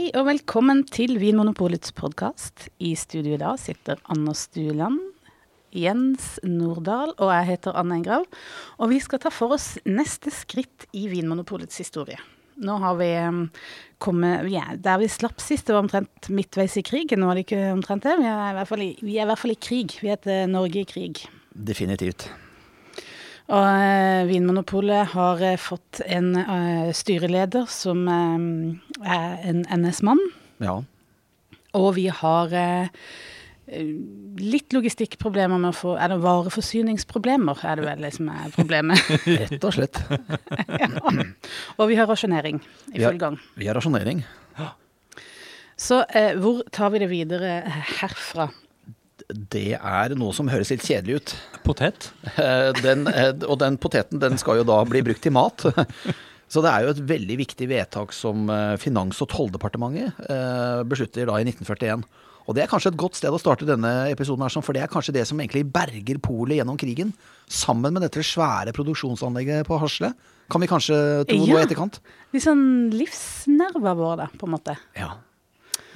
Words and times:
Hei 0.00 0.14
og 0.16 0.30
velkommen 0.30 0.78
til 0.88 1.18
Vinmonopolets 1.20 1.90
podkast. 1.92 2.70
I 2.80 2.94
studio 2.96 3.34
i 3.36 3.40
dag 3.42 3.58
sitter 3.60 3.98
Anna 4.08 4.32
Stuland, 4.32 4.96
Jens 5.76 6.38
Nordahl 6.40 7.12
og 7.18 7.28
jeg 7.28 7.48
heter 7.50 7.76
Anne 7.76 7.98
Engrav. 7.98 8.24
Og 8.80 8.94
vi 8.94 9.02
skal 9.04 9.20
ta 9.20 9.28
for 9.28 9.58
oss 9.58 9.74
neste 9.84 10.32
skritt 10.32 10.86
i 10.96 11.04
Vinmonopolets 11.12 11.82
historie. 11.84 12.16
Nå 12.64 12.78
har 12.80 12.96
vi 12.96 13.10
um, 13.28 13.42
kommet 14.00 14.48
er, 14.48 14.80
Der 14.80 15.04
vi 15.04 15.12
slapp 15.12 15.36
sist, 15.36 15.68
det 15.68 15.76
var 15.76 15.84
omtrent 15.84 16.32
midtveis 16.32 16.80
i 16.80 16.86
krig. 16.86 17.12
Nå 17.12 17.28
er 17.28 17.36
det 17.36 17.44
ikke 17.50 17.64
omtrent 17.74 18.08
det. 18.08 18.16
Vi 18.22 18.30
er 18.32 18.56
i, 18.56 18.92
vi 19.04 19.18
er 19.18 19.26
i, 19.26 19.30
hvert 19.34 19.44
fall 19.44 19.52
i 19.52 19.62
krig. 19.68 19.98
Vi 20.00 20.14
heter 20.14 20.48
Norge 20.48 20.80
i 20.80 20.88
krig. 20.88 21.26
Definitivt. 21.52 22.30
Og 23.50 23.66
uh, 23.66 24.28
Vinmonopolet 24.30 25.10
har 25.10 25.42
uh, 25.42 25.56
fått 25.58 26.02
en 26.06 26.30
uh, 26.38 26.90
styreleder 26.94 27.66
som 27.70 28.06
er 28.06 29.42
en 29.50 29.64
NS-mann. 29.66 30.22
Ja. 30.62 30.78
Og 31.78 31.92
vi 31.96 32.08
har 32.10 32.54
litt 33.70 34.74
logistikkproblemer 34.74 35.60
med 35.62 35.70
å 35.70 35.76
få 35.78 35.92
Er 35.94 36.10
det 36.10 36.16
vareforsyningsproblemer, 36.24 37.60
er 37.62 37.78
det 37.78 37.84
vel 37.86 38.02
det 38.02 38.10
som 38.16 38.30
er 38.34 38.50
problemet? 38.56 39.12
Rett 39.44 39.62
og 39.62 39.76
slett. 39.76 40.00
ja. 40.82 40.90
Og 41.78 41.84
vi 41.86 41.98
har 42.00 42.10
rasjonering 42.10 42.58
i 42.90 42.98
full 42.98 43.20
gang. 43.22 43.38
Vi 43.54 43.70
har 43.70 43.78
rasjonering. 43.78 44.24
Så 45.80 46.02
hvor 46.42 46.64
tar 46.74 46.90
vi 46.92 47.04
det 47.04 47.12
videre 47.14 47.60
herfra? 48.00 48.50
Det 49.52 49.76
er 49.76 50.14
noe 50.18 50.34
som 50.36 50.50
høres 50.50 50.72
litt 50.72 50.86
kjedelig 50.86 51.20
ut. 51.20 51.34
Potet? 51.66 52.10
Den, 52.80 53.06
og 53.46 53.56
den 53.60 53.78
poteten 53.80 54.22
den 54.22 54.38
skal 54.40 54.60
jo 54.60 54.66
da 54.68 54.80
bli 54.88 55.02
brukt 55.06 55.22
til 55.24 55.34
mat. 55.36 55.66
Så 56.50 56.64
det 56.64 56.70
er 56.72 56.82
jo 56.82 56.94
et 56.94 57.04
veldig 57.06 57.36
viktig 57.38 57.68
vedtak 57.70 58.14
som 58.16 58.48
Finans- 58.82 59.20
og 59.22 59.28
tolldepartementet 59.30 60.16
beslutter 60.90 61.28
da 61.30 61.36
i 61.38 61.46
1941. 61.46 62.02
Og 62.50 62.56
det 62.56 62.64
er 62.64 62.70
kanskje 62.70 62.90
et 62.90 62.98
godt 62.98 63.14
sted 63.14 63.30
å 63.30 63.38
starte 63.38 63.68
denne 63.68 64.10
episoden, 64.10 64.42
her, 64.42 64.62
for 64.66 64.74
det 64.74 64.82
er 64.82 64.90
kanskje 64.90 65.14
det 65.14 65.22
som 65.28 65.38
egentlig 65.38 65.68
berger 65.70 66.18
polet 66.18 66.58
gjennom 66.58 66.78
krigen. 66.80 67.12
Sammen 67.46 67.94
med 67.94 68.02
dette 68.02 68.24
svære 68.26 68.74
produksjonsanlegget 68.74 69.68
på 69.68 69.78
Hasle. 69.78 70.10
Kan 70.50 70.64
vi 70.64 70.70
kanskje 70.70 70.96
tro 71.30 71.36
ja. 71.38 71.46
noe 71.46 71.60
i 71.60 71.66
etterkant? 71.68 72.00
Litt 72.34 72.42
sånn 72.42 72.64
livsnerver 72.90 73.94
våre, 73.94 74.24
da, 74.24 74.26
på 74.34 74.48
en 74.48 74.54
måte. 74.56 74.74
Ja. 74.98 75.12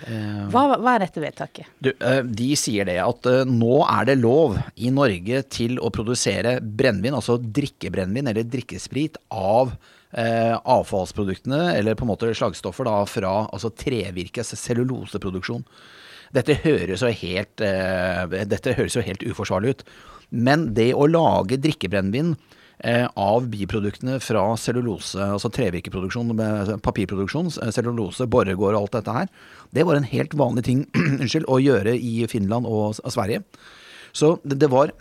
Hva, 0.04 0.62
hva, 0.74 0.94
er 0.94 1.04
dette 1.04 1.22
vedtaket? 1.22 1.68
Du, 1.78 1.90
de 1.94 2.48
sier 2.58 2.88
det 2.88 2.96
at 3.00 3.28
nå 3.48 3.76
er 3.86 4.08
det 4.10 4.16
lov 4.20 4.58
i 4.74 4.90
Norge 4.92 5.44
til 5.54 5.78
å 5.78 5.90
produsere 5.94 6.58
brennevin, 6.60 7.16
altså 7.16 7.38
drikkebrennevin 7.38 8.32
eller 8.32 8.48
drikkesprit, 8.50 9.20
av 9.32 9.72
eh, 10.12 10.54
avfallsproduktene, 10.58 11.76
eller 11.78 11.96
på 11.96 12.04
en 12.04 12.12
måte 12.12 12.32
slagstoffer 12.34 12.90
da, 12.90 12.96
fra 13.08 13.36
altså 13.46 13.70
trevirkes 13.84 14.52
celluloseproduksjon. 14.60 15.64
Dette 16.34 16.58
høres, 16.64 17.06
helt, 17.22 17.62
eh, 17.62 18.42
dette 18.50 18.74
høres 18.74 18.98
jo 18.98 19.06
helt 19.06 19.24
uforsvarlig 19.24 19.76
ut. 19.76 19.86
Men 20.34 20.72
det 20.74 20.90
å 20.98 21.06
lage 21.06 21.60
drikkebrennevin 21.62 22.34
Eh, 22.34 22.60
av 22.82 23.46
biproduktene 23.48 24.18
fra 24.20 24.42
cellulose, 24.60 25.20
altså 25.22 25.48
trevirkeproduksjon, 25.54 26.34
papirproduksjon, 26.84 27.52
cellulose, 27.72 28.26
Borregaard 28.28 28.76
og 28.76 28.82
alt 28.82 28.98
dette 28.98 29.14
her, 29.14 29.30
det 29.74 29.86
var 29.86 29.98
en 29.98 30.10
helt 30.10 30.34
vanlig 30.36 30.66
ting 30.66 30.84
unnskyld, 31.20 31.46
å 31.48 31.62
gjøre 31.62 31.94
i 31.96 32.26
Finland 32.30 32.68
og 32.68 32.98
Sverige. 32.98 33.44
Så 34.14 34.36
det, 34.44 34.68
var 34.70 34.92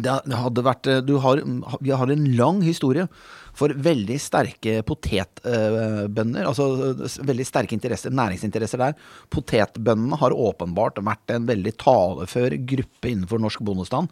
det 0.00 0.14
hadde 0.34 0.64
vært 0.66 0.88
du 1.06 1.16
har, 1.22 1.42
Vi 1.84 1.92
har 1.94 2.10
en 2.10 2.24
lang 2.38 2.62
historie 2.64 3.06
for 3.54 3.70
veldig 3.70 4.16
sterke 4.18 4.80
potetbønder. 4.86 6.48
Altså 6.48 6.94
veldig 7.22 7.46
sterke 7.46 7.78
næringsinteresser 7.78 8.82
der. 8.82 8.96
Potetbøndene 9.30 10.18
har 10.18 10.34
åpenbart 10.34 10.98
vært 11.04 11.36
en 11.36 11.46
veldig 11.46 11.76
talefør 11.78 12.58
gruppe 12.66 13.12
innenfor 13.12 13.42
norsk 13.42 13.62
bondestand. 13.62 14.10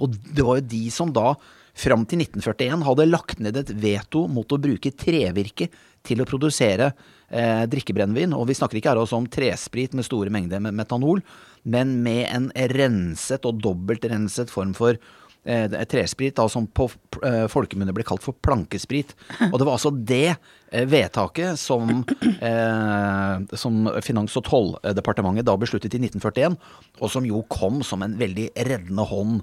Og 0.00 0.16
det 0.34 0.42
var 0.46 0.58
jo 0.58 0.70
de 0.72 0.84
som 0.90 1.12
da 1.14 1.36
fram 1.76 2.04
til 2.08 2.22
1941 2.24 2.84
hadde 2.86 3.08
lagt 3.08 3.40
ned 3.42 3.58
et 3.60 3.72
veto 3.82 4.26
mot 4.30 4.50
å 4.52 4.60
bruke 4.60 4.92
trevirke 4.96 5.70
til 6.06 6.22
å 6.22 6.28
produsere 6.28 6.90
eh, 7.28 7.64
drikkebrennevin. 7.70 8.34
Og 8.36 8.48
vi 8.50 8.56
snakker 8.58 8.80
ikke 8.80 8.94
her 8.94 9.02
også 9.02 9.20
om 9.20 9.30
tresprit 9.30 9.96
med 9.96 10.06
store 10.06 10.32
mengder 10.32 10.62
med 10.64 10.76
metanol, 10.76 11.22
men 11.62 11.98
med 12.04 12.26
en 12.30 12.50
renset 12.74 13.44
og 13.48 13.60
dobbeltrenset 13.62 14.52
form 14.52 14.72
for 14.76 14.96
eh, 15.44 15.76
tresprit, 15.90 16.34
da, 16.36 16.48
som 16.48 16.66
på 16.66 16.88
eh, 17.24 17.46
folkemunne 17.52 17.94
ble 17.96 18.04
kalt 18.08 18.24
for 18.24 18.36
plankesprit. 18.42 19.14
Og 19.50 19.58
det 19.58 19.66
var 19.66 19.76
altså 19.76 19.92
det 19.94 20.34
eh, 20.34 20.86
vedtaket 20.88 21.60
som, 21.60 22.02
eh, 22.50 23.34
som 23.54 23.80
Finans- 24.04 24.36
og 24.40 24.46
tolldepartementet 24.48 25.48
da 25.48 25.56
besluttet 25.60 25.96
i 25.96 26.02
1941, 26.02 26.58
og 27.00 27.12
som 27.12 27.26
jo 27.28 27.44
kom 27.52 27.84
som 27.86 28.04
en 28.06 28.16
veldig 28.20 28.52
reddende 28.56 29.08
hånd 29.12 29.42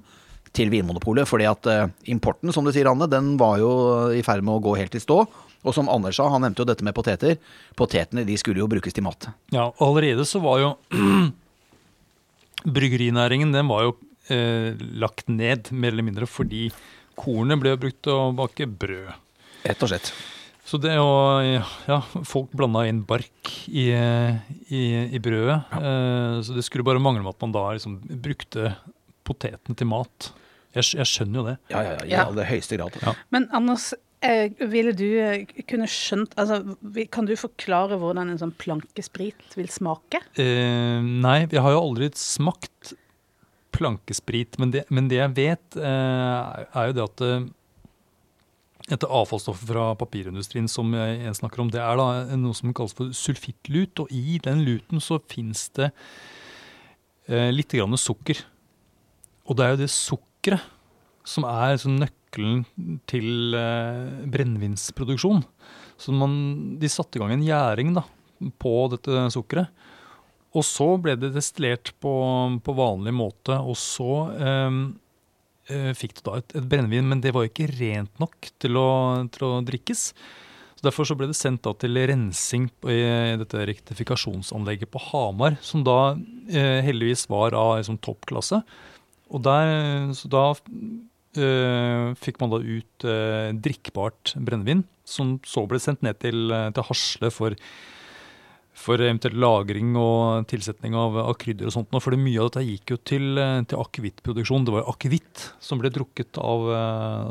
til 0.56 0.70
Vinmonopolet. 0.72 1.28
fordi 1.28 1.46
at 1.50 1.68
uh, 1.68 1.90
importen, 2.10 2.52
som 2.54 2.64
du 2.64 2.72
sier 2.74 2.88
Anne, 2.90 3.08
den 3.10 3.36
var 3.40 3.58
jo 3.62 3.70
i 4.14 4.22
ferd 4.26 4.44
med 4.46 4.58
å 4.58 4.62
gå 4.64 4.76
helt 4.78 4.94
i 4.94 5.02
stå. 5.02 5.22
Og 5.66 5.74
som 5.74 5.90
Anders 5.90 6.18
sa, 6.18 6.28
han 6.30 6.44
nevnte 6.44 6.62
jo 6.62 6.68
dette 6.68 6.86
med 6.86 6.94
poteter. 6.96 7.36
Potetene 7.78 8.24
de 8.26 8.36
skulle 8.38 8.62
jo 8.62 8.70
brukes 8.70 8.94
til 8.94 9.04
mat. 9.06 9.30
Ja, 9.54 9.68
og 9.68 9.84
allerede 9.90 10.26
så 10.28 10.40
var 10.44 10.62
jo 10.62 10.70
Bryggerinæringen 12.78 13.52
den 13.54 13.68
var 13.70 13.84
jo 13.86 13.92
eh, 14.32 14.78
lagt 14.98 15.28
ned, 15.30 15.70
mer 15.74 15.94
eller 15.94 16.06
mindre, 16.06 16.28
fordi 16.30 16.68
kornet 17.18 17.60
ble 17.62 17.76
brukt 17.80 18.00
til 18.06 18.14
å 18.14 18.32
bake 18.38 18.66
brød. 18.70 19.14
Rett 19.66 19.84
og 19.84 19.90
slett. 19.90 20.12
Så 20.68 20.76
det 20.82 20.98
å 21.00 21.40
Ja, 21.88 22.02
folk 22.28 22.52
blanda 22.52 22.82
inn 22.88 23.00
bark 23.08 23.52
i, 23.66 23.88
i, 23.88 24.82
i 25.16 25.20
brødet. 25.22 25.58
Ja. 25.72 25.80
Eh, 25.80 26.38
så 26.44 26.56
det 26.56 26.66
skulle 26.66 26.86
bare 26.86 27.02
mangle 27.02 27.24
med 27.24 27.34
at 27.34 27.46
man 27.46 27.54
da 27.56 27.64
liksom 27.72 27.98
brukte 28.22 28.74
potetene 29.28 29.78
til 29.78 29.90
mat. 29.90 30.32
Jeg, 30.76 30.84
jeg, 30.98 31.08
skjønner 31.08 31.40
jo 31.40 31.46
det. 31.48 31.56
Ja, 31.72 31.80
ja, 31.84 31.96
ja, 32.02 32.06
i 32.08 32.20
aller 32.20 32.48
høyeste 32.48 32.78
grad. 32.78 32.96
Ja. 33.02 33.14
Men 33.34 33.48
Anders, 33.56 33.90
eh, 34.24 34.52
ville 34.72 34.92
du 34.96 35.06
eh, 35.22 35.48
kunne 35.68 35.88
skjønt 35.90 36.34
altså, 36.38 36.60
Kan 37.14 37.28
du 37.28 37.34
forklare 37.38 37.98
hvordan 38.00 38.32
en 38.32 38.40
sånn 38.40 38.54
plankesprit 38.60 39.56
vil 39.58 39.70
smake? 39.72 40.20
Eh, 40.40 40.98
nei, 41.00 41.40
jeg 41.46 41.64
har 41.64 41.76
jo 41.76 41.84
aldri 41.86 42.10
smakt 42.18 42.94
plankesprit. 43.78 44.58
Men 44.60 44.74
det, 44.74 44.84
men 44.92 45.08
det 45.10 45.22
jeg 45.22 45.36
vet, 45.38 45.78
eh, 45.78 46.66
er 46.68 46.90
jo 46.90 46.98
det 46.98 47.06
at 47.06 47.24
eh, 47.26 47.48
dette 48.88 49.08
avfallsstoffet 49.20 49.68
fra 49.68 49.88
papirindustrien 50.00 50.68
som 50.70 50.94
jeg 50.96 51.34
snakker 51.36 51.62
om, 51.62 51.72
det 51.72 51.80
er 51.84 51.98
da 52.00 52.36
noe 52.40 52.56
som 52.56 52.72
kalles 52.76 52.96
for 52.96 53.12
sulfittlut. 53.16 54.04
Og 54.04 54.12
i 54.14 54.38
den 54.44 54.64
luten 54.66 55.02
så 55.04 55.20
fins 55.30 55.68
det 55.78 55.90
eh, 57.28 57.50
litt 57.54 57.74
grann 57.76 57.98
sukker. 58.00 58.44
Og 59.48 59.56
det 59.56 59.64
er 59.64 59.74
jo 59.74 59.80
det 59.82 59.92
sukkeret 59.92 60.74
som 61.28 61.44
er 61.48 61.80
nøkkelen 61.92 62.62
til 63.08 63.56
eh, 63.56 64.24
brennevinsproduksjon. 64.32 65.42
Så 65.98 66.14
man, 66.14 66.32
de 66.80 66.90
satte 66.92 67.18
i 67.18 67.22
gang 67.22 67.34
en 67.34 67.44
gjæring 67.44 67.92
da, 67.96 68.04
på 68.60 68.74
dette 68.92 69.28
sukkeret. 69.34 69.72
Og 70.56 70.64
så 70.64 70.94
ble 71.00 71.12
det 71.20 71.34
destillert 71.34 71.92
på, 72.00 72.12
på 72.64 72.74
vanlig 72.76 73.12
måte, 73.12 73.58
og 73.58 73.76
så 73.76 74.12
eh, 74.32 74.82
eh 75.68 75.90
fikk 75.96 76.18
du 76.18 76.22
da 76.30 76.38
et, 76.40 76.54
et, 76.56 76.68
brennevin. 76.68 77.08
Men 77.10 77.24
det 77.24 77.34
var 77.36 77.48
ikke 77.48 77.68
rent 77.76 78.14
nok 78.22 78.52
til 78.60 78.80
å, 78.80 78.90
til 79.32 79.48
å 79.48 79.54
drikkes. 79.68 80.04
Så 80.78 80.86
Derfor 80.86 81.08
så 81.08 81.16
ble 81.18 81.26
det 81.28 81.36
sendt 81.36 81.66
til 81.82 81.98
rensing 82.08 82.68
i 82.86 83.00
dette 83.40 83.64
rektifikasjonsanlegget 83.66 84.92
på 84.94 85.02
Hamar, 85.10 85.58
som 85.60 85.82
da 85.84 86.14
eh, 86.48 86.78
heldigvis 86.86 87.26
var 87.28 87.56
av 87.58 87.80
liksom, 87.80 87.98
toppklasse. 87.98 88.62
Og 89.28 89.44
der, 89.44 90.12
så 90.16 90.30
da 90.32 90.44
øh, 90.54 92.14
fikk 92.16 92.40
man 92.40 92.54
da 92.54 92.62
ut 92.62 93.04
øh, 93.04 93.52
drikkbart 93.64 94.34
brennevin, 94.40 94.84
som 95.04 95.36
så 95.44 95.66
ble 95.68 95.80
sendt 95.82 96.04
ned 96.06 96.18
til, 96.22 96.48
eh, 96.54 96.70
til 96.72 96.86
Hasle 96.88 97.30
for, 97.34 97.56
for 98.72 99.04
eventuelt 99.04 99.36
lagring 99.36 99.92
og 100.00 100.48
tilsetning 100.48 100.96
av, 100.96 101.18
av 101.26 101.36
krydder 101.40 101.68
og 101.68 101.76
sånt. 101.76 102.00
For 102.00 102.16
mye 102.16 102.40
av 102.40 102.48
dette 102.48 102.64
gikk 102.70 102.94
jo 102.94 103.00
til, 103.12 103.42
til 103.68 103.84
akevittproduksjon. 103.84 104.64
Det 104.64 104.76
var 104.78 104.88
akevitt 104.94 105.50
som 105.60 105.82
ble 105.82 105.92
drukket 105.92 106.40
av 106.40 106.70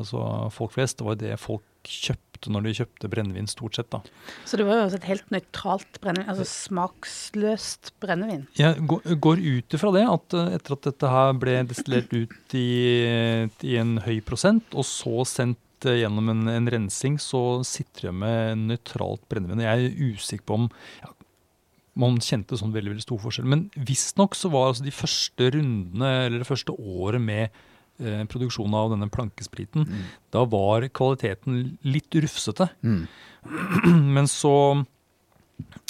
altså 0.03 0.21
folk 0.53 0.77
flest. 0.77 1.01
Det 1.01 1.09
var 1.09 1.21
det 1.21 1.33
folk 1.41 1.65
kjøpte 1.87 2.26
kjøpte 2.37 2.53
når 2.53 2.65
de 2.65 2.73
kjøpte 2.77 3.09
brennevin, 3.09 3.47
stort 3.49 3.75
sett. 3.75 3.89
da. 3.91 4.01
Så 4.45 4.57
det 4.57 4.65
var 4.67 4.79
jo 4.79 4.85
også 4.87 4.99
et 4.99 5.09
helt 5.09 5.31
nøytralt 5.31 5.99
brennevin, 6.01 6.29
altså 6.29 6.45
smaksløst 6.45 7.93
brennevin? 7.99 8.47
Jeg 8.57 8.77
går 8.87 9.41
ut 9.41 9.73
ifra 9.73 9.93
det, 9.95 10.05
at 10.07 10.33
eh, 10.37 10.55
etter 10.57 10.77
at 10.77 10.87
dette 10.87 11.13
her 11.13 11.33
ble 11.37 11.57
destillert 11.67 12.13
ut 12.13 12.57
i, 12.57 12.69
i 13.63 13.77
en 13.77 13.97
høy 14.05 14.19
prosent, 14.21 14.65
og 14.73 14.85
så 14.85 15.25
sendt 15.27 15.87
eh, 15.87 16.01
gjennom 16.03 16.29
en, 16.29 16.47
en 16.47 16.71
rensing, 16.71 17.17
så 17.19 17.63
sitter 17.67 18.09
jeg 18.09 18.17
med 18.17 18.67
nøytralt 18.67 19.25
brennevin. 19.29 19.65
Jeg 19.65 19.89
er 19.89 20.11
usikker 20.13 20.45
på 20.47 20.61
om 20.61 20.69
ja, 21.01 21.13
man 21.97 22.19
kjente 22.21 22.59
sånn 22.59 22.75
veldig 22.75 22.93
veldig 22.93 23.07
stor 23.07 23.23
forskjell. 23.23 23.49
Men 23.49 23.67
visstnok 23.73 24.37
så 24.37 24.51
var 24.53 24.71
altså 24.71 24.85
de 24.85 24.93
første 24.93 25.49
rundene, 25.55 26.13
eller 26.27 26.43
det 26.43 26.49
første 26.49 26.77
året 26.77 27.23
med 27.23 27.65
eh, 28.01 28.23
produksjonen 28.29 28.77
av 28.77 28.91
denne 28.93 29.09
plankespriten, 29.13 29.87
mm. 29.87 30.05
da 30.35 30.43
var 30.49 30.87
kvaliteten 30.89 31.77
litt 31.87 32.15
rufsete. 32.15 32.69
Mm. 32.85 33.07
Men 34.15 34.29
så 34.31 34.55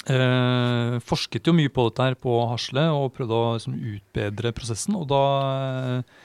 eh, 0.08 0.98
forsket 1.04 1.48
jo 1.48 1.56
mye 1.56 1.72
på 1.72 1.88
dette 1.88 2.10
her 2.10 2.18
på 2.18 2.40
Hasle 2.52 2.88
og 2.94 3.12
prøvde 3.16 3.36
å 3.38 3.54
liksom, 3.58 3.78
utbedre 3.94 4.54
prosessen. 4.56 4.96
Og 4.98 5.08
da 5.12 5.22
eh, 5.44 6.18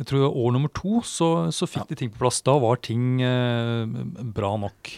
jeg 0.00 0.10
tror 0.10 0.28
år 0.28 0.52
nummer 0.52 0.72
to 0.76 1.00
så, 1.08 1.48
så 1.54 1.68
fikk 1.70 1.92
de 1.92 2.00
ting 2.02 2.12
på 2.12 2.20
plass. 2.20 2.42
Da 2.44 2.58
var 2.60 2.80
ting 2.84 3.22
eh, 3.24 3.86
bra 4.36 4.56
nok. 4.60 4.92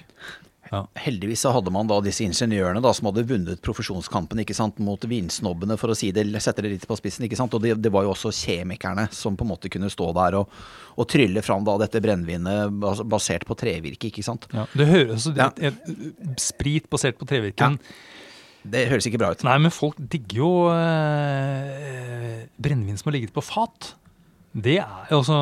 Ja. 0.72 0.82
Heldigvis 1.00 1.42
så 1.44 1.52
hadde 1.54 1.72
man 1.72 1.88
da 1.88 1.98
disse 2.04 2.24
ingeniørene 2.26 2.82
da, 2.84 2.92
som 2.96 3.08
hadde 3.08 3.24
vunnet 3.28 3.62
profesjonskampen 3.64 4.42
ikke 4.42 4.56
sant, 4.56 4.80
mot 4.84 5.04
vinsnobbene, 5.08 5.78
for 5.80 5.92
å 5.92 5.96
si 5.98 6.10
det, 6.14 6.26
sette 6.44 6.64
det 6.64 6.74
litt 6.74 6.86
på 6.88 6.98
spissen. 6.98 7.24
ikke 7.28 7.38
sant, 7.38 7.54
Og 7.56 7.64
det, 7.64 7.76
det, 7.82 7.92
var 7.94 8.06
jo 8.06 8.12
også 8.14 8.32
kjemikerne 8.34 9.08
som 9.14 9.38
på 9.38 9.46
en 9.46 9.52
måte 9.54 9.72
kunne 9.72 9.90
stå 9.92 10.10
der 10.18 10.38
og, 10.42 10.52
og 10.98 11.08
trylle 11.10 11.42
fram 11.44 11.64
da 11.66 11.78
dette 11.80 12.02
brennevinet 12.04 12.74
basert 13.08 13.46
på 13.48 13.56
trevirke. 13.58 14.12
ikke 14.12 14.26
sant? 14.26 14.48
Ja, 14.54 14.68
det 14.76 14.90
høres 14.92 15.28
altså, 15.30 15.34
ja. 15.38 15.72
Sprit 16.40 16.88
basert 16.92 17.20
på 17.20 17.28
trevirken. 17.28 17.78
Ja. 17.80 18.16
Det 18.68 18.88
høres 18.90 19.06
ikke 19.08 19.20
bra 19.20 19.30
ut. 19.32 19.44
Nei, 19.46 19.56
men 19.62 19.72
folk 19.72 19.96
digger 20.12 20.42
jo 20.42 20.50
eh, 20.74 22.44
brennevin 22.60 22.98
som 23.00 23.08
har 23.08 23.16
ligget 23.16 23.32
på 23.32 23.44
fat. 23.44 23.94
Det 24.58 24.78
er 24.80 25.10
jo 25.12 25.20
altså 25.20 25.38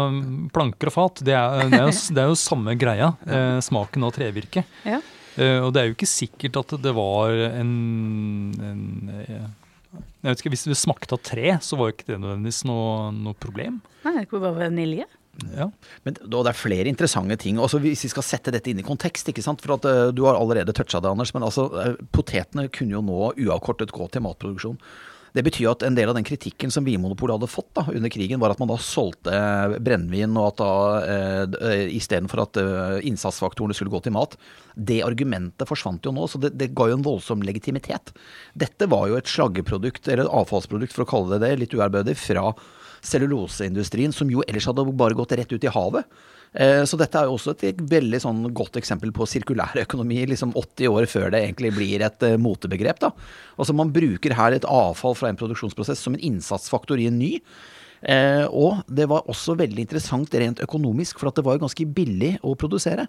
Planker 0.52 0.90
og 0.90 0.94
fat, 0.94 1.22
det 1.24 1.34
er, 1.34 1.68
det 1.70 1.78
er, 1.78 1.86
jo, 1.88 2.14
det 2.14 2.22
er 2.22 2.30
jo, 2.30 2.38
samme 2.38 2.74
greia. 2.78 3.12
Eh, 3.24 3.58
smaken 3.64 4.06
av 4.06 4.14
trevirke. 4.14 4.66
Ja. 4.86 5.00
Uh, 5.36 5.60
og 5.66 5.70
det 5.74 5.82
er 5.82 5.90
jo 5.90 5.96
ikke 5.96 6.08
sikkert 6.08 6.58
at 6.62 6.76
det 6.82 6.92
var 6.96 7.36
en, 7.52 7.72
en 8.56 8.84
jeg 9.96 10.32
vet 10.32 10.42
ikke, 10.42 10.52
Hvis 10.54 10.66
det 10.66 10.78
smakte 10.78 11.16
av 11.16 11.22
tre, 11.24 11.54
så 11.62 11.78
var 11.78 11.92
ikke 11.92 12.08
det 12.10 12.18
nødvendigvis 12.20 12.64
noe, 12.68 13.12
noe 13.14 13.36
problem. 13.38 13.78
Nei, 14.04 14.18
det 14.18 14.26
kunne 14.30 14.48
bare 14.48 14.66
vanilje. 14.66 15.06
Ja. 15.52 15.68
Men 16.06 16.16
det 16.16 16.40
er 16.40 16.56
flere 16.56 16.90
interessante 16.90 17.36
ting. 17.40 17.60
Også 17.60 17.80
hvis 17.82 18.06
vi 18.06 18.12
skal 18.12 18.24
sette 18.24 18.52
dette 18.54 18.72
inn 18.72 18.80
i 18.80 18.86
kontekst. 18.86 19.28
ikke 19.30 19.44
sant? 19.44 19.62
For 19.64 19.76
at 19.76 19.88
uh, 19.88 20.08
Du 20.16 20.24
har 20.26 20.38
allerede 20.38 20.74
toucha 20.76 21.00
det, 21.00 21.12
Anders. 21.12 21.34
Men 21.36 21.46
altså, 21.46 21.68
potetene 22.16 22.68
kunne 22.72 22.96
jo 22.96 23.04
nå 23.04 23.32
uavkortet 23.46 23.94
gå 23.94 24.08
til 24.10 24.24
matproduksjon. 24.26 24.80
Det 25.36 25.42
betyr 25.44 25.68
at 25.68 25.82
en 25.84 25.96
del 25.96 26.08
av 26.08 26.16
den 26.16 26.24
kritikken 26.24 26.70
som 26.72 26.86
Vinmonopolet 26.86 27.36
hadde 27.36 27.50
fått 27.52 27.68
da, 27.76 27.82
under 27.92 28.12
krigen, 28.12 28.40
var 28.40 28.54
at 28.54 28.60
man 28.62 28.70
da 28.70 28.78
solgte 28.80 29.32
brennevin, 29.84 30.32
og 30.40 30.46
at 30.48 30.62
da 30.62 30.70
eh, 31.12 31.82
istedenfor 31.98 32.46
at 32.46 32.60
eh, 32.62 32.94
innsatsfaktorene 33.10 33.76
skulle 33.76 33.92
gå 33.92 34.00
til 34.06 34.14
mat. 34.16 34.38
Det 34.72 35.02
argumentet 35.04 35.68
forsvant 35.68 36.08
jo 36.08 36.14
nå, 36.16 36.24
så 36.30 36.40
det, 36.40 36.54
det, 36.56 36.70
ga 36.76 36.88
jo 36.88 36.96
en 36.96 37.04
voldsom 37.04 37.44
legitimitet. 37.44 38.14
Dette 38.56 38.88
var 38.88 39.10
jo 39.10 39.18
et 39.20 39.28
slaggeprodukt, 39.28 40.08
eller 40.08 40.24
et 40.24 40.38
avfallsprodukt 40.40 40.96
for 40.96 41.04
å 41.04 41.10
kalle 41.10 41.36
det 41.36 41.44
det, 41.44 41.60
litt 41.66 41.76
uærbødig, 41.76 42.16
fra 42.16 42.48
celluloseindustrien, 43.04 44.16
som 44.16 44.32
jo 44.32 44.40
ellers 44.48 44.70
hadde 44.70 44.88
bare 44.96 45.18
gått 45.18 45.36
rett 45.36 45.52
ut 45.52 45.68
i 45.68 45.74
havet. 45.76 46.08
Eh, 46.56 46.82
så 46.88 46.96
dette 46.96 47.20
er 47.20 47.28
jo 47.28 47.36
også 47.36 47.52
et 47.68 47.80
veldig 47.90 48.20
sånn 48.22 48.42
godt 48.56 48.78
eksempel 48.80 49.12
på 49.14 49.28
sirkulærøkonomi, 49.28 50.22
liksom 50.32 50.54
80 50.56 50.92
år 50.92 51.08
før 51.10 51.30
det 51.34 51.42
egentlig 51.44 51.74
blir 51.76 52.04
et 52.06 52.24
uh, 52.24 52.36
motebegrep. 52.40 53.00
da. 53.02 53.12
Altså 53.60 53.76
Man 53.76 53.92
bruker 53.92 54.36
her 54.38 54.56
et 54.56 54.68
avfall 54.68 55.16
fra 55.18 55.28
en 55.30 55.40
produksjonsprosess 55.40 56.00
som 56.06 56.16
en 56.16 56.24
innsatsfaktor 56.30 57.02
i 57.02 57.10
en 57.10 57.18
ny. 57.20 57.34
Eh, 58.06 58.44
og 58.48 58.84
det 58.92 59.08
var 59.10 59.28
også 59.28 59.56
veldig 59.58 59.84
interessant 59.84 60.32
rent 60.32 60.62
økonomisk, 60.64 61.20
for 61.20 61.28
at 61.28 61.36
det 61.36 61.44
var 61.44 61.56
jo 61.56 61.66
ganske 61.66 61.88
billig 61.96 62.36
å 62.46 62.56
produsere. 62.56 63.08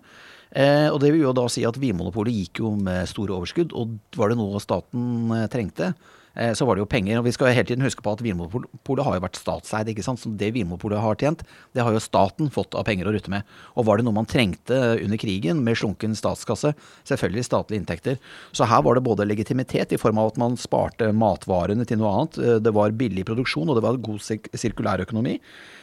Eh, 0.52 0.88
og 0.92 1.00
det 1.04 1.14
vil 1.14 1.26
jo 1.28 1.36
da 1.36 1.48
si 1.52 1.64
at 1.68 1.80
Vinmonopolet 1.80 2.36
gikk 2.36 2.64
jo 2.64 2.76
med 2.80 3.08
store 3.08 3.36
overskudd, 3.36 3.76
og 3.76 3.98
var 4.18 4.32
det 4.32 4.40
noe 4.40 4.64
staten 4.64 5.36
eh, 5.36 5.50
trengte, 5.52 5.94
Eh, 6.27 6.27
så 6.54 6.68
var 6.68 6.78
det 6.78 6.84
jo 6.84 6.90
penger. 6.90 7.20
Og 7.20 7.26
vi 7.26 7.34
skal 7.34 7.54
hele 7.56 7.66
tiden 7.66 7.86
huske 7.86 8.04
på 8.06 8.12
at 8.14 8.22
Vinmonopolet 8.22 9.06
har 9.08 9.18
jo 9.18 9.24
vært 9.24 9.40
statseid. 9.40 9.90
ikke 9.90 10.06
sant? 10.06 10.22
Så 10.22 10.30
det 10.38 10.52
Vinmonopolet 10.54 11.02
har 11.02 11.18
tjent, 11.18 11.44
det 11.74 11.86
har 11.86 11.96
jo 11.96 12.04
staten 12.04 12.52
fått 12.54 12.78
av 12.78 12.86
penger 12.88 13.10
å 13.10 13.14
rutte 13.16 13.32
med. 13.34 13.48
Og 13.76 13.88
var 13.88 13.98
det 13.98 14.06
noe 14.06 14.18
man 14.20 14.30
trengte 14.30 14.78
under 15.02 15.18
krigen, 15.22 15.64
med 15.66 15.80
slunken 15.80 16.14
statskasse, 16.18 16.74
selvfølgelig 17.10 17.48
statlige 17.48 17.82
inntekter. 17.82 18.20
Så 18.56 18.68
her 18.70 18.84
var 18.86 18.98
det 18.98 19.06
både 19.08 19.26
legitimitet 19.28 19.96
i 19.96 20.02
form 20.02 20.22
av 20.22 20.34
at 20.34 20.42
man 20.42 20.60
sparte 20.62 21.10
matvarene 21.16 21.88
til 21.88 22.02
noe 22.02 22.14
annet. 22.14 22.38
Eh, 22.38 22.60
det 22.64 22.76
var 22.76 22.96
billig 22.98 23.26
produksjon, 23.28 23.70
og 23.70 23.80
det 23.80 23.86
var 23.86 24.02
god 24.06 24.22
sirkulærøkonomi. 24.54 25.40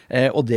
Eh, 0.09 0.29
og, 0.31 0.53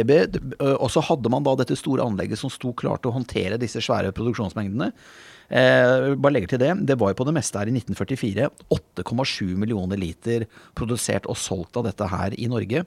og 0.68 0.90
så 0.92 1.04
hadde 1.08 1.32
man 1.34 1.46
da 1.46 1.56
dette 1.60 1.78
store 1.80 2.06
anlegget 2.06 2.42
som 2.42 2.52
sto 2.54 2.74
klart 2.78 3.04
til 3.04 3.14
å 3.14 3.18
håndtere 3.18 3.60
disse 3.62 3.82
svære 3.84 4.14
produksjonsmengdene. 4.18 4.92
Eh, 5.48 6.16
bare 6.20 6.34
legger 6.36 6.52
til 6.54 6.62
det. 6.64 6.74
Det 6.90 6.98
var 7.00 7.14
jo 7.14 7.20
på 7.22 7.28
det 7.28 7.36
meste 7.38 7.60
her 7.60 7.70
i 7.72 7.76
1944 7.76 8.50
8,7 8.74 9.56
millioner 9.60 10.00
liter 10.00 10.48
produsert 10.76 11.28
og 11.32 11.40
solgt 11.40 11.80
av 11.80 11.88
dette 11.88 12.10
her 12.12 12.36
i 12.36 12.50
Norge. 12.52 12.84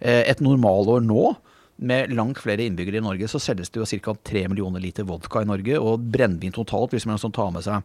Eh, 0.00 0.24
et 0.24 0.40
normalår 0.40 1.04
nå 1.04 1.34
med 1.78 2.10
langt 2.16 2.40
flere 2.42 2.64
innbyggere 2.66 2.98
i 2.98 3.04
Norge, 3.04 3.28
så 3.30 3.38
selges 3.38 3.70
det 3.70 3.78
jo 3.78 3.86
ca. 4.02 4.16
3 4.26 4.48
millioner 4.50 4.82
liter 4.82 5.06
vodka 5.06 5.44
i 5.44 5.48
Norge. 5.48 5.78
Og 5.78 6.00
brennevin 6.10 6.54
totalt, 6.54 6.96
hvis 6.96 7.06
man 7.06 7.20
tar 7.20 7.52
med 7.54 7.66
seg 7.66 7.84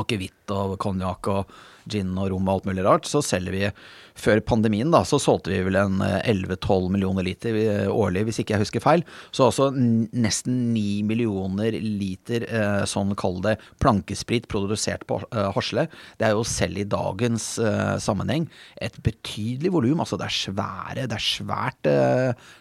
akevitt 0.00 0.52
og 0.54 0.76
konjakk 0.82 1.32
og 1.32 1.56
gin 1.90 2.16
og 2.18 2.32
rom 2.32 2.48
og 2.48 2.56
alt 2.56 2.68
mulig 2.68 2.84
rart, 2.86 3.06
så 3.08 3.22
selger 3.24 3.54
vi 3.54 3.70
Før 4.16 4.40
pandemien 4.48 4.88
da, 4.88 5.02
så 5.04 5.18
solgte 5.20 5.50
vi 5.52 5.58
vel 5.66 5.76
en 5.76 6.00
11-12 6.00 6.56
eh, 6.56 6.86
millioner 6.94 7.26
liter 7.26 7.58
eh, 7.60 7.90
årlig, 7.92 8.22
hvis 8.24 8.38
ikke 8.40 8.54
jeg 8.54 8.62
husker 8.62 8.80
feil. 8.80 9.04
Så 9.28 9.50
altså 9.50 9.66
nesten 9.76 10.70
9 10.72 11.02
millioner 11.04 11.76
liter 11.76 12.46
eh, 12.48 12.86
sånn 12.88 13.12
kall 13.20 13.42
det 13.44 13.58
plankesprit 13.84 14.48
produsert 14.48 15.04
på 15.04 15.20
Hasle. 15.52 15.84
Det 16.16 16.30
er 16.30 16.32
jo 16.32 16.48
selv 16.48 16.80
i 16.80 16.88
dagens 16.88 17.50
sammenheng 18.00 18.48
et 18.80 18.96
betydelig 19.04 19.74
volum. 19.76 20.00
Altså 20.00 20.16
det 20.16 20.30
er 20.30 20.38
svære, 20.40 21.06
det 21.12 21.20
er 21.20 21.28
svært, 21.28 21.92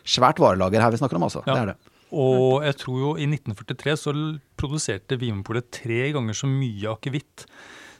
svært 0.04 0.44
varelager 0.44 0.84
her 0.84 0.92
vi 0.92 1.00
snakker 1.00 1.22
om, 1.22 1.30
altså. 1.30 1.48
Ja. 1.48 1.54
Det 1.54 1.62
er 1.64 1.72
det. 1.72 1.94
Og 2.16 2.64
jeg 2.64 2.78
tror 2.80 3.00
jo 3.02 3.14
i 3.20 3.28
1943 3.28 3.96
så 4.00 4.14
produserte 4.60 5.18
Vinmonopolet 5.20 5.68
tre 5.82 6.10
ganger 6.16 6.38
så 6.38 6.48
mye 6.50 6.94
akevitt 6.94 7.46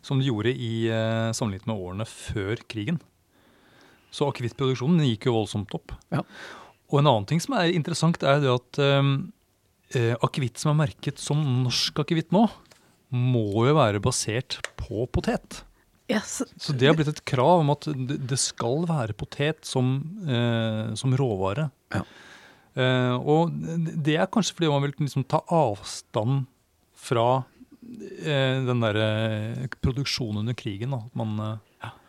som 0.06 0.22
de 0.22 0.30
gjorde 0.30 0.54
i 0.54 0.88
eh, 0.94 1.32
sammenlignet 1.36 1.68
med 1.68 1.82
årene 1.82 2.08
før 2.08 2.62
krigen. 2.70 3.02
Så 4.14 4.30
akevittproduksjonen 4.30 5.04
gikk 5.10 5.28
jo 5.28 5.36
voldsomt 5.36 5.74
opp. 5.76 5.96
Ja. 6.14 6.22
Og 6.92 7.02
en 7.02 7.10
annen 7.10 7.28
ting 7.28 7.42
som 7.44 7.58
er 7.58 7.74
interessant, 7.74 8.22
er 8.24 8.40
det 8.44 8.54
at 8.54 8.80
eh, 8.82 9.10
eh, 9.98 10.14
akevitt 10.24 10.62
som 10.62 10.72
er 10.72 10.84
merket 10.86 11.22
som 11.22 11.42
norsk 11.66 12.06
akevitt 12.06 12.32
nå, 12.36 12.46
må 13.16 13.66
jo 13.68 13.76
være 13.78 14.02
basert 14.04 14.60
på 14.80 15.08
potet. 15.14 15.64
Yes. 16.12 16.44
Så 16.62 16.76
det 16.78 16.88
har 16.88 16.98
blitt 16.98 17.10
et 17.10 17.24
krav 17.26 17.64
om 17.64 17.72
at 17.74 17.88
det 17.90 18.38
skal 18.38 18.86
være 18.90 19.16
potet 19.18 19.66
som, 19.66 19.98
eh, 20.30 20.94
som 21.00 21.16
råvare. 21.18 21.70
Ja. 21.96 22.04
Uh, 22.76 23.16
og 23.24 23.54
det 24.04 24.18
er 24.20 24.32
kanskje 24.32 24.58
fordi 24.58 24.72
man 24.72 24.84
vil 24.84 24.96
liksom 25.00 25.24
ta 25.32 25.40
avstand 25.48 26.44
fra 27.06 27.28
uh, 27.40 28.58
den 28.68 28.84
derre 28.84 29.12
uh, 29.64 29.70
produksjonen 29.80 30.44
under 30.44 30.58
krigen. 30.58 30.96
Da. 30.96 31.06
At 31.06 31.24
man. 31.24 31.62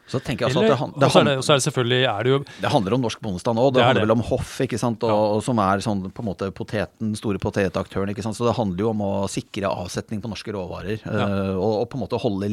Så 0.07 0.21
tenker 0.23 0.45
jeg 0.47 0.53
altså 0.53 0.63
Eller, 0.63 0.77
at 0.79 0.93
det, 0.95 1.01
det, 1.03 1.07
er 1.19 1.25
det, 1.27 1.33
så 1.43 1.53
er 1.53 1.59
det 1.59 1.65
selvfølgelig 1.65 2.05
er 2.07 2.27
det, 2.27 2.31
jo, 2.31 2.37
det 2.63 2.71
handler 2.71 2.95
om 2.95 3.01
norsk 3.03 3.23
bondestand 3.25 3.59
òg. 3.59 3.73
Det, 3.73 3.81
det 3.81 3.87
handler 3.89 4.05
vel 4.05 4.15
om 4.15 4.23
hoff, 4.29 4.53
ikke 4.63 4.79
sant? 4.79 5.03
Og, 5.03 5.11
ja. 5.11 5.25
og 5.35 5.43
som 5.43 5.59
er 5.65 5.83
sånn, 5.83 6.05
på 6.15 6.23
en 6.23 6.29
måte 6.29 6.51
poteten, 6.55 7.11
store 7.19 7.41
potetaktøren. 7.43 8.13
ikke 8.15 8.23
sant? 8.23 8.39
Så 8.39 8.47
det 8.47 8.55
handler 8.55 8.85
jo 8.85 8.93
om 8.93 9.03
å 9.03 9.11
sikre 9.31 9.67
avsetning 9.67 10.23
på 10.23 10.31
norske 10.31 10.55
råvarer. 10.55 11.03
Ja. 11.03 11.27
og, 11.57 11.73
og, 11.73 11.85
på 11.91 11.99
en 11.99 12.05
måte 12.05 12.23
holde 12.23 12.53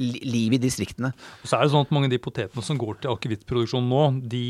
liv 0.00 0.56
i 0.56 0.62
distriktene. 0.62 1.12
Og 1.42 1.50
så 1.50 1.58
er 1.58 1.66
det 1.66 1.74
sånn 1.76 1.84
at 1.84 1.92
Mange 1.92 2.08
av 2.08 2.16
de 2.16 2.22
potetene 2.24 2.64
som 2.64 2.80
går 2.80 3.02
til 3.02 3.12
akevittproduksjon 3.12 3.84
nå, 3.84 4.02
de, 4.24 4.44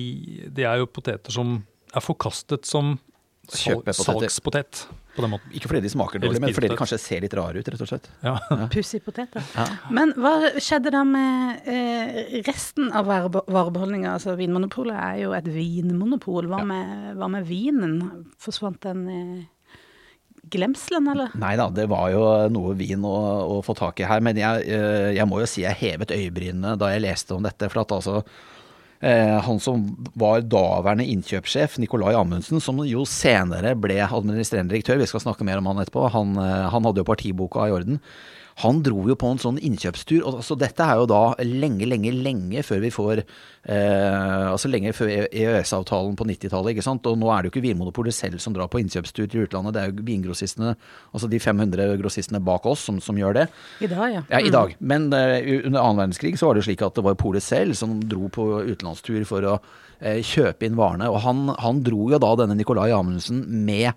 de 0.54 0.70
er 0.70 0.78
jo 0.78 0.92
poteter 0.94 1.34
som 1.34 1.58
er 1.94 2.04
forkastet 2.04 2.68
som 2.68 2.96
salgspotet. 3.48 4.88
på 5.16 5.22
den 5.22 5.30
måten. 5.30 5.50
Ikke 5.54 5.68
fordi 5.70 5.84
de 5.84 5.90
smaker 5.92 6.18
dårlig, 6.18 6.40
men 6.42 6.54
fordi 6.54 6.68
de 6.72 6.76
kanskje 6.78 6.98
ser 6.98 7.22
litt 7.22 7.34
rare 7.38 7.60
ut, 7.60 7.68
rett 7.70 7.82
og 7.84 7.86
slett. 7.86 8.08
Ja. 8.24 8.34
ja. 8.50 8.66
Pussig 8.74 9.04
potet, 9.04 9.36
ja. 9.54 9.66
Men 9.94 10.10
hva 10.18 10.32
skjedde 10.58 10.90
da 10.90 11.04
med 11.06 11.68
eh, 11.70 12.40
resten 12.48 12.90
av 12.90 13.06
varebeholdninga? 13.06 14.16
Altså, 14.16 14.34
Vinmonopolet 14.38 14.98
er 14.98 15.20
jo 15.22 15.34
et 15.38 15.46
vinmonopol. 15.46 16.48
Hva, 16.50 16.64
med, 16.66 17.12
hva 17.20 17.28
med 17.30 17.46
vinen? 17.46 18.00
Forsvant 18.42 18.80
den 18.82 19.04
eh, 19.06 19.68
glemselen, 20.50 21.06
eller? 21.14 21.36
Nei 21.38 21.54
da, 21.60 21.68
det 21.70 21.86
var 21.92 22.08
jo 22.10 22.24
noe 22.50 22.74
vin 22.78 23.06
å, 23.06 23.14
å 23.54 23.60
få 23.62 23.76
tak 23.78 24.02
i 24.02 24.08
her. 24.10 24.24
Men 24.24 24.40
jeg, 24.40 24.66
eh, 24.66 25.12
jeg, 25.14 25.28
må 25.30 25.44
jo 25.44 25.52
si 25.52 25.62
jeg 25.62 25.78
hevet 25.78 26.16
øyebrynene 26.16 26.74
da 26.80 26.90
jeg 26.90 27.06
leste 27.06 27.38
om 27.38 27.46
dette. 27.46 27.70
For 27.70 27.84
at 27.84 27.94
altså 28.00 28.24
Eh, 28.24 28.52
han 29.44 29.58
som 29.60 29.82
var 30.16 30.44
daværende 30.48 31.04
innkjøpssjef, 31.12 31.78
Nicolai 31.82 32.14
Amundsen, 32.16 32.62
som 32.62 32.78
jo 32.88 33.04
senere 33.08 33.74
ble 33.76 33.98
administrerende 34.04 34.72
direktør, 34.72 35.00
vi 35.02 35.08
skal 35.10 35.24
snakke 35.26 35.44
mer 35.44 35.60
om 35.60 35.68
han 35.68 35.82
etterpå, 35.82 36.06
han, 36.14 36.36
eh, 36.40 36.68
han 36.72 36.88
hadde 36.88 37.02
jo 37.02 37.08
partiboka 37.08 37.66
i 37.68 37.74
orden. 37.74 38.00
Han 38.62 38.82
dro 38.86 39.02
jo 39.08 39.16
på 39.18 39.32
en 39.32 39.40
sånn 39.42 39.58
innkjøpstur. 39.58 40.20
og 40.22 40.38
altså, 40.38 40.54
Dette 40.58 40.86
er 40.86 41.00
jo 41.00 41.08
da 41.10 41.22
lenge, 41.42 41.88
lenge, 41.90 42.12
lenge 42.14 42.62
før 42.62 42.84
vi 42.84 42.90
får 42.94 43.22
eh, 43.24 44.44
Altså 44.46 44.70
lenge 44.70 44.92
før 44.94 45.10
EØS-avtalen 45.26 46.14
på 46.18 46.26
90-tallet. 46.28 46.74
ikke 46.74 46.86
sant? 46.86 47.06
Og 47.10 47.18
nå 47.18 47.32
er 47.32 47.42
det 47.42 47.50
jo 47.50 47.54
ikke 47.54 47.64
Vinmonopolet 47.66 48.14
selv 48.14 48.38
som 48.42 48.54
drar 48.54 48.70
på 48.70 48.78
innkjøpstur 48.82 49.26
til 49.26 49.46
utlandet, 49.48 49.74
det 49.74 49.82
er 49.82 49.90
jo 49.90 50.06
vingrossistene, 50.06 50.74
altså 51.12 51.30
de 51.30 51.40
500 51.42 51.96
grossistene 51.98 52.42
bak 52.44 52.66
oss, 52.70 52.84
som, 52.86 53.00
som 53.02 53.18
gjør 53.18 53.40
det. 53.40 53.46
I 53.82 53.90
dag, 53.90 54.06
ja. 54.12 54.24
Ja, 54.30 54.40
i 54.40 54.52
mm. 54.52 54.54
dag. 54.54 54.76
Men 54.78 55.08
eh, 55.16 55.64
under 55.64 55.80
annen 55.80 56.04
verdenskrig 56.04 56.36
så 56.38 56.50
var 56.50 56.58
det 56.58 56.66
slik 56.68 56.84
at 56.84 56.94
det 56.94 57.06
var 57.06 57.18
polet 57.18 57.42
selv 57.42 57.74
som 57.78 57.98
dro 58.02 58.30
på 58.32 58.46
utenlandstur 58.68 59.24
for 59.28 59.48
å 59.48 59.56
eh, 59.98 60.20
kjøpe 60.22 60.68
inn 60.68 60.78
varene. 60.78 61.10
Og 61.10 61.24
han, 61.26 61.48
han 61.58 61.82
dro 61.86 62.10
jo 62.12 62.22
da 62.22 62.34
denne 62.38 62.58
Nicolai 62.58 62.92
Amundsen 62.94 63.42
med 63.66 63.94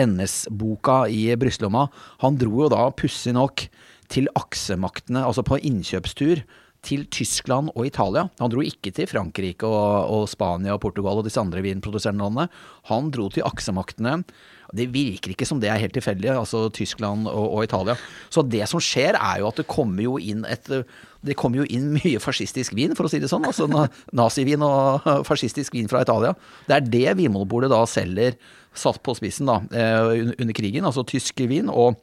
NS-boka 0.00 1.04
i 1.08 1.26
brystlomma. 1.38 1.86
Han 2.24 2.38
dro 2.40 2.64
jo 2.64 2.70
da, 2.72 2.88
pussig 2.96 3.34
nok, 3.36 3.66
til 4.12 4.28
aksemaktene, 4.38 5.24
altså 5.24 5.44
på 5.46 5.60
innkjøpstur 5.62 6.44
til 6.84 7.06
Tyskland 7.12 7.72
og 7.74 7.86
Italia. 7.88 8.26
Han 8.40 8.52
dro 8.52 8.64
ikke 8.64 8.92
til 8.94 9.08
Frankrike 9.08 9.68
og, 9.68 10.10
og 10.12 10.26
Spania 10.30 10.74
og 10.76 10.82
Portugal 10.82 11.20
og 11.20 11.26
disse 11.26 11.40
andre 11.40 11.62
vinproduserende 11.64 12.26
landene. 12.26 12.50
Han 12.90 13.10
dro 13.14 13.30
til 13.32 13.46
aksemaktene. 13.46 14.18
Det 14.74 14.88
virker 14.92 15.32
ikke 15.34 15.46
som 15.46 15.60
det 15.62 15.70
er 15.70 15.80
helt 15.80 15.94
tilfeldig, 15.96 16.32
altså 16.34 16.66
Tyskland 16.74 17.28
og, 17.30 17.44
og, 17.46 17.64
Italia. 17.66 17.96
Så 18.32 18.42
det 18.42 18.64
som 18.70 18.82
skjer, 18.82 19.18
er 19.18 19.40
jo 19.42 19.50
at 19.50 19.60
det 19.60 19.68
kommer 19.70 20.04
jo 20.04 20.16
inn 20.18 20.44
et 20.48 20.70
Det 21.24 21.36
kommer 21.40 21.62
jo 21.62 21.68
inn 21.72 21.92
mye 21.98 22.20
fascistisk 22.20 22.74
vin, 22.76 22.96
for 22.96 23.06
å 23.06 23.12
si 23.12 23.20
det 23.22 23.30
sånn. 23.32 23.46
Altså 23.48 23.68
nazivin 24.12 24.64
og 24.66 25.06
fascistisk 25.30 25.76
vin 25.76 25.88
fra 25.88 26.02
Italia. 26.04 26.34
Det 26.68 26.76
er 26.76 26.90
det 26.90 27.16
Vinmonopolet 27.20 27.72
da 27.72 27.84
selger, 27.88 28.36
satt 28.74 28.98
på 29.06 29.14
spissen 29.14 29.48
da, 29.48 29.60
eh, 29.70 30.34
under 30.34 30.56
krigen. 30.56 30.84
Altså 30.84 31.06
tysk 31.06 31.44
vin 31.48 31.70
og 31.70 32.00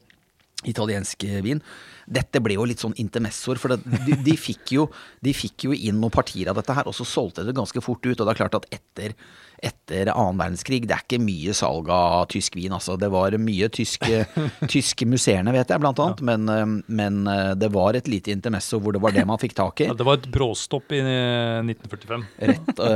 italiensk 0.68 1.26
vin 1.42 1.62
dette 2.06 2.40
ble 2.42 2.56
jo 2.56 2.66
litt 2.66 2.82
sånn 2.82 2.96
intermessoer, 3.00 3.60
for 3.60 3.74
det, 3.74 4.00
de, 4.06 4.16
de, 4.26 4.34
fikk 4.38 4.74
jo, 4.76 4.86
de, 5.24 5.34
fikk 5.36 5.68
jo, 5.68 5.76
inn 5.76 6.00
noen 6.00 6.14
partier 6.14 6.50
av 6.50 6.58
dette 6.58 6.74
her, 6.76 6.88
og 6.88 6.96
så 6.96 7.06
solgte 7.08 7.44
det 7.46 7.54
ganske 7.56 7.82
fort 7.84 8.04
ut. 8.04 8.14
Og 8.16 8.26
det 8.26 8.32
er 8.32 8.40
klart 8.40 8.58
at 8.58 8.68
etter, 8.74 9.14
etter 9.62 10.10
annen 10.10 10.40
verdenskrig, 10.40 10.82
det 10.88 10.96
er 10.96 11.04
ikke 11.04 11.20
mye 11.22 11.54
salg 11.54 11.88
av 11.92 12.26
tysk 12.32 12.56
vin, 12.58 12.72
altså. 12.74 12.96
Det 12.98 13.08
var 13.12 13.36
mye 13.38 13.68
tyske, 13.72 14.24
tyske 14.74 15.06
museerne, 15.06 15.54
vet 15.54 15.70
jeg, 15.70 15.82
blant 15.82 16.00
annet. 16.02 16.22
Ja. 16.22 16.28
Men, 16.32 16.48
eh, 16.50 16.72
men, 17.00 17.20
eh, 17.30 17.52
det 17.58 17.70
var 17.74 17.98
et 17.98 18.10
lite 18.10 18.34
intermesso 18.34 18.80
hvor 18.82 18.96
det 18.96 19.02
var 19.04 19.14
det 19.14 19.24
man 19.28 19.40
fikk 19.42 19.54
tak 19.58 19.84
i. 19.84 19.88
Ja, 19.92 19.96
det 19.98 20.06
var 20.06 20.18
et 20.18 20.28
bråstopp 20.32 20.92
i 20.94 21.00
1945. 21.02 22.24
Rett, 22.50 22.70
da 22.78 22.86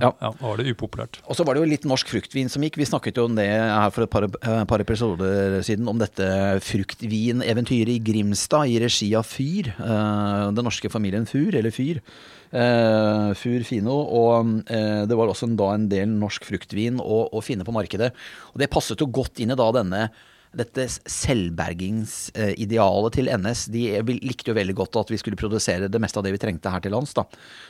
ja. 0.00 0.10
ja. 0.10 0.30
var 0.40 0.58
det 0.60 0.72
upopulært. 0.74 1.20
Og 1.30 1.38
så 1.38 1.46
var 1.46 1.56
det 1.56 1.62
jo 1.62 1.70
litt 1.70 1.86
norsk 1.88 2.10
fruktvin 2.10 2.50
som 2.52 2.64
gikk. 2.64 2.78
Vi 2.80 2.88
snakket 2.88 3.20
jo 3.20 3.28
om 3.28 3.36
det 3.38 3.46
her 3.46 3.92
for 3.94 4.04
et 4.04 4.12
par, 4.12 4.26
par 4.68 4.82
episoder 4.82 5.60
siden, 5.66 5.88
om 5.90 6.00
dette 6.00 6.26
fruktvineventyret 6.66 7.94
i 7.94 8.02
Grimstad 8.10 8.72
i 8.72 8.80
regi 8.82 9.12
av 9.18 9.28
Fyr. 9.28 9.70
Den 9.78 10.66
norske 10.66 10.90
familien 10.92 11.28
Fur, 11.30 11.54
eller 11.54 11.72
Fyr. 11.74 12.02
Uh, 12.50 13.30
Fur 13.38 13.62
Fino. 13.66 14.00
Og 14.02 14.56
uh, 14.66 15.02
det 15.06 15.18
var 15.18 15.30
også 15.30 15.50
da 15.58 15.70
en 15.76 15.86
del 15.90 16.10
norsk 16.10 16.48
fruktvin 16.48 16.98
å, 17.02 17.22
å, 17.30 17.42
finne 17.44 17.66
på 17.66 17.74
markedet. 17.74 18.10
Og 18.54 18.62
det 18.62 18.70
passet 18.72 19.00
jo 19.00 19.10
godt 19.10 19.42
inn 19.42 19.54
i 19.54 19.58
da 19.58 19.70
denne 19.76 20.08
dette 20.56 20.86
selvbergingsidealet 20.90 23.12
til 23.14 23.28
NS. 23.30 23.70
De 23.70 24.02
likte 24.18 24.50
jo 24.50 24.58
veldig 24.58 24.74
godt 24.80 24.96
at 24.98 25.10
vi 25.12 25.18
skulle 25.20 25.38
produsere 25.38 25.92
det 25.92 26.00
meste 26.02 26.18
av 26.18 26.24
det 26.26 26.32
vi 26.34 26.42
trengte 26.42 26.72
her 26.72 26.82
til 26.82 26.94
lands. 26.94 27.14
Da. 27.14 27.22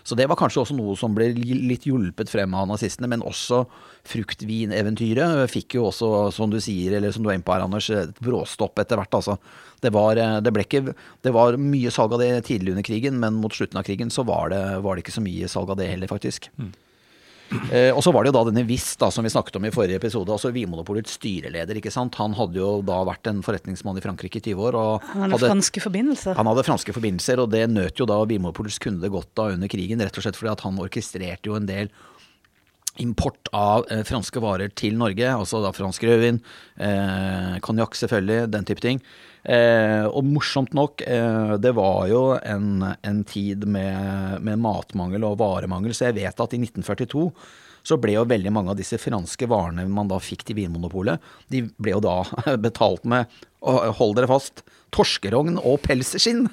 Så 0.06 0.12
det 0.16 0.28
var 0.30 0.40
kanskje 0.40 0.62
også 0.64 0.76
noe 0.78 0.94
som 0.99 1.14
ble 1.16 1.26
litt 1.37 1.87
hjulpet 1.88 2.28
frem 2.32 2.54
av 2.56 2.68
nazistene. 2.70 3.08
Men 3.12 3.26
også 3.26 3.58
fruktvineventyret 4.08 5.50
fikk 5.52 5.68
jo 5.76 5.82
også, 5.90 6.08
som 6.34 6.50
du 6.52 6.58
sier, 6.62 6.92
eller 6.96 7.10
som 7.12 7.22
du 7.25 7.28
er 7.30 7.37
inne 7.37 7.46
på 7.46 7.54
her, 7.56 7.66
Anders, 7.66 7.88
et 7.92 8.20
bråstopp 8.25 8.75
etter 8.80 8.96
hvert. 9.00 9.14
altså. 9.20 9.34
Det 9.80 9.90
var, 9.92 10.14
det, 10.16 10.52
ikke, 10.64 10.94
det 11.25 11.32
var, 11.32 11.56
mye 11.60 11.90
salg 11.92 12.12
av 12.16 12.20
det 12.20 12.44
tidlig 12.49 12.72
under 12.75 12.84
krigen, 12.84 13.20
men 13.20 13.40
mot 13.40 13.54
slutten 13.54 13.80
av 13.80 13.87
krigen 13.88 14.10
så 14.12 14.22
var 14.28 14.44
det, 14.52 14.62
var 14.84 14.96
det 14.96 15.02
ikke 15.04 15.16
så 15.16 15.25
mye 15.25 15.49
salg 15.49 15.68
av 15.72 15.78
det 15.80 15.88
heller, 15.92 16.08
faktisk. 16.10 16.50
Mm. 16.60 16.72
Eh, 17.50 17.90
og 17.90 18.02
så 18.04 18.12
var 18.14 18.23
det 18.23 18.30
jo 18.30 18.37
da 18.38 18.45
denne 18.50 18.64
Wiss 18.69 18.92
da, 19.00 19.09
som 19.14 19.26
vi 19.26 19.33
snakket 19.33 19.59
om 19.59 19.66
i 19.66 19.73
forrige 19.75 19.99
episode, 19.99 20.30
altså 20.30 20.52
Vinmonopolets 20.54 21.16
styreleder. 21.19 21.80
ikke 21.80 21.92
sant? 21.95 22.19
Han 22.21 22.37
hadde 22.38 22.61
jo 22.61 22.71
da 22.87 23.00
vært 23.09 23.30
en 23.30 23.42
forretningsmann 23.47 23.99
i 23.99 24.04
Frankrike 24.04 24.38
i 24.38 24.45
20 24.52 24.69
år. 24.69 24.78
og 24.78 25.09
Han 25.11 25.26
hadde, 25.26 25.35
hadde 25.35 25.50
franske 25.54 25.83
forbindelser. 25.83 26.38
Han 26.38 26.50
hadde 26.50 26.66
franske 26.69 26.95
forbindelser, 26.95 27.42
og 27.42 27.50
det 27.54 27.64
nøt 27.73 27.99
jo 27.99 28.09
da 28.11 28.21
Vinmonopolets 28.23 28.78
kunde 28.83 29.11
godt 29.12 29.42
av 29.42 29.57
under 29.57 29.73
krigen. 29.73 30.02
Rett 30.04 30.21
og 30.21 30.26
slett 30.26 30.38
fordi 30.38 30.54
at 30.54 30.64
han 30.66 30.80
orkestrerte 30.83 31.50
jo 31.50 31.59
en 31.59 31.69
del 31.71 31.90
import 32.99 33.49
av 33.56 33.87
eh, 33.90 34.02
franske 34.06 34.42
varer 34.42 34.73
til 34.76 34.99
Norge. 34.99 35.28
Altså 35.30 35.62
da 35.62 35.73
fransk 35.75 36.04
rødvin, 36.09 36.40
eh, 36.82 37.59
konjakk 37.64 37.97
selvfølgelig, 37.99 38.50
den 38.50 38.68
type 38.68 38.85
ting. 38.85 39.02
Eh, 39.44 40.04
og 40.04 40.26
morsomt 40.28 40.75
nok, 40.76 41.00
eh, 41.06 41.54
det 41.62 41.73
var 41.76 42.09
jo 42.11 42.23
en, 42.37 42.85
en 42.92 43.25
tid 43.25 43.64
med, 43.64 44.40
med, 44.44 44.61
matmangel 44.61 45.25
og 45.25 45.38
varemangel, 45.40 45.94
så 45.97 46.11
jeg 46.11 46.18
vet 46.20 46.44
at 46.44 46.56
i 46.56 46.61
1942 46.61 47.30
så 47.80 47.97
ble 47.97 48.12
jo 48.12 48.26
veldig 48.28 48.52
mange 48.52 48.75
av 48.75 48.76
disse 48.76 48.99
franske 49.00 49.49
varene 49.49 49.87
man 49.88 50.11
da 50.11 50.18
fikk 50.20 50.44
til 50.44 50.59
Vinmonopolet, 50.59 51.23
de 51.49 51.62
ble 51.80 51.94
jo 51.94 52.02
da 52.04 52.18
betalt 52.66 53.09
med, 53.09 53.32
hold 53.60 54.16
dere 54.16 54.30
fast, 54.30 54.62
torskerogn 54.94 55.58
og 55.58 55.78
pelsskinn. 55.84 56.46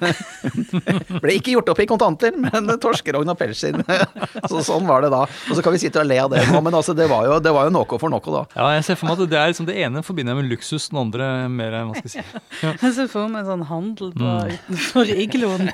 Ble 1.22 1.34
ikke 1.36 1.54
gjort 1.56 1.72
opp 1.72 1.80
i 1.82 1.88
kontanter, 1.90 2.36
men 2.38 2.70
torskerogn 2.80 3.32
og 3.32 3.38
pelsskinn. 3.40 3.82
Så 4.50 4.62
sånn 4.66 4.86
var 4.88 5.04
det 5.04 5.10
da. 5.14 5.24
Og 5.26 5.58
så 5.58 5.64
kan 5.64 5.74
vi 5.74 5.80
sitte 5.82 6.02
og 6.02 6.08
le 6.08 6.20
av 6.22 6.30
det 6.32 6.44
nå, 6.52 6.60
men 6.64 6.76
altså, 6.78 6.94
det 6.96 7.08
var 7.10 7.26
jo, 7.26 7.38
det 7.42 7.52
var 7.54 7.68
jo 7.68 7.74
noe 7.74 7.98
for 7.98 8.12
noe 8.12 8.34
da. 8.34 8.44
Ja, 8.54 8.68
jeg 8.76 8.86
ser 8.86 9.00
for 9.00 9.10
meg 9.10 9.18
at 9.18 9.32
det 9.32 9.40
er 9.40 9.52
liksom 9.52 9.68
det 9.68 9.78
ene 9.82 10.04
forbinder 10.06 10.34
jeg 10.34 10.42
med 10.42 10.52
luksus, 10.52 10.88
den 10.92 11.00
andre 11.02 11.30
mer, 11.52 11.78
hva 11.88 11.98
skal 11.98 12.10
jeg 12.10 12.16
si. 12.18 12.26
Ja. 12.58 12.72
Jeg 12.80 12.94
ser 12.96 13.10
for 13.10 13.30
meg 13.30 13.44
en 13.44 13.50
sånn 13.52 13.66
handel 13.68 14.08
på, 14.16 14.26
mm. 14.26 14.54
utenfor 14.54 15.10
igloen. 15.12 15.68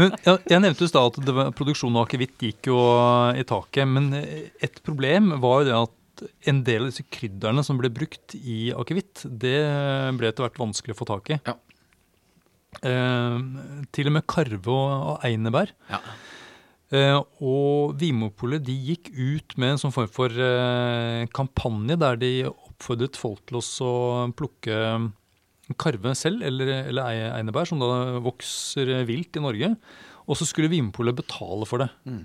men 0.00 0.14
ja, 0.24 0.36
jeg 0.48 0.62
nevnte 0.64 0.86
jo 0.86 1.02
at 1.02 1.18
var, 1.28 1.50
produksjonen 1.56 1.98
av 2.00 2.06
akevitt 2.06 2.46
gikk 2.48 2.70
jo 2.70 2.78
i 3.36 3.44
taket, 3.48 3.88
men 3.88 4.12
et 4.16 4.80
problem 4.86 5.34
var 5.42 5.62
jo 5.62 5.68
det 5.68 5.76
at 5.82 5.96
en 6.48 6.62
del 6.66 6.84
av 6.84 6.92
disse 6.92 7.04
krydderne 7.12 7.64
som 7.66 7.78
ble 7.80 7.90
brukt 7.92 8.36
i 8.38 8.72
akevitt, 8.76 9.24
det 9.26 9.58
ble 10.18 10.30
etter 10.30 10.46
hvert 10.46 10.60
vanskelig 10.62 10.96
å 10.96 11.00
få 11.00 11.08
tak 11.08 11.32
i. 11.34 11.38
Ja. 11.46 11.56
Eh, 12.80 13.38
til 13.92 14.08
og 14.08 14.14
med 14.16 14.28
karve 14.30 14.72
og, 14.72 14.92
og 15.12 15.26
einebær. 15.28 15.74
Ja. 15.92 16.00
Eh, 16.92 17.18
og 17.40 17.94
Vinmonopolet 18.00 18.64
de 18.64 18.74
gikk 18.90 19.12
ut 19.16 19.56
med 19.60 19.74
en 19.74 19.80
sånn 19.80 19.94
form 19.94 20.10
for 20.12 20.32
eh, 20.32 21.24
kampanje 21.32 21.96
der 22.00 22.20
de 22.20 22.32
oppfordret 22.50 23.16
folk 23.16 23.44
til 23.48 23.60
å 23.60 23.92
plukke 24.36 24.78
karve 25.80 26.12
selv, 26.18 26.42
eller, 26.44 26.72
eller 26.90 27.36
einebær, 27.38 27.68
som 27.68 27.80
da 27.80 28.20
vokser 28.24 28.90
vilt 29.08 29.38
i 29.38 29.44
Norge. 29.44 29.74
Og 30.28 30.38
så 30.38 30.48
skulle 30.48 30.70
Vinmonopolet 30.72 31.16
betale 31.22 31.68
for 31.68 31.84
det. 31.84 31.88
Mm. 32.08 32.24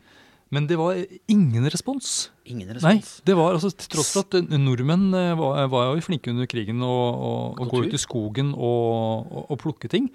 Men 0.54 0.68
det 0.70 0.78
var 0.80 0.98
ingen 1.28 1.68
respons. 1.70 2.30
Ingen 2.48 2.72
respons? 2.72 2.88
Nei, 2.88 3.24
det 3.28 3.36
var 3.36 3.58
altså 3.58 3.72
Til 3.74 3.92
tross 3.98 4.14
for 4.16 4.28
at 4.28 4.38
eh, 4.40 4.58
nordmenn 4.62 5.10
eh, 5.18 5.34
var, 5.40 5.66
var 5.72 5.90
jo 5.92 6.06
flinke 6.06 6.32
under 6.32 6.48
krigen 6.50 6.84
og 6.86 7.60
gå 7.68 7.84
ut 7.88 7.96
i 7.96 8.02
skogen 8.02 8.54
og, 8.56 9.28
og, 9.28 9.42
og, 9.50 9.58
plukke 9.64 9.92
ting, 9.92 10.08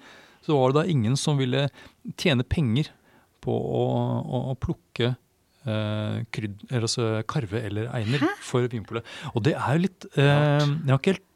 så 0.43 0.57
var 0.57 0.71
det 0.71 0.81
da 0.81 0.85
ingen 0.91 1.17
som 1.19 1.37
ville 1.39 1.67
tjene 2.19 2.45
penger 2.47 2.89
på 3.43 3.53
å, 3.53 3.83
å, 4.23 4.41
å 4.53 4.57
plukke 4.57 5.13
eh, 5.13 6.17
krydd, 6.33 6.65
altså 6.73 7.07
karve 7.29 7.61
eller 7.67 7.91
einer 7.93 8.23
Hæ? 8.23 8.33
for 8.43 8.67
Vinpolet. 8.71 9.07
Og 9.35 9.45
det 9.45 9.55
er 9.57 9.77
jo 9.77 9.85
litt 9.85 10.09
eh, 10.15 10.63
Jeg 10.63 10.89
har 10.89 10.99
ikke 10.99 11.15
helt, 11.15 11.29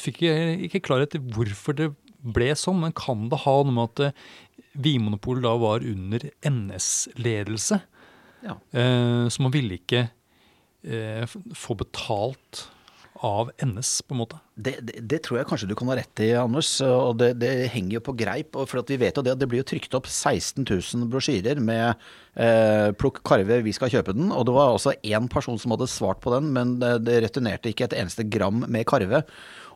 fikk 0.00 0.22
ikke 0.70 0.84
klarhet 0.86 1.18
i 1.18 1.24
hvorfor 1.34 1.76
det 1.76 1.92
ble 2.18 2.50
sånn, 2.58 2.80
men 2.82 2.94
kan 2.96 3.28
det 3.30 3.42
ha 3.44 3.56
noe 3.62 3.74
med 3.74 3.92
at 3.92 4.08
eh, 4.08 4.28
Vinmonopolet 4.78 5.42
da 5.42 5.54
var 5.58 5.82
under 5.86 6.28
NS-ledelse? 6.46 7.80
Ja. 8.44 8.58
Eh, 8.72 9.26
så 9.28 9.44
man 9.44 9.54
ville 9.54 9.78
ikke 9.80 10.08
eh, 10.84 11.38
få 11.56 11.78
betalt 11.78 12.68
av 13.18 13.50
NS, 13.58 14.02
på 14.06 14.14
en 14.14 14.20
måte. 14.20 14.38
Det, 14.54 14.76
det, 14.86 15.02
det, 15.10 15.18
tror 15.24 15.40
jeg 15.40 15.48
kanskje 15.50 15.68
du 15.70 15.74
kan 15.78 15.90
ha 15.90 15.96
rett 15.98 16.22
i, 16.22 16.30
Anders. 16.38 16.70
og 16.84 17.18
Det, 17.18 17.32
det 17.42 17.50
henger 17.72 17.96
jo 17.96 18.02
på 18.08 18.14
greip. 18.18 18.58
For 18.70 18.86
vi 18.86 18.98
vet 19.00 19.18
jo 19.18 19.24
det 19.26 19.34
at 19.34 19.40
det 19.42 19.48
blir 19.50 19.62
jo 19.62 19.68
trykt 19.72 19.96
opp 19.98 20.06
16 20.06 20.62
000 20.62 21.08
brosjyrer 21.10 21.58
med 21.58 21.98
eh, 22.38 22.94
'plukk 22.94 23.22
karve, 23.26 23.60
vi 23.66 23.74
skal 23.74 23.90
kjøpe 23.92 24.14
den'. 24.14 24.30
Og 24.34 24.46
det 24.46 24.54
var 24.54 24.74
også 24.74 24.94
én 25.02 25.28
person 25.30 25.58
som 25.58 25.74
hadde 25.74 25.90
svart 25.90 26.22
på 26.22 26.34
den, 26.36 26.52
men 26.54 26.78
det, 26.82 26.94
det 27.08 27.22
returnerte 27.26 27.72
ikke 27.72 27.88
et 27.90 27.98
eneste 27.98 28.26
gram 28.30 28.62
med 28.68 28.86
karve. 28.88 29.24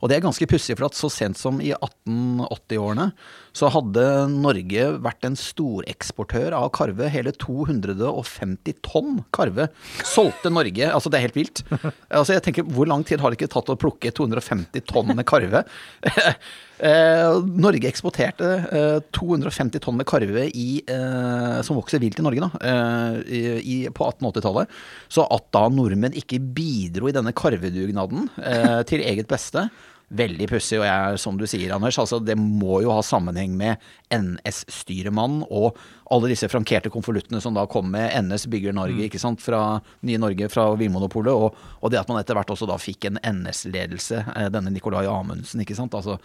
Og 0.02 0.10
det 0.10 0.18
er 0.18 0.24
ganske 0.24 0.48
pussig, 0.50 0.74
for 0.74 0.88
at 0.88 0.98
så 0.98 1.08
sent 1.12 1.38
som 1.38 1.60
i 1.62 1.70
1880-årene 1.76 3.12
så 3.54 3.68
hadde 3.70 4.04
Norge 4.32 4.86
vært 5.04 5.28
en 5.28 5.36
storeksportør 5.38 6.56
av 6.58 6.70
karve. 6.74 7.06
Hele 7.12 7.34
250 7.36 8.80
tonn 8.82 9.20
karve 9.34 9.68
solgte 10.08 10.50
Norge. 10.50 10.88
Altså, 10.90 11.12
det 11.12 11.20
er 11.20 11.26
helt 11.28 11.38
vilt. 11.38 11.62
Altså, 12.10 12.34
jeg 12.34 12.44
tenker, 12.48 12.66
Hvor 12.66 12.88
lang 12.90 13.04
tid 13.06 13.22
har 13.22 13.30
det 13.30 13.38
ikke 13.38 13.52
tatt 13.54 13.70
å 13.70 13.78
plukke 13.78 14.10
250 14.10 14.86
tonn 14.90 15.14
med 15.14 15.26
karve? 15.28 15.64
Eh, 16.82 17.36
Norge 17.62 17.86
eksporterte 17.86 18.48
eh, 18.74 18.96
250 19.14 19.78
tonn 19.84 19.94
med 20.00 20.06
karve 20.08 20.48
i, 20.50 20.80
eh, 20.82 21.60
som 21.62 21.78
vokser 21.78 22.02
vilt 22.02 22.18
i 22.18 22.24
Norge 22.26 22.42
da, 22.42 22.48
eh, 22.58 23.60
i, 23.62 23.76
på 23.86 24.08
1880-tallet. 24.08 24.72
Så 25.06 25.22
at 25.30 25.46
da 25.54 25.62
nordmenn 25.70 26.16
ikke 26.18 26.40
bidro 26.42 27.06
i 27.06 27.14
denne 27.14 27.30
karvedugnaden 27.38 28.26
eh, 28.42 28.80
til 28.90 29.04
eget 29.06 29.30
beste 29.30 29.68
veldig 30.16 30.48
pussig. 30.50 30.80
Og 30.80 30.86
jeg, 30.86 31.18
som 31.22 31.40
du 31.40 31.46
sier, 31.48 31.72
Anders, 31.74 31.98
altså 32.00 32.20
det 32.22 32.36
må 32.38 32.82
jo 32.84 32.92
ha 32.94 33.02
sammenheng 33.06 33.56
med 33.58 33.82
NS-styremannen 34.12 35.46
og 35.48 35.78
alle 36.12 36.28
disse 36.32 36.48
frankerte 36.52 36.90
konvoluttene 36.92 37.40
som 37.40 37.54
da 37.56 37.64
kom 37.70 37.88
med 37.94 38.12
NS 38.26 38.44
bygger 38.52 38.74
Norge, 38.76 38.98
mm. 38.98 39.06
ikke 39.06 39.20
sant, 39.22 39.40
fra 39.40 39.80
Nye 40.04 40.20
Norge, 40.20 40.48
fra 40.52 40.66
Vinmonopolet, 40.76 41.32
og, 41.32 41.56
og, 41.80 41.92
det 41.92 42.02
at 42.02 42.10
man 42.10 42.20
etter 42.20 42.36
hvert 42.36 42.52
også 42.52 42.68
da 42.68 42.76
fikk 42.80 43.08
en 43.08 43.20
NS-ledelse, 43.22 44.20
eh, 44.34 44.48
denne 44.52 44.72
Nicolai 44.74 45.06
Amundsen, 45.08 45.62
ikke 45.64 45.76
sant. 45.78 45.96
Altså 45.96 46.18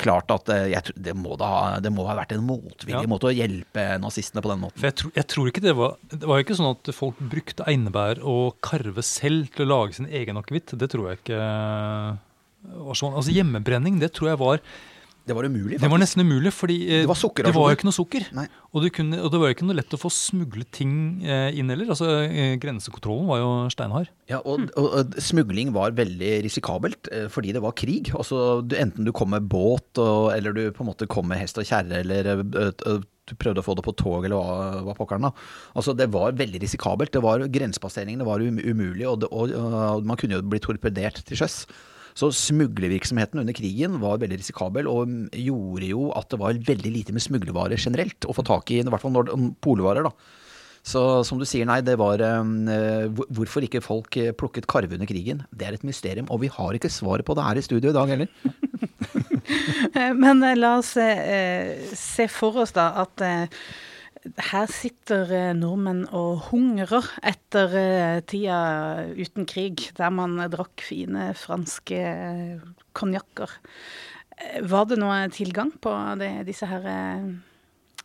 klart 0.00 0.32
at 0.32 0.48
eh, 0.54 0.70
jeg, 0.72 0.96
det, 0.96 1.16
må 1.18 1.36
da, 1.40 1.76
det 1.84 1.92
må 1.92 2.08
ha 2.08 2.16
vært 2.18 2.32
en 2.36 2.46
motvillig 2.46 3.04
ja. 3.04 3.10
måte 3.10 3.28
å 3.30 3.34
hjelpe 3.34 3.86
nazistene 4.00 4.44
på 4.44 4.54
den 4.54 4.64
måten. 4.64 4.84
Jeg 4.84 4.98
tro, 5.02 5.12
jeg, 5.14 5.28
tror, 5.30 5.50
ikke 5.50 5.64
det 5.64 5.76
var 5.78 5.98
Det 6.10 6.24
var 6.24 6.40
jo 6.40 6.46
ikke 6.46 6.58
sånn 6.58 6.72
at 6.72 6.94
folk 6.96 7.20
brukte 7.20 7.66
einebær 7.68 8.22
og 8.24 8.56
karve 8.64 9.04
selv 9.04 9.52
til 9.54 9.66
å 9.66 9.72
lage 9.74 9.98
sin 9.98 10.08
egen 10.08 10.40
akevitt. 10.40 10.72
Det 10.78 10.88
tror 10.94 11.10
jeg 11.10 11.20
ikke 11.20 11.42
sånn. 12.64 13.14
Altså 13.14 13.34
Hjemmebrenning 13.34 14.00
det 14.02 14.12
tror 14.16 14.34
jeg 14.34 14.40
var 14.40 14.60
Det 15.24 15.32
var 15.32 15.46
umulig, 15.48 15.78
Det 15.80 15.88
var 15.88 16.00
nesten 16.02 16.20
umulig, 16.20 16.52
fordi 16.52 16.76
eh, 16.84 17.02
Det 17.04 17.08
var 17.08 17.16
sukkerrasjoner. 17.16 17.56
var 17.56 17.70
jo 17.72 17.78
ikke 17.78 17.88
noe 17.88 17.96
sukker. 17.96 18.26
Og, 18.74 18.82
du 18.84 18.90
kunne, 18.92 19.20
og 19.22 19.30
det 19.32 19.40
var 19.40 19.48
jo 19.48 19.56
ikke 19.56 19.68
noe 19.68 19.78
lett 19.78 19.96
å 19.96 20.00
få 20.00 20.10
smuglet 20.12 20.70
ting 20.76 20.92
eh, 21.24 21.56
inn 21.56 21.72
heller. 21.72 21.88
Altså, 21.94 22.10
eh, 22.26 22.56
grensekontrollen 22.60 23.30
var 23.30 23.40
jo 23.40 23.48
steinhard. 23.72 24.10
Ja, 24.28 24.42
og, 24.44 24.68
og, 24.76 24.90
og 25.00 25.16
smugling 25.24 25.72
var 25.76 25.96
veldig 25.96 26.34
risikabelt 26.44 27.08
fordi 27.32 27.54
det 27.56 27.64
var 27.64 27.76
krig. 27.78 28.12
Altså, 28.12 28.60
du, 28.60 28.76
enten 28.76 29.08
du 29.08 29.12
kom 29.16 29.32
med 29.32 29.48
båt, 29.48 29.96
eller 30.34 30.52
du 30.52 30.68
på 30.76 30.84
en 30.84 30.92
måte 30.92 31.08
kom 31.08 31.28
med 31.32 31.40
hest 31.40 31.60
og 31.60 31.68
kjerre, 31.68 32.04
eller 32.04 32.36
du 33.24 33.34
prøvde 33.40 33.62
å 33.62 33.64
få 33.64 33.74
det 33.78 33.84
på 33.86 33.94
tog, 33.96 34.26
eller 34.26 34.36
hva, 34.36 34.82
hva 34.84 34.94
pokkeren 34.98 35.28
da. 35.28 35.32
Altså, 35.72 35.94
det 35.96 36.10
var 36.12 36.36
veldig 36.36 36.60
risikabelt. 36.64 37.14
Det 37.14 37.22
var 37.24 37.46
Grensepasseringene 37.48 38.26
var 38.26 38.44
um, 38.44 38.60
umulig, 38.60 39.06
og, 39.08 39.22
det, 39.22 39.30
og 39.32 40.04
man 40.04 40.20
kunne 40.20 40.36
jo 40.36 40.44
bli 40.44 40.60
torpedert 40.62 41.22
til 41.24 41.40
sjøs. 41.40 41.62
Så 42.14 42.30
smuglervirksomheten 42.30 43.40
under 43.42 43.56
krigen 43.56 43.98
var 44.02 44.20
veldig 44.22 44.38
risikabel, 44.38 44.86
og 44.90 45.10
gjorde 45.34 45.88
jo 45.90 46.08
at 46.14 46.30
det 46.30 46.38
var 46.38 46.60
veldig 46.70 46.92
lite 46.94 47.14
med 47.16 47.24
smuglervarer 47.24 47.80
generelt 47.80 48.28
å 48.28 48.36
få 48.36 48.44
tak 48.46 48.70
i, 48.70 48.78
i 48.82 48.86
hvert 48.86 49.02
fall 49.02 49.14
når, 49.16 49.32
polvarer. 49.64 50.06
da. 50.06 50.12
Så 50.84 51.00
som 51.24 51.40
du 51.40 51.46
sier, 51.48 51.64
nei, 51.66 51.78
det 51.80 51.96
var 51.96 52.20
eh, 52.20 53.22
Hvorfor 53.32 53.64
ikke 53.64 53.80
folk 53.82 54.18
eh, 54.20 54.34
plukket 54.36 54.68
karve 54.70 54.98
under 54.98 55.08
krigen, 55.08 55.40
det 55.50 55.66
er 55.66 55.78
et 55.78 55.86
mysterium. 55.86 56.28
Og 56.28 56.42
vi 56.44 56.52
har 56.52 56.76
ikke 56.76 56.92
svaret 56.92 57.24
på 57.26 57.34
det 57.34 57.46
her 57.46 57.58
i 57.58 57.64
studio 57.64 57.90
i 57.92 57.96
dag 57.96 58.14
heller. 58.14 58.30
Eh, 59.94 60.14
Men 60.16 60.40
la 60.56 60.70
oss 60.78 60.94
eh, 60.96 61.76
se 61.94 62.24
for 62.32 62.62
oss 62.62 62.72
da 62.74 62.86
at 63.02 63.20
eh, 63.22 63.60
her 64.24 64.70
sitter 64.72 65.28
eh, 65.34 65.50
nordmenn 65.56 66.04
og 66.16 66.46
hungrer 66.48 67.06
etter 67.26 67.74
eh, 67.76 68.20
tida 68.26 68.58
uten 69.18 69.48
krig, 69.48 69.90
der 69.98 70.12
man 70.14 70.38
drakk 70.52 70.84
fine 70.84 71.32
franske 71.36 71.98
eh, 72.00 72.62
konjakker. 72.96 73.52
Var 74.64 74.88
det 74.90 74.98
noe 74.98 75.18
tilgang 75.30 75.70
på 75.78 75.92
det, 76.18 76.30
disse 76.48 76.66
her 76.66 76.86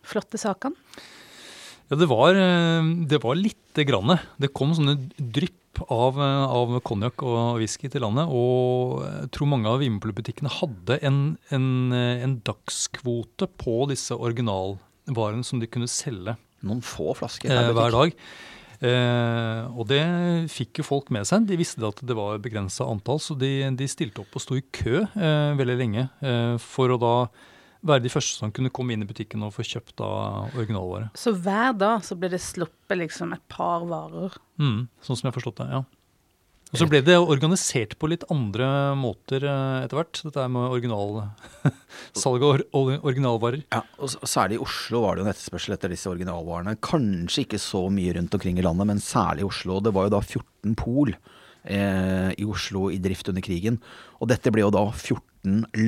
flotte 0.06 0.38
sakene? 0.38 0.78
Ja, 1.90 1.98
det 1.98 2.06
var, 2.06 2.38
det 3.10 3.18
var 3.24 3.34
lite 3.34 3.82
grann. 3.88 4.14
Det 4.38 4.52
kom 4.54 4.76
sånne 4.78 4.94
drypp 5.18 5.82
av, 5.90 6.20
av 6.22 6.76
konjakk 6.86 7.24
og 7.26 7.58
whisky 7.58 7.90
til 7.90 8.06
landet. 8.06 8.30
Og 8.30 9.02
jeg 9.08 9.32
tror 9.34 9.50
mange 9.50 9.72
av 9.72 9.82
vinmonopolbutikkene 9.82 10.54
hadde 10.60 11.00
en, 11.10 11.20
en, 11.50 11.68
en 11.98 12.38
dagskvote 12.46 13.50
på 13.58 13.80
disse 13.90 14.14
originalvarene 15.10 15.44
som 15.44 15.60
de 15.60 15.68
kunne 15.68 15.90
selge 15.90 16.38
Noen 16.60 16.82
få 16.84 17.14
flasker 17.16 17.48
eh, 17.48 17.70
hver 17.72 17.94
dag. 17.94 18.16
Eh, 18.84 19.62
og 19.80 19.86
det 19.88 20.04
fikk 20.52 20.82
jo 20.82 20.84
folk 20.84 21.08
med 21.10 21.24
seg. 21.24 21.46
De 21.48 21.56
visste 21.56 21.80
at 21.88 22.02
det 22.04 22.16
var 22.16 22.40
begrensa 22.44 22.84
antall, 22.84 23.20
så 23.24 23.36
de, 23.40 23.64
de 23.80 23.88
stilte 23.88 24.20
opp 24.20 24.36
og 24.36 24.44
sto 24.44 24.58
i 24.60 24.66
kø 24.76 25.06
eh, 25.06 25.56
veldig 25.56 25.78
lenge 25.80 26.10
eh, 26.20 26.58
for 26.60 26.92
å 26.92 27.00
da 27.00 27.14
være 27.80 28.04
de 28.04 28.12
første 28.12 28.42
som 28.42 28.52
kunne 28.52 28.74
komme 28.76 28.92
inn 28.92 29.06
i 29.06 29.08
butikken 29.08 29.46
og 29.48 29.54
få 29.56 29.64
kjøpt 29.64 29.96
da 30.02 30.10
originalvare. 30.52 31.14
Så 31.16 31.32
hver 31.32 31.72
dag 31.80 32.04
så 32.04 32.20
ble 32.20 32.34
det 32.34 32.42
sluppet 32.44 33.00
liksom 33.06 33.32
et 33.38 33.46
par 33.48 33.88
varer. 33.88 34.36
Mm, 34.60 34.90
sånn 35.00 35.16
som 35.16 35.30
jeg 35.30 35.32
har 35.32 35.40
forstått 35.40 35.62
det, 35.62 35.70
ja. 35.78 35.84
Og 36.70 36.78
så 36.78 36.86
ble 36.86 37.00
det 37.02 37.16
organisert 37.18 37.96
på 37.98 38.12
litt 38.12 38.24
andre 38.30 38.68
måter 38.98 39.42
eh, 39.42 39.86
etter 39.86 39.98
hvert, 39.98 40.20
dette 40.22 40.44
med 40.54 40.70
original, 40.70 41.16
salg 42.22 42.46
av 42.46 42.52
or, 42.52 42.64
or, 42.78 42.92
originalvarer. 43.10 43.64
Ja, 43.74 43.82
og 43.98 44.14
Særlig 44.30 44.60
i 44.60 44.62
Oslo 44.62 45.02
var 45.02 45.18
det 45.18 45.24
jo 45.24 45.26
en 45.26 45.32
etterspørsel 45.34 45.74
etter 45.74 45.96
disse 45.96 46.12
originalvarene. 46.12 46.76
Kanskje 46.86 47.48
ikke 47.48 47.62
så 47.64 47.88
mye 47.94 48.14
rundt 48.20 48.38
omkring 48.38 48.62
i 48.62 48.66
landet, 48.66 48.90
men 48.92 49.02
særlig 49.02 49.48
i 49.48 49.50
Oslo. 49.50 49.80
Det 49.82 49.96
var 49.98 50.08
jo 50.08 50.14
da 50.14 50.22
14 50.22 50.78
pol 50.78 51.16
eh, 51.16 52.30
i 52.38 52.46
Oslo 52.46 52.92
i 52.94 53.02
drift 53.02 53.34
under 53.34 53.46
krigen. 53.46 53.82
Og 54.22 54.30
dette 54.30 54.54
ble 54.54 54.68
jo 54.68 54.74
da 54.76 54.86
14 54.92 55.26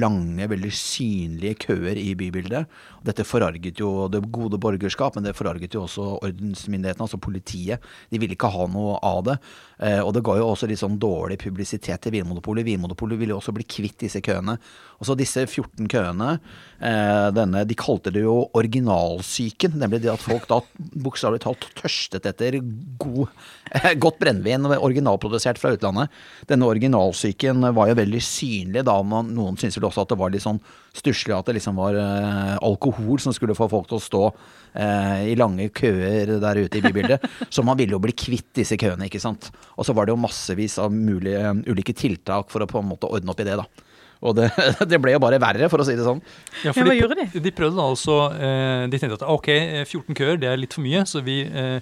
lange, 0.01 0.47
veldig 0.51 0.71
synlige 0.75 1.59
køer 1.65 1.99
i 1.99 2.11
bybildet. 2.17 2.69
Dette 3.05 3.25
forarget 3.25 3.79
jo 3.81 4.07
det 4.11 4.23
gode 4.33 4.59
borgerskap, 4.61 5.15
men 5.15 5.25
det 5.25 5.35
forarget 5.37 5.75
jo 5.77 5.85
også 5.85 6.07
ordensmyndighetene, 6.19 7.07
altså 7.07 7.19
politiet. 7.21 7.83
De 8.11 8.21
ville 8.21 8.37
ikke 8.37 8.51
ha 8.53 8.67
noe 8.71 8.99
av 9.05 9.23
det. 9.27 9.37
Eh, 9.81 9.99
og 10.03 10.13
det 10.15 10.23
ga 10.25 10.37
jo 10.37 10.49
også 10.51 10.69
litt 10.69 10.81
sånn 10.81 10.99
dårlig 11.01 11.39
publisitet 11.41 12.03
til 12.03 12.15
Vinmonopolet. 12.17 12.67
Vinmonopolet 12.67 13.19
ville 13.19 13.35
jo 13.35 13.39
også 13.41 13.55
bli 13.55 13.65
kvitt 13.65 13.99
disse 14.05 14.21
køene. 14.23 14.57
Og 15.01 15.09
så 15.09 15.17
disse 15.17 15.47
14 15.47 15.89
køene, 15.89 16.35
eh, 16.79 17.29
denne, 17.33 17.65
de 17.65 17.77
kalte 17.77 18.13
det 18.13 18.21
jo 18.21 18.43
originalsyken. 18.57 19.79
Nemlig 19.81 20.03
det 20.03 20.13
at 20.13 20.21
folk 20.21 20.45
da 20.51 20.61
bokstavelig 20.77 21.41
talt 21.45 21.65
tørstet 21.79 22.29
etter 22.29 22.59
god, 23.01 23.31
godt 24.03 24.19
brennevin 24.21 24.67
originalprodusert 24.75 25.59
fra 25.61 25.73
utlandet. 25.75 26.11
Denne 26.49 26.67
originalsyken 26.67 27.63
var 27.75 27.91
jo 27.91 27.97
veldig 27.99 28.21
synlig 28.25 28.85
da. 28.87 28.97
Man, 29.03 29.31
noen 29.35 29.59
syntes 29.59 29.79
vel 29.79 29.87
også 29.89 30.05
at 30.05 30.13
det 30.13 30.19
var 30.21 30.33
litt 30.33 30.45
sånn 30.45 30.61
stusslig 30.95 31.35
at 31.35 31.47
det 31.47 31.55
liksom 31.55 31.77
var 31.79 31.95
eh, 31.95 32.55
alkohol 32.59 33.21
som 33.23 33.35
skulle 33.35 33.55
få 33.55 33.69
folk 33.71 33.87
til 33.87 33.99
å 33.99 34.03
stå 34.03 34.23
eh, 34.27 35.29
i 35.31 35.37
lange 35.39 35.69
køer 35.75 36.35
der 36.43 36.63
ute 36.65 36.81
i 36.81 36.83
bybildet. 36.83 37.29
Så 37.53 37.63
man 37.63 37.79
ville 37.79 37.95
jo 37.95 38.01
bli 38.03 38.15
kvitt 38.17 38.49
disse 38.59 38.79
køene, 38.79 39.07
ikke 39.07 39.23
sant. 39.23 39.51
Og 39.77 39.87
så 39.87 39.95
var 39.95 40.07
det 40.07 40.15
jo 40.15 40.19
massevis 40.19 40.75
av 40.81 40.91
mulige, 40.91 41.55
ulike 41.71 41.95
tiltak 41.95 42.51
for 42.51 42.63
å 42.63 42.69
på 42.69 42.81
en 42.81 42.91
måte 42.91 43.09
ordne 43.09 43.31
opp 43.31 43.39
i 43.43 43.47
det, 43.47 43.55
da. 43.61 43.87
Og 44.21 44.37
det, 44.37 44.51
det 44.91 44.99
ble 45.01 45.15
jo 45.15 45.23
bare 45.23 45.41
verre, 45.41 45.69
for 45.71 45.81
å 45.81 45.87
si 45.87 45.95
det 45.97 46.05
sånn. 46.05 46.21
Ja, 46.65 46.75
hva 46.75 46.93
gjorde 46.95 47.17
de? 47.23 47.27
De 47.41 47.53
prøvde 47.55 47.79
da 47.79 47.87
altså 47.89 48.17
eh, 48.35 48.85
De 48.91 49.01
tenkte 49.01 49.17
at 49.17 49.27
ok, 49.33 49.49
eh, 49.55 49.83
14 49.87 50.17
køer 50.17 50.41
det 50.41 50.51
er 50.51 50.61
litt 50.61 50.77
for 50.77 50.85
mye, 50.85 51.03
så 51.09 51.23
vi, 51.25 51.41
eh, 51.47 51.79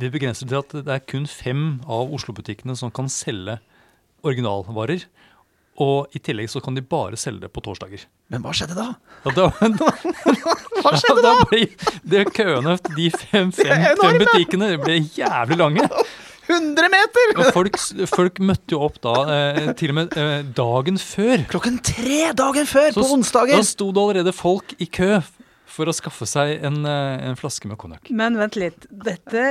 vi 0.00 0.10
begrenser 0.12 0.48
det 0.48 0.54
til 0.70 0.80
at 0.80 0.86
det 0.86 0.94
er 0.96 1.02
kun 1.12 1.26
fem 1.28 1.64
av 1.86 2.12
Oslo-butikkene 2.16 2.76
som 2.78 2.92
kan 2.94 3.10
selge 3.12 3.58
originalvarer. 4.26 5.04
Og 5.80 6.12
i 6.16 6.20
tillegg 6.20 6.50
så 6.52 6.60
kan 6.60 6.76
de 6.76 6.82
bare 6.84 7.16
selge 7.20 7.46
det 7.46 7.52
på 7.54 7.62
torsdager. 7.64 8.02
Men 8.32 8.42
hva 8.44 8.52
skjedde 8.56 8.76
da? 8.76 8.88
Ja, 9.24 9.32
da, 9.36 9.46
Hva 10.82 10.92
skjedde 11.00 11.22
da? 11.24 11.30
da 11.30 11.46
ble 11.48 11.62
det 12.12 12.26
køene, 12.36 12.76
de 12.96 13.06
fem, 13.14 13.52
fem, 13.54 13.86
fem 14.00 14.18
butikkene, 14.20 14.74
ble 14.82 14.98
jævlig 15.16 15.60
lange. 15.60 15.86
100 16.50 16.90
meter! 16.90 17.32
Og 17.38 17.50
folk, 17.54 17.76
folk 18.10 18.40
møtte 18.42 18.74
jo 18.74 18.80
opp 18.82 18.98
da, 19.04 19.14
eh, 19.30 19.68
til 19.78 19.92
og 19.92 20.00
med 20.00 20.16
eh, 20.18 20.40
dagen 20.56 20.98
før. 21.00 21.44
Klokken 21.52 21.78
tre 21.86 22.32
dagen 22.36 22.66
før, 22.66 22.90
på 22.96 23.04
onsdagen. 23.06 23.20
onsdager! 23.20 23.60
Da 23.62 23.68
sto 23.70 23.90
det 23.94 24.02
allerede 24.04 24.34
folk 24.36 24.74
i 24.82 24.88
kø 24.90 25.20
for 25.70 25.88
å 25.90 25.94
skaffe 25.94 26.26
seg 26.28 26.64
en, 26.66 26.80
eh, 26.86 27.28
en 27.30 27.36
flaske 27.38 27.68
med 27.70 27.78
konjakk. 27.80 28.10
Men 28.10 28.36
vent 28.40 28.56
litt. 28.58 28.86
Dette, 28.90 29.44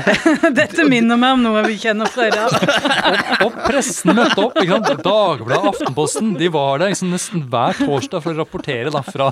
dette 0.60 0.86
minner 0.90 1.18
meg 1.20 1.36
om 1.38 1.44
noe 1.46 1.62
vi 1.68 1.76
kjenner 1.80 2.10
fra 2.10 2.26
i 2.28 2.32
dag. 2.34 2.50
Og, 2.50 3.46
og 3.46 3.58
pressen 3.68 4.12
møtte 4.18 4.44
opp. 4.44 4.58
ikke 4.60 4.78
sant? 4.80 5.04
Dagbladet, 5.06 5.70
Aftenposten, 5.70 6.32
de 6.40 6.50
var 6.52 6.82
der 6.82 6.92
liksom 6.94 7.12
nesten 7.14 7.44
hver 7.50 7.78
torsdag 7.78 8.24
for 8.24 8.34
å 8.34 8.40
rapportere 8.42 8.92
da 8.94 9.02
fra 9.06 9.30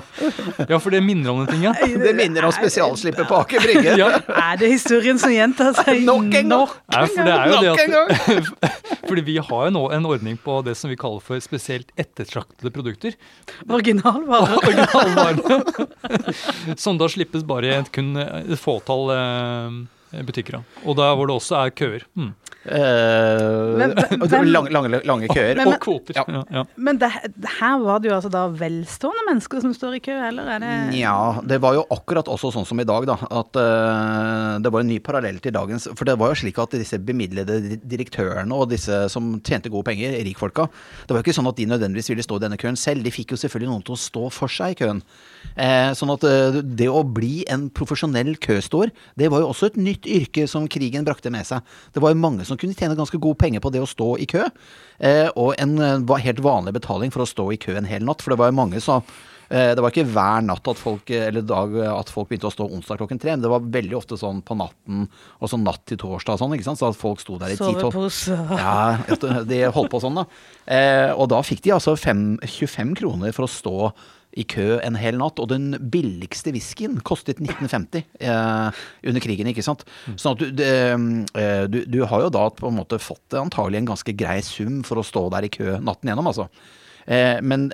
Ja, 0.69 0.79
for 0.79 0.89
det 0.95 1.01
minner 1.05 1.33
om 1.33 1.43
den 1.43 1.51
tinga. 1.53 1.73
Det 1.79 2.15
minner 2.17 2.47
om 2.47 2.53
spesialslippet 2.55 3.27
på 3.29 3.39
Aker 3.43 3.63
Brygge. 3.65 3.97
Ja, 3.99 4.09
Er 4.39 4.59
det 4.61 4.71
historien 4.71 5.19
som 5.21 5.33
gjentar 5.33 5.75
seg 5.77 6.03
Nok 6.07 6.31
en 6.39 6.53
gang. 6.55 6.73
Nei, 6.95 7.03
for 7.13 7.27
det 7.27 7.35
er 7.35 7.51
jo 7.51 7.59
Nok 7.59 7.65
det 7.67 8.39
at 8.39 8.79
Fordi 9.09 9.23
vi 9.25 9.37
har 9.41 9.67
jo 9.67 9.71
nå 9.73 9.83
en 9.95 10.05
ordning 10.05 10.35
på 10.39 10.59
det 10.65 10.75
som 10.77 10.91
vi 10.91 10.97
kaller 10.99 11.21
for 11.23 11.41
spesielt 11.41 11.89
ettertraktede 11.99 12.69
produkter. 12.73 13.15
originalvarer? 13.67 14.57
Originalvarene. 14.69 16.28
Som 16.77 16.99
da 16.99 17.09
slippes 17.11 17.45
bare 17.47 17.79
et 17.79 17.91
kun 17.95 18.13
fåtall 18.59 19.13
eh, 19.15 19.79
butikker. 20.25 20.61
Og 20.85 20.95
der 20.97 21.15
hvor 21.15 21.27
det 21.29 21.35
også 21.37 21.55
er 21.65 21.69
køer. 21.75 22.05
Mm. 22.17 22.31
Uh, 22.69 23.77
Men- 23.79 23.93
og 24.21 24.25
det 24.27 24.31
var 24.33 24.43
men- 24.43 24.51
lange, 24.51 24.69
lange, 24.73 25.01
lange 25.07 25.27
køer. 25.31 25.55
Men- 25.55 25.67
Og 25.67 25.73
og, 25.73 25.79
kvoter. 25.79 26.13
Ja. 26.17 26.23
Ja, 26.27 26.41
ja. 26.59 26.63
Men 26.75 26.97
det, 26.99 27.09
her 27.59 27.77
var 27.83 27.99
det 27.99 28.09
jo 28.09 28.15
altså 28.17 28.31
da 28.33 28.41
velstående 28.51 29.23
mennesker 29.29 29.61
som 29.63 29.73
står 29.73 29.95
i 29.97 30.01
kø, 30.03 30.15
eller 30.27 30.49
er 30.55 30.59
det 30.63 30.97
ja, 30.99 31.13
det 31.45 31.59
var 31.61 31.77
jo 31.77 31.85
akkurat 31.93 32.27
også 32.27 32.51
sånn 32.55 32.67
som 32.67 32.79
i 32.81 32.87
dag, 32.87 33.05
da. 33.07 33.15
At 33.29 33.55
uh, 33.59 34.57
det 34.59 34.71
var 34.73 34.83
en 34.83 34.91
ny 34.91 34.99
parallell 34.99 35.39
til 35.39 35.53
dagens 35.55 35.87
For 35.95 36.05
det 36.09 36.17
var 36.19 36.33
jo 36.33 36.39
slik 36.41 36.59
at 36.61 36.75
disse 36.75 36.99
bemidlede 36.99 37.77
direktørene 37.87 38.53
og 38.55 38.69
disse 38.73 39.05
som 39.13 39.37
tjente 39.45 39.69
gode 39.71 39.87
penger, 39.87 40.17
rikfolka, 40.25 40.67
det 41.05 41.13
var 41.15 41.21
jo 41.21 41.27
ikke 41.27 41.37
sånn 41.39 41.49
at 41.49 41.57
de 41.59 41.69
nødvendigvis 41.69 42.09
ville 42.11 42.25
stå 42.25 42.39
i 42.41 42.45
denne 42.47 42.59
køen 42.59 42.77
selv. 42.79 43.03
De 43.05 43.13
fikk 43.13 43.31
jo 43.35 43.39
selvfølgelig 43.39 43.71
noen 43.71 43.85
til 43.87 43.95
å 43.95 44.01
stå 44.03 44.25
for 44.33 44.51
seg 44.51 44.75
i 44.75 44.79
køen. 44.83 45.01
Uh, 45.55 45.93
sånn 45.97 46.11
at 46.13 46.23
eh, 46.27 46.59
det 46.63 46.89
å 46.91 47.01
bli 47.07 47.43
en 47.51 47.69
profesjonell 47.73 48.35
køstår, 48.43 48.91
det 49.19 49.29
var 49.31 49.43
jo 49.43 49.49
også 49.53 49.71
et 49.71 49.79
nytt 49.79 49.98
yrke 50.07 50.45
som 50.49 50.67
krigen 50.71 51.07
brakte 51.07 51.31
med 51.33 51.47
seg. 51.47 51.65
Det 51.93 52.03
var 52.03 52.13
jo 52.13 52.21
mange 52.21 52.45
som 52.47 52.59
kunne 52.59 52.77
tjene 52.77 52.97
ganske 52.97 53.19
gode 53.21 53.39
penger 53.41 53.63
på 53.63 53.71
det 53.73 53.81
å 53.83 53.89
stå 53.89 54.13
i 54.21 54.27
kø. 54.29 54.45
Eh, 54.99 55.27
og 55.39 55.55
en 55.59 55.75
eh, 55.79 56.15
helt 56.25 56.43
vanlig 56.43 56.75
betaling 56.77 57.11
for 57.13 57.25
å 57.25 57.29
stå 57.29 57.49
i 57.55 57.59
kø 57.61 57.75
en 57.79 57.89
hel 57.89 58.05
natt. 58.05 58.23
For 58.23 58.33
det 58.33 58.39
var 58.41 58.51
jo 58.51 58.59
mange 58.59 58.81
som 58.83 59.01
eh, 59.49 59.71
Det 59.75 59.81
var 59.81 59.93
ikke 59.93 60.07
hver 60.11 60.45
natt 60.45 60.67
at 60.71 60.79
folk, 60.79 61.09
eller 61.09 61.45
dag 61.45 61.75
at 61.89 62.11
folk 62.13 62.29
begynte 62.29 62.51
å 62.51 62.53
stå 62.53 62.67
onsdag 62.67 63.01
klokken 63.01 63.21
tre. 63.21 63.33
Men 63.33 63.45
det 63.45 63.51
var 63.51 63.71
veldig 63.79 63.97
ofte 63.97 64.19
sånn 64.19 64.43
på 64.45 64.57
natten, 64.59 65.07
og 65.39 65.51
sånn 65.51 65.65
natt 65.67 65.83
til 65.89 65.99
torsdag 66.01 66.37
og 66.37 66.43
sånn. 66.43 66.55
ikke 66.57 66.69
sant? 66.69 66.81
Så 66.81 66.91
at 66.91 66.99
folk 66.99 67.23
sto 67.23 67.39
der 67.41 67.55
i 67.55 67.59
Sovepose 67.59 68.37
ja, 68.59 68.99
de 69.47 69.63
holdt 69.73 69.91
på 69.93 70.03
sånn, 70.03 70.21
da. 70.21 70.27
Eh, 70.67 71.09
og 71.15 71.31
da 71.33 71.41
fikk 71.45 71.65
de 71.65 71.75
altså 71.77 71.95
fem, 71.99 72.33
25 72.45 72.95
kroner 72.99 73.35
for 73.35 73.47
å 73.47 73.51
stå 73.51 73.91
i 74.37 74.45
kø 74.45 74.77
en 74.83 74.97
hel 74.99 75.17
natt. 75.19 75.39
Og 75.41 75.49
den 75.51 75.73
billigste 75.91 76.53
whiskyen 76.55 76.99
kostet 77.05 77.41
1950 77.41 78.03
eh, 78.21 78.81
under 79.09 79.23
krigen, 79.23 79.49
ikke 79.51 79.65
sant. 79.65 79.85
Sånn 80.15 80.35
at 80.35 80.43
du, 80.43 80.49
det, 80.59 80.73
eh, 81.39 81.63
du, 81.71 81.81
du 81.89 82.01
har 82.09 82.27
jo 82.27 82.33
da 82.33 82.47
på 82.53 82.69
en 82.69 82.79
måte 82.79 83.01
fått 83.01 83.37
antagelig 83.39 83.83
en 83.83 83.93
ganske 83.93 84.15
grei 84.17 84.39
sum 84.45 84.83
for 84.87 85.01
å 85.01 85.05
stå 85.05 85.27
der 85.33 85.49
i 85.49 85.53
kø 85.53 85.79
natten 85.79 86.11
gjennom, 86.11 86.29
altså. 86.31 86.49
Eh, 87.05 87.41
men 87.41 87.69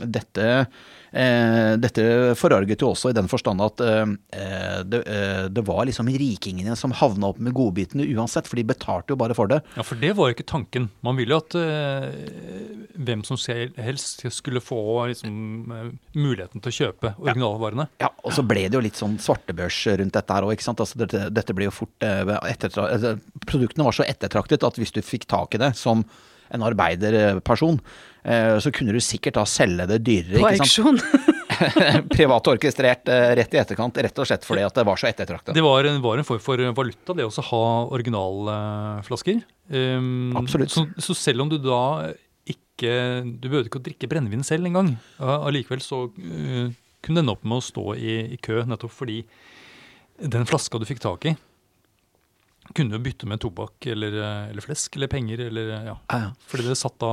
dette 0.00 0.46
eh, 1.10 1.72
dette 1.80 2.04
forarget 2.38 2.82
jo 2.82 2.92
også 2.92 3.10
i 3.10 3.16
den 3.16 3.28
forstand 3.30 3.62
at 3.64 3.82
eh, 3.82 4.12
det, 4.86 5.00
det 5.50 5.64
var 5.66 5.88
liksom 5.88 6.10
rikingene 6.10 6.76
som 6.78 6.94
havna 6.94 7.32
opp 7.32 7.40
med 7.42 7.54
godbitene 7.56 8.06
uansett, 8.14 8.48
for 8.48 8.60
de 8.60 8.66
betalte 8.68 9.14
jo 9.14 9.18
bare 9.20 9.36
for 9.36 9.50
det. 9.50 9.60
Ja, 9.74 9.84
for 9.86 10.00
det 10.00 10.12
var 10.18 10.30
jo 10.30 10.36
ikke 10.36 10.48
tanken. 10.50 10.90
Man 11.06 11.18
ville 11.18 11.34
jo 11.34 11.42
at 11.42 11.58
hvem 13.00 13.24
som 13.26 13.40
helst 13.80 14.24
skulle 14.34 14.62
få 14.62 14.80
liksom, 15.10 15.34
muligheten 16.14 16.62
til 16.62 16.70
å 16.72 16.78
kjøpe 16.80 17.14
originalvarene. 17.18 17.90
Ja, 18.02 18.12
og 18.22 18.34
så 18.36 18.44
ble 18.46 18.68
det 18.68 18.78
jo 18.78 18.84
litt 18.84 18.98
sånn 19.00 19.18
svartebørs 19.22 19.82
rundt 20.00 20.16
dette 20.16 20.36
her 20.36 20.46
òg, 20.46 20.54
ikke 20.54 20.68
sant. 20.68 20.82
Altså, 20.82 21.00
dette, 21.02 21.26
dette 21.34 21.56
ble 21.56 21.68
jo 21.68 21.74
fort 21.74 22.06
altså, 22.06 23.16
Produktene 23.46 23.86
var 23.86 23.96
så 23.96 24.06
ettertraktet 24.06 24.66
at 24.66 24.78
hvis 24.78 24.94
du 24.94 25.02
fikk 25.04 25.26
tak 25.30 25.56
i 25.56 25.62
det 25.62 25.74
som 25.78 26.04
en 26.50 26.64
arbeiderperson, 26.66 27.78
så 28.22 28.72
kunne 28.74 28.92
du 28.92 29.00
sikkert 29.00 29.38
da 29.38 29.46
selge 29.48 29.86
det 29.88 30.00
dyrere, 30.04 30.42
På 30.42 30.50
ikke 30.52 30.66
sant. 30.68 31.00
auksjon. 31.00 31.38
Privat 32.16 32.48
orkestrert 32.52 33.08
eh, 33.12 33.30
rett 33.38 33.54
i 33.54 33.60
etterkant, 33.60 34.00
rett 34.04 34.20
og 34.22 34.28
slett 34.28 34.46
fordi 34.46 34.64
at 34.64 34.76
det 34.76 34.84
var 34.88 35.00
så 35.00 35.08
ettertraktet. 35.10 35.54
Det 35.56 35.64
var 35.64 35.88
en, 35.88 36.00
var 36.04 36.20
en 36.20 36.26
form 36.26 36.42
for 36.42 36.62
valuta, 36.76 37.16
det 37.16 37.26
å 37.26 37.46
ha 37.50 37.62
originalflasker. 37.96 39.42
Um, 39.70 40.32
Absolutt. 40.40 40.72
Så, 40.72 40.86
så 40.98 41.16
selv 41.16 41.44
om 41.44 41.52
du 41.52 41.58
da 41.62 41.82
ikke 42.50 42.88
Du 43.36 43.44
behøvde 43.44 43.68
ikke 43.68 43.78
å 43.78 43.84
drikke 43.84 44.08
brennevin 44.10 44.40
selv 44.46 44.66
engang. 44.66 44.94
Allikevel 45.20 45.82
så 45.84 46.06
uh, 46.08 46.70
kunne 47.04 47.22
ende 47.22 47.34
opp 47.34 47.44
med 47.44 47.60
å 47.60 47.64
stå 47.64 47.84
i, 48.00 48.14
i 48.34 48.38
kø, 48.40 48.62
nettopp 48.66 48.94
fordi 48.96 49.20
den 50.20 50.48
flaska 50.48 50.80
du 50.80 50.86
fikk 50.88 51.00
tak 51.04 51.28
i, 51.28 51.34
kunne 52.76 52.96
jo 52.96 53.02
bytte 53.04 53.26
med 53.30 53.40
tobakk 53.42 53.86
eller, 53.92 54.16
uh, 54.20 54.48
eller 54.50 54.64
flesk 54.64 54.96
eller 54.96 55.10
penger 55.12 55.46
eller 55.48 55.70
ja. 55.74 55.94
Ja, 56.10 56.18
ja. 56.26 56.32
Fordi 56.50 56.68
det 56.70 56.78
satt 56.80 56.98
da 57.02 57.12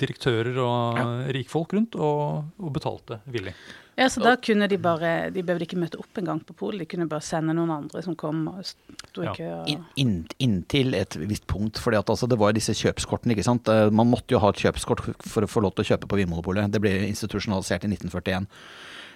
direktører 0.00 0.58
og 0.62 1.02
rikfolk 1.36 1.74
rundt 1.76 1.98
og, 1.98 2.46
og 2.58 2.72
betalte 2.74 3.20
villig. 3.30 3.54
Ja, 3.96 4.10
så 4.12 4.20
da 4.20 4.34
kunne 4.36 4.66
de 4.68 4.76
bare 4.76 5.30
De 5.32 5.40
behøvde 5.40 5.64
ikke 5.64 5.78
møte 5.80 5.96
opp 5.96 6.18
engang 6.20 6.42
på 6.44 6.52
polet, 6.58 6.82
de 6.82 6.88
kunne 6.90 7.06
bare 7.08 7.24
sende 7.24 7.54
noen 7.56 7.72
andre 7.78 8.02
som 8.04 8.16
kom 8.18 8.42
og 8.52 8.66
sto 8.68 9.24
i 9.24 9.28
Ja. 9.30 9.32
kø. 9.32 9.46
Og... 9.54 9.70
In, 9.72 9.86
in, 9.96 10.16
inntil 10.44 10.92
et 10.98 11.16
visst 11.16 11.46
punkt, 11.48 11.80
for 11.80 11.96
altså, 11.96 12.28
det 12.28 12.36
var 12.38 12.52
disse 12.52 12.74
kjøpskortene, 12.76 13.32
ikke 13.32 13.46
sant. 13.46 13.68
Eh, 13.72 13.88
Man 13.90 14.10
måtte 14.12 14.36
jo 14.36 14.42
ha 14.42 14.50
et 14.52 14.60
kjøpskort 14.60 15.00
for 15.24 15.46
å 15.46 15.48
få 15.48 15.64
lov 15.64 15.72
til 15.74 15.86
å 15.86 15.88
kjøpe 15.94 16.10
på 16.12 16.20
Vinmonopolet. 16.20 16.68
Det 16.72 16.82
ble 16.84 16.92
institusjonalisert 17.08 17.88
i 17.88 17.92
1941. 17.94 18.50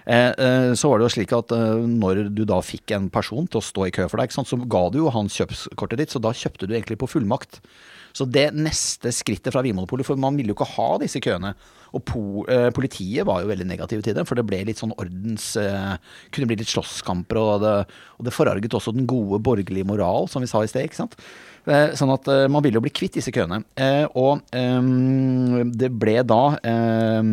Eh, 0.07 0.31
eh, 0.31 0.73
så 0.75 0.91
var 0.91 1.01
det 1.01 1.09
jo 1.09 1.15
slik 1.17 1.33
at 1.37 1.53
eh, 1.55 1.85
når 1.85 2.25
du 2.33 2.45
da 2.49 2.61
fikk 2.65 2.95
en 2.97 3.11
person 3.13 3.49
til 3.51 3.61
å 3.61 3.65
stå 3.65 3.87
i 3.87 3.95
kø 3.95 4.07
for 4.11 4.23
deg, 4.23 4.33
så 4.33 4.61
ga 4.65 4.85
du 4.93 5.03
jo 5.03 5.13
han 5.13 5.31
kjøpskortet 5.31 6.01
ditt, 6.01 6.15
så 6.15 6.23
da 6.23 6.33
kjøpte 6.37 6.69
du 6.69 6.75
egentlig 6.75 7.01
på 7.01 7.11
fullmakt. 7.11 7.61
Så 8.17 8.27
det 8.27 8.49
neste 8.57 9.13
skrittet 9.15 9.55
fra 9.55 9.63
Vinmonopolet, 9.63 10.07
for 10.09 10.19
man 10.19 10.35
ville 10.35 10.51
jo 10.51 10.57
ikke 10.57 10.73
ha 10.73 10.89
disse 10.99 11.21
køene. 11.23 11.53
Og 11.95 12.03
po, 12.07 12.23
politiet 12.75 13.27
var 13.27 13.43
jo 13.43 13.51
veldig 13.51 13.69
negative 13.71 14.03
til 14.03 14.17
det, 14.17 14.25
for 14.27 14.39
det 14.39 14.43
ble 14.49 14.65
litt 14.67 14.83
sånn 14.83 14.97
ordens... 14.97 15.53
Kunne 16.35 16.49
bli 16.51 16.59
litt 16.59 16.73
slåsskamper, 16.73 17.39
og 17.39 17.63
det, 17.63 17.77
og 18.19 18.27
det 18.27 18.35
forarget 18.35 18.75
også 18.75 18.97
den 18.97 19.07
gode 19.11 19.39
borgerlige 19.47 19.87
moral, 19.87 20.27
som 20.31 20.43
vi 20.43 20.51
sa 20.51 20.65
i 20.67 20.71
sted, 20.71 20.91
ikke 20.91 20.99
sant. 21.05 21.15
Sånn 21.99 22.11
at 22.11 22.27
man 22.51 22.67
ville 22.67 22.81
jo 22.81 22.83
bli 22.83 22.95
kvitt 22.99 23.21
disse 23.21 23.31
køene. 23.35 23.63
Og 24.19 24.43
eh, 24.59 24.91
det 25.79 25.93
ble 26.03 26.19
da 26.27 26.43
eh, 26.67 27.31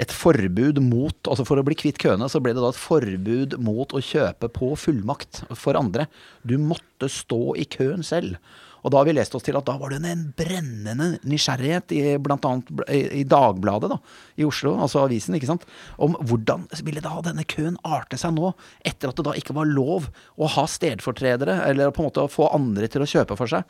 et 0.00 0.14
forbud 0.14 0.80
mot, 0.84 1.18
altså 1.28 1.44
For 1.48 1.60
å 1.60 1.66
bli 1.66 1.76
kvitt 1.78 2.00
køene, 2.00 2.28
så 2.32 2.40
ble 2.42 2.54
det 2.56 2.62
da 2.62 2.72
et 2.72 2.80
forbud 2.80 3.58
mot 3.60 3.92
å 3.92 4.02
kjøpe 4.04 4.48
på 4.54 4.72
fullmakt 4.80 5.44
for 5.58 5.78
andre. 5.78 6.08
Du 6.42 6.56
måtte 6.60 7.10
stå 7.12 7.56
i 7.60 7.68
køen 7.68 8.04
selv. 8.06 8.40
Og 8.80 8.92
da 8.92 9.00
har 9.00 9.08
vi 9.08 9.14
lest 9.16 9.34
oss 9.36 9.44
til 9.44 9.56
at 9.58 9.66
da 9.68 9.74
var 9.76 9.92
det 9.92 10.00
en 10.08 10.22
brennende 10.36 11.10
nysgjerrighet 11.28 11.92
i 11.96 12.00
i, 12.14 13.00
i 13.20 13.24
Dagbladet 13.28 13.90
da, 13.92 13.98
i 14.40 14.46
Oslo, 14.46 14.72
altså 14.80 15.02
avisen, 15.04 15.36
ikke 15.36 15.50
sant, 15.50 15.66
om 16.00 16.16
hvordan 16.16 16.66
ville 16.86 17.02
da 17.04 17.18
denne 17.24 17.44
køen 17.48 17.76
arte 17.84 18.16
seg 18.20 18.32
nå, 18.36 18.54
etter 18.86 19.10
at 19.10 19.20
det 19.20 19.26
da 19.26 19.36
ikke 19.36 19.56
var 19.56 19.68
lov 19.68 20.08
å 20.40 20.48
ha 20.56 20.64
stedfortredere, 20.64 21.60
eller 21.68 21.92
på 21.92 22.02
en 22.02 22.08
måte 22.08 22.24
å 22.24 22.32
få 22.32 22.48
andre 22.56 22.88
til 22.90 23.04
å 23.04 23.10
kjøpe 23.10 23.36
for 23.36 23.52
seg. 23.52 23.68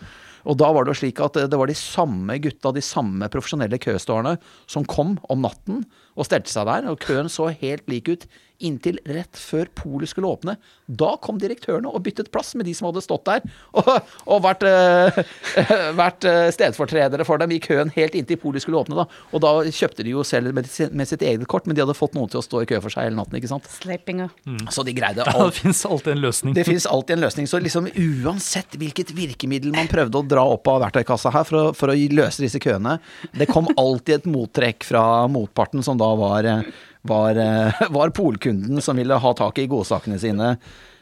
Og 0.49 0.57
da 0.61 0.71
var 0.73 0.87
det 0.87 0.95
jo 0.95 1.01
slik 1.03 1.21
at 1.25 1.37
det 1.51 1.59
var 1.59 1.69
de 1.69 1.77
samme 1.77 2.39
gutta, 2.41 2.73
de 2.73 2.85
samme 2.85 3.29
profesjonelle 3.33 3.81
køståerne, 3.83 4.37
som 4.71 4.87
kom 4.89 5.19
om 5.29 5.43
natten 5.45 5.83
og 6.21 6.29
stelte 6.29 6.53
seg 6.53 6.69
der, 6.69 6.91
og 6.93 7.01
køen 7.03 7.33
så 7.33 7.49
helt 7.63 7.89
lik 7.91 8.13
ut 8.13 8.29
inntil 8.61 8.99
rett 9.09 9.39
før 9.41 9.69
polet 9.77 10.11
skulle 10.11 10.29
åpne. 10.29 10.55
Da 10.87 11.15
kom 11.23 11.39
direktørene 11.41 11.91
og 11.91 12.03
byttet 12.05 12.31
plass 12.35 12.53
med 12.59 12.67
de 12.69 12.75
som 12.77 12.89
hadde 12.89 13.03
stått 13.05 13.25
der 13.29 13.45
og, 13.79 13.91
og 14.27 14.43
vært, 14.45 14.65
øh, 14.67 15.21
vært 16.01 16.27
eh, 16.29 16.49
stedfortredere 16.55 17.27
for 17.29 17.41
dem 17.41 17.55
i 17.55 17.61
køen 17.63 17.93
helt 17.95 18.17
inntil 18.19 18.41
polet 18.43 18.65
skulle 18.65 18.81
åpne. 18.83 18.99
Da. 19.01 19.07
Og 19.33 19.45
da 19.45 19.53
kjøpte 19.65 20.05
de 20.07 20.15
jo 20.15 20.25
selv 20.27 20.53
med, 20.57 20.69
med 20.93 21.09
sitt 21.09 21.25
eget 21.25 21.47
kort, 21.51 21.69
men 21.69 21.79
de 21.79 21.85
hadde 21.85 21.97
fått 21.97 22.17
noen 22.19 22.31
til 22.31 22.43
å 22.43 22.45
stå 22.45 22.65
i 22.65 22.69
kø 22.71 22.83
for 22.85 22.93
seg 22.93 23.09
hele 23.09 23.19
natten. 23.19 23.39
ikke 23.41 23.51
sant? 23.51 23.69
Sleipinger. 23.81 24.33
Så 24.73 24.85
de 24.87 24.97
greide 24.97 25.25
Ja, 25.31 25.35
alt. 25.37 25.55
det 25.55 25.65
fins 25.65 25.83
alltid 25.87 26.15
en 26.15 26.23
løsning. 26.25 26.55
Det 26.57 26.67
finnes 26.67 26.89
alltid 26.89 27.17
en 27.17 27.25
løsning. 27.25 27.49
Så 27.51 27.61
liksom 27.63 27.89
uansett 27.91 28.77
hvilket 28.81 29.15
virkemiddel 29.17 29.75
man 29.77 29.89
prøvde 29.91 30.21
å 30.21 30.27
dra 30.27 30.45
opp 30.57 30.69
av 30.73 30.83
verktøykassa 30.87 31.33
her 31.35 31.49
for 31.49 31.61
å, 31.61 31.65
for 31.77 31.93
å 31.93 31.97
løse 32.11 32.43
disse 32.43 32.61
køene, 32.63 32.99
det 33.37 33.49
kom 33.51 33.69
alltid 33.79 34.21
et 34.21 34.29
mottrekk 34.31 34.85
fra 34.89 35.03
motparten, 35.31 35.85
som 35.87 35.99
da 36.01 36.10
var, 36.19 36.45
eh, 36.45 36.63
var, 37.03 37.37
eh, 37.37 37.83
var 37.97 38.13
polkunden 38.17 38.83
som 38.83 38.97
ville 38.97 39.19
ha 39.21 39.33
tak 39.35 39.59
i 39.59 39.69
godsakene 39.71 40.19
sine. 40.21 40.57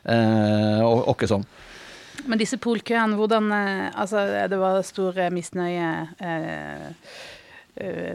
Eh, 0.04 0.80
og 0.84 1.10
åkke 1.14 1.28
sånn. 1.30 1.46
Men 2.28 2.40
disse 2.40 2.58
polkøene, 2.58 3.16
hvordan 3.18 3.52
Altså, 3.52 4.24
det 4.50 4.58
var 4.58 4.80
stor 4.86 5.18
misnøye 5.30 5.90
eh, 6.18 7.12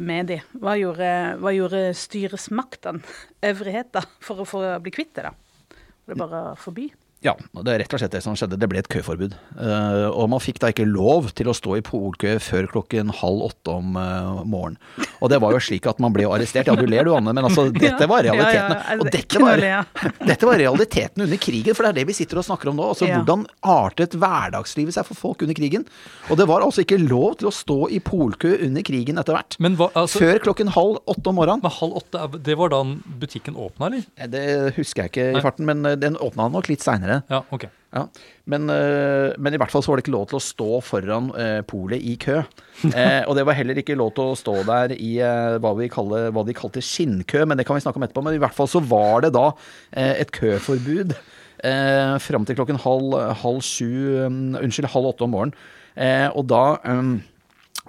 med 0.03 0.27
de. 0.27 0.41
Hva 0.59 0.75
gjorde, 0.75 1.11
hva 1.39 1.53
gjorde 1.55 1.85
styresmaktene, 1.95 2.99
øvrighet, 3.47 3.93
da, 3.95 4.03
for 4.23 4.43
å 4.43 4.47
få 4.47 4.65
bli 4.83 4.91
kvitt 4.91 5.15
det, 5.15 5.29
da? 5.29 5.79
Var 6.03 6.15
det 6.15 6.19
bare 6.19 6.41
å 6.51 6.59
forby? 6.59 6.89
Ja, 7.23 7.33
det 7.63 7.71
er 7.71 7.81
rett 7.83 7.93
og 7.95 8.01
slett 8.01 8.13
det 8.15 8.21
som 8.25 8.35
skjedde. 8.37 8.57
Det 8.59 8.67
ble 8.69 8.81
et 8.81 8.89
køforbud. 8.91 9.35
Uh, 9.55 10.09
og 10.11 10.27
man 10.33 10.41
fikk 10.43 10.59
da 10.59 10.71
ikke 10.73 10.85
lov 10.87 11.29
til 11.37 11.47
å 11.47 11.55
stå 11.55 11.77
i 11.79 11.83
polkø 11.85 12.35
før 12.43 12.67
klokken 12.71 13.13
halv 13.21 13.45
åtte 13.47 13.75
om 13.79 13.95
uh, 13.95 14.41
morgenen. 14.43 14.79
Og 15.23 15.31
det 15.31 15.39
var 15.39 15.55
jo 15.55 15.61
slik 15.63 15.87
at 15.87 16.01
man 16.03 16.11
ble 16.15 16.25
jo 16.25 16.33
arrestert. 16.35 16.67
Ja, 16.67 16.75
du 16.75 16.83
ler 16.89 17.07
du, 17.07 17.13
Anne, 17.15 17.31
men 17.35 17.47
altså, 17.47 17.69
dette 17.85 18.07
var 18.11 18.25
realiteten. 18.27 18.75
Og 18.99 19.07
er 19.07 19.13
dette 19.15 19.43
var, 19.43 19.63
dette 20.33 20.49
var 20.49 20.59
realiteten 20.59 21.25
under 21.25 21.41
krigen, 21.41 21.77
for 21.77 21.87
det 21.87 21.93
er 21.93 21.99
det 22.01 22.07
vi 22.11 22.17
sitter 22.17 22.41
og 22.41 22.47
snakker 22.49 22.73
om 22.73 22.79
nå. 22.81 22.89
Altså 22.93 23.07
hvordan 23.07 23.47
artet 23.73 24.17
hverdagslivet 24.19 24.97
seg 24.97 25.07
for 25.07 25.19
folk 25.19 25.45
under 25.47 25.57
krigen. 25.57 25.87
Og 26.27 26.39
det 26.39 26.47
var 26.49 26.65
altså 26.65 26.83
ikke 26.83 26.99
lov 27.01 27.39
til 27.39 27.49
å 27.49 27.55
stå 27.55 27.79
i 27.95 28.01
polkø 28.03 28.55
under 28.67 28.83
krigen 28.85 29.21
etter 29.21 29.37
hvert. 29.37 29.57
Hva, 29.63 29.89
altså, 30.03 30.21
Før 30.23 30.41
klokken 30.43 30.71
halv 30.75 30.99
åtte 31.09 31.31
om 31.31 31.39
morgenen. 31.39 31.63
men 31.63 31.75
halv 31.79 32.01
åtte, 32.03 32.27
det 32.43 32.57
var 32.59 32.73
da 32.73 32.83
butikken 33.23 33.55
åpna, 33.55 33.87
eller? 33.87 34.05
Eh, 34.17 34.29
Det 34.33 34.45
husker 34.77 35.05
jeg 35.05 35.13
ikke 35.13 35.27
i 35.39 35.43
farten, 35.43 35.67
men 35.69 35.85
eh, 35.85 35.97
den 35.99 36.17
åpna 36.19 36.49
nok 36.51 36.69
litt 36.71 36.83
seinere. 36.83 37.12
Ja, 37.29 37.41
ok. 37.53 37.65
Ja, 37.93 38.07
men, 38.49 38.65
øh, 38.73 39.35
men 39.37 39.53
i 39.53 39.59
hvert 39.61 39.69
fall 39.69 39.83
så 39.85 39.91
var 39.91 39.99
det 39.99 40.07
ikke 40.07 40.15
lov 40.15 40.25
til 40.31 40.39
å 40.39 40.43
stå 40.43 40.69
foran 40.81 41.29
øh, 41.37 41.59
polet 41.69 42.01
i 42.01 42.15
kø. 42.21 42.41
Eh, 42.83 43.21
og 43.29 43.37
det 43.37 43.45
var 43.47 43.55
heller 43.55 43.77
ikke 43.79 43.95
lov 43.95 44.09
til 44.17 44.31
å 44.31 44.35
stå 44.35 44.55
der 44.67 44.91
i 44.97 45.11
øh, 45.23 45.59
hva, 45.63 45.71
vi 45.77 45.87
kaller, 45.93 46.33
hva 46.35 46.43
de 46.43 46.55
kalte 46.57 46.81
skinnkø, 46.83 47.45
men 47.47 47.59
det 47.59 47.67
kan 47.67 47.77
vi 47.77 47.83
snakke 47.85 48.01
om 48.01 48.03
etterpå. 48.07 48.23
Men 48.25 48.35
i 48.35 48.41
hvert 48.41 48.57
fall 48.57 48.67
så 48.67 48.81
var 48.83 49.23
det 49.23 49.31
da 49.37 49.45
eh, 49.93 50.17
et 50.23 50.33
køforbud 50.35 51.13
eh, 51.15 52.15
fram 52.25 52.47
til 52.49 52.57
klokken 52.59 52.81
halv, 52.83 53.15
halv 53.43 53.61
sju 53.63 54.25
um, 54.25 54.57
Unnskyld, 54.59 54.89
halv 54.91 55.13
åtte 55.13 55.27
om 55.27 55.33
morgenen. 55.37 55.55
Eh, 55.93 56.27
og 56.33 56.49
da 56.49 56.63
um, 56.89 57.19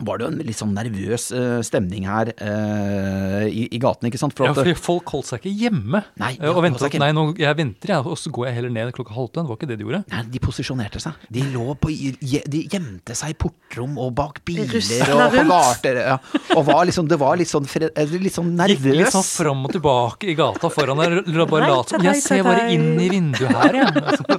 var 0.02 0.18
det 0.18 0.24
jo 0.26 0.30
en 0.33 0.38
litt 0.42 0.59
sånn 0.59 0.72
nervøs 0.74 1.28
uh, 1.37 1.61
stemning 1.62 2.09
her 2.11 2.33
uh, 2.35 3.44
i, 3.46 3.68
i 3.70 3.78
gaten, 3.78 4.09
ikke 4.09 4.18
sant? 4.18 4.35
For 4.35 4.48
Ja, 4.48 4.54
for 4.57 4.64
fordi 4.64 4.74
folk 4.74 5.12
holdt 5.14 5.28
seg 5.28 5.44
ikke 5.44 5.52
hjemme. 5.61 6.00
Nei, 6.18 6.33
ja, 6.35 6.50
og 6.50 6.64
ventet 6.64 6.83
at 6.83 6.90
ikke 6.90 7.02
nei, 7.04 7.12
nå, 7.14 7.26
jeg 7.38 7.59
venter, 7.61 7.92
jeg, 7.94 8.02
og 8.02 8.18
så 8.18 8.33
går 8.35 8.48
jeg 8.48 8.57
heller 8.59 8.74
ned 8.74 8.90
klokka 8.96 9.14
halv. 9.14 9.30
Det 9.35 9.44
var 9.46 9.61
ikke 9.61 9.68
det 9.70 9.78
de 9.78 9.87
gjorde. 9.87 10.02
Nei, 10.11 10.24
de 10.35 10.42
posisjonerte 10.42 11.02
seg. 11.02 11.28
De 11.37 11.44
lå 11.54 11.76
på 11.78 11.92
De 11.94 12.64
gjemte 12.72 13.14
seg 13.18 13.37
i 13.37 13.38
portrom 13.44 13.94
og 14.02 14.11
bak 14.18 14.42
biler 14.48 14.74
og 14.74 15.37
på 15.37 15.46
gater. 15.52 16.02
Ja. 16.02 16.18
Og 16.57 16.66
var 16.66 16.83
liksom, 16.90 17.09
det 17.11 17.20
var 17.22 17.38
litt 17.38 17.52
sånn, 17.52 17.68
eh, 17.87 18.18
litt 18.18 18.35
sånn 18.35 18.52
Gikk 18.74 18.85
litt 18.90 19.14
sånn 19.14 19.26
fram 19.26 19.62
og 19.68 19.74
tilbake 19.76 20.33
i 20.33 20.37
gata 20.38 20.70
foran 20.74 21.02
der. 21.04 21.20
Bare 21.44 21.70
lat 21.70 21.94
som 21.94 22.02
Jeg 22.02 22.22
ser 22.24 22.42
bare 22.46 22.66
inn 22.74 22.94
i 22.98 23.11
vinduet 23.12 23.54
her, 23.62 23.80
jeg. 23.83 23.92
Altså, 24.04 24.38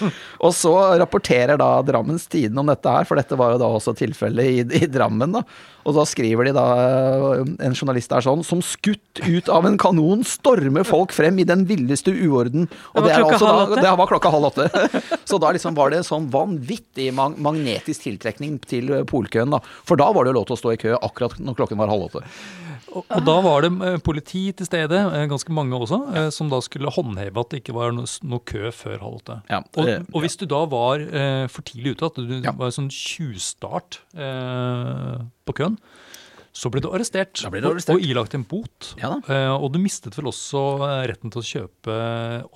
Og 0.44 0.54
så 0.56 0.72
rapporterer 1.00 1.60
da 1.60 1.74
Drammens 1.86 2.26
Tidende 2.30 2.62
om 2.62 2.70
dette 2.70 2.90
her, 2.90 3.06
for 3.08 3.20
dette 3.20 3.38
var 3.38 3.54
jo 3.54 3.60
da 3.62 3.68
også 3.76 3.94
tilfellet 3.98 4.48
i, 4.48 4.82
i 4.82 4.90
Drammen. 4.90 5.36
da. 5.38 5.44
Og 5.82 5.96
da 5.96 6.04
skriver 6.06 6.46
de 6.46 6.54
da, 6.54 6.64
en 7.42 7.74
journalist 7.74 8.12
der 8.12 8.22
sånn, 8.24 8.44
som 8.46 8.62
skutt 8.62 9.22
ut 9.26 9.50
av 9.50 9.66
en 9.66 9.78
kanon 9.80 10.22
stormer 10.26 10.86
folk 10.86 11.14
frem 11.14 11.40
i 11.42 11.46
den 11.48 11.64
villeste 11.66 12.14
uorden. 12.14 12.68
Og 12.94 13.02
Det 13.02 13.02
var 13.02 13.08
det, 13.08 13.14
er 13.14 13.22
klokka 13.24 13.38
altså 13.38 13.52
da, 13.74 13.82
det 13.82 13.94
var 13.98 14.12
klokka 14.12 14.32
halv 14.34 14.50
åtte. 14.52 14.68
Så 15.30 15.40
da 15.42 15.52
liksom 15.54 15.78
var 15.78 15.90
det 15.90 16.02
en 16.02 16.08
sånn 16.08 16.30
vanvittig 16.32 17.10
mag 17.16 17.38
magnetisk 17.42 18.06
tiltrekning 18.06 18.58
til 18.68 18.92
polkøen. 19.10 19.54
da. 19.54 19.62
For 19.88 19.98
da 19.98 20.10
var 20.14 20.24
det 20.24 20.32
jo 20.34 20.38
lov 20.40 20.50
til 20.50 20.58
å 20.58 20.62
stå 20.62 20.74
i 20.74 20.82
kø 20.84 20.94
akkurat 21.00 21.38
når 21.42 21.58
klokken 21.58 21.82
var 21.82 21.90
halv 21.90 22.10
åtte. 22.10 22.26
Og, 22.92 23.04
og 23.08 23.24
da 23.26 23.34
var 23.44 23.64
det 23.64 23.70
eh, 23.88 23.96
politi 24.04 24.42
til 24.56 24.66
stede, 24.68 24.98
eh, 25.16 25.26
ganske 25.30 25.52
mange 25.56 25.74
også, 25.78 25.98
ja. 26.14 26.24
som 26.34 26.50
da 26.52 26.60
skulle 26.64 26.92
håndheve 26.92 27.40
at 27.40 27.50
det 27.52 27.62
ikke 27.62 27.74
var 27.76 27.92
noe, 27.96 28.06
noe 28.28 28.42
kø 28.48 28.70
før 28.76 28.98
halv 29.02 29.18
åtte. 29.22 29.38
Ja, 29.50 29.62
Og, 29.76 29.88
eh, 29.88 30.04
og 30.12 30.24
hvis 30.24 30.36
du 30.40 30.46
da 30.50 30.62
var 30.70 31.00
eh, 31.02 31.46
for 31.52 31.62
tidlig 31.68 31.96
ute, 31.96 32.10
at 32.12 32.20
du 32.20 32.34
Ja. 32.42 32.52
var 32.58 32.70
sånn 32.74 32.90
tjuvstart 32.92 34.00
eh, 34.16 35.18
på 35.48 35.56
køen, 35.58 35.78
Så 36.52 36.68
ble 36.68 36.82
du 36.84 36.90
arrestert, 36.92 37.40
ble 37.48 37.62
du 37.64 37.68
arrestert. 37.70 37.96
Og, 37.96 38.02
og 38.02 38.10
ilagt 38.12 38.34
en 38.36 38.42
bot. 38.44 38.90
Ja 39.00 39.08
da. 39.14 39.18
Eh, 39.32 39.52
og 39.56 39.70
du 39.72 39.78
mistet 39.80 40.12
vel 40.18 40.26
også 40.28 40.60
eh, 40.84 41.06
retten 41.08 41.32
til 41.32 41.40
å 41.40 41.46
kjøpe 41.48 41.94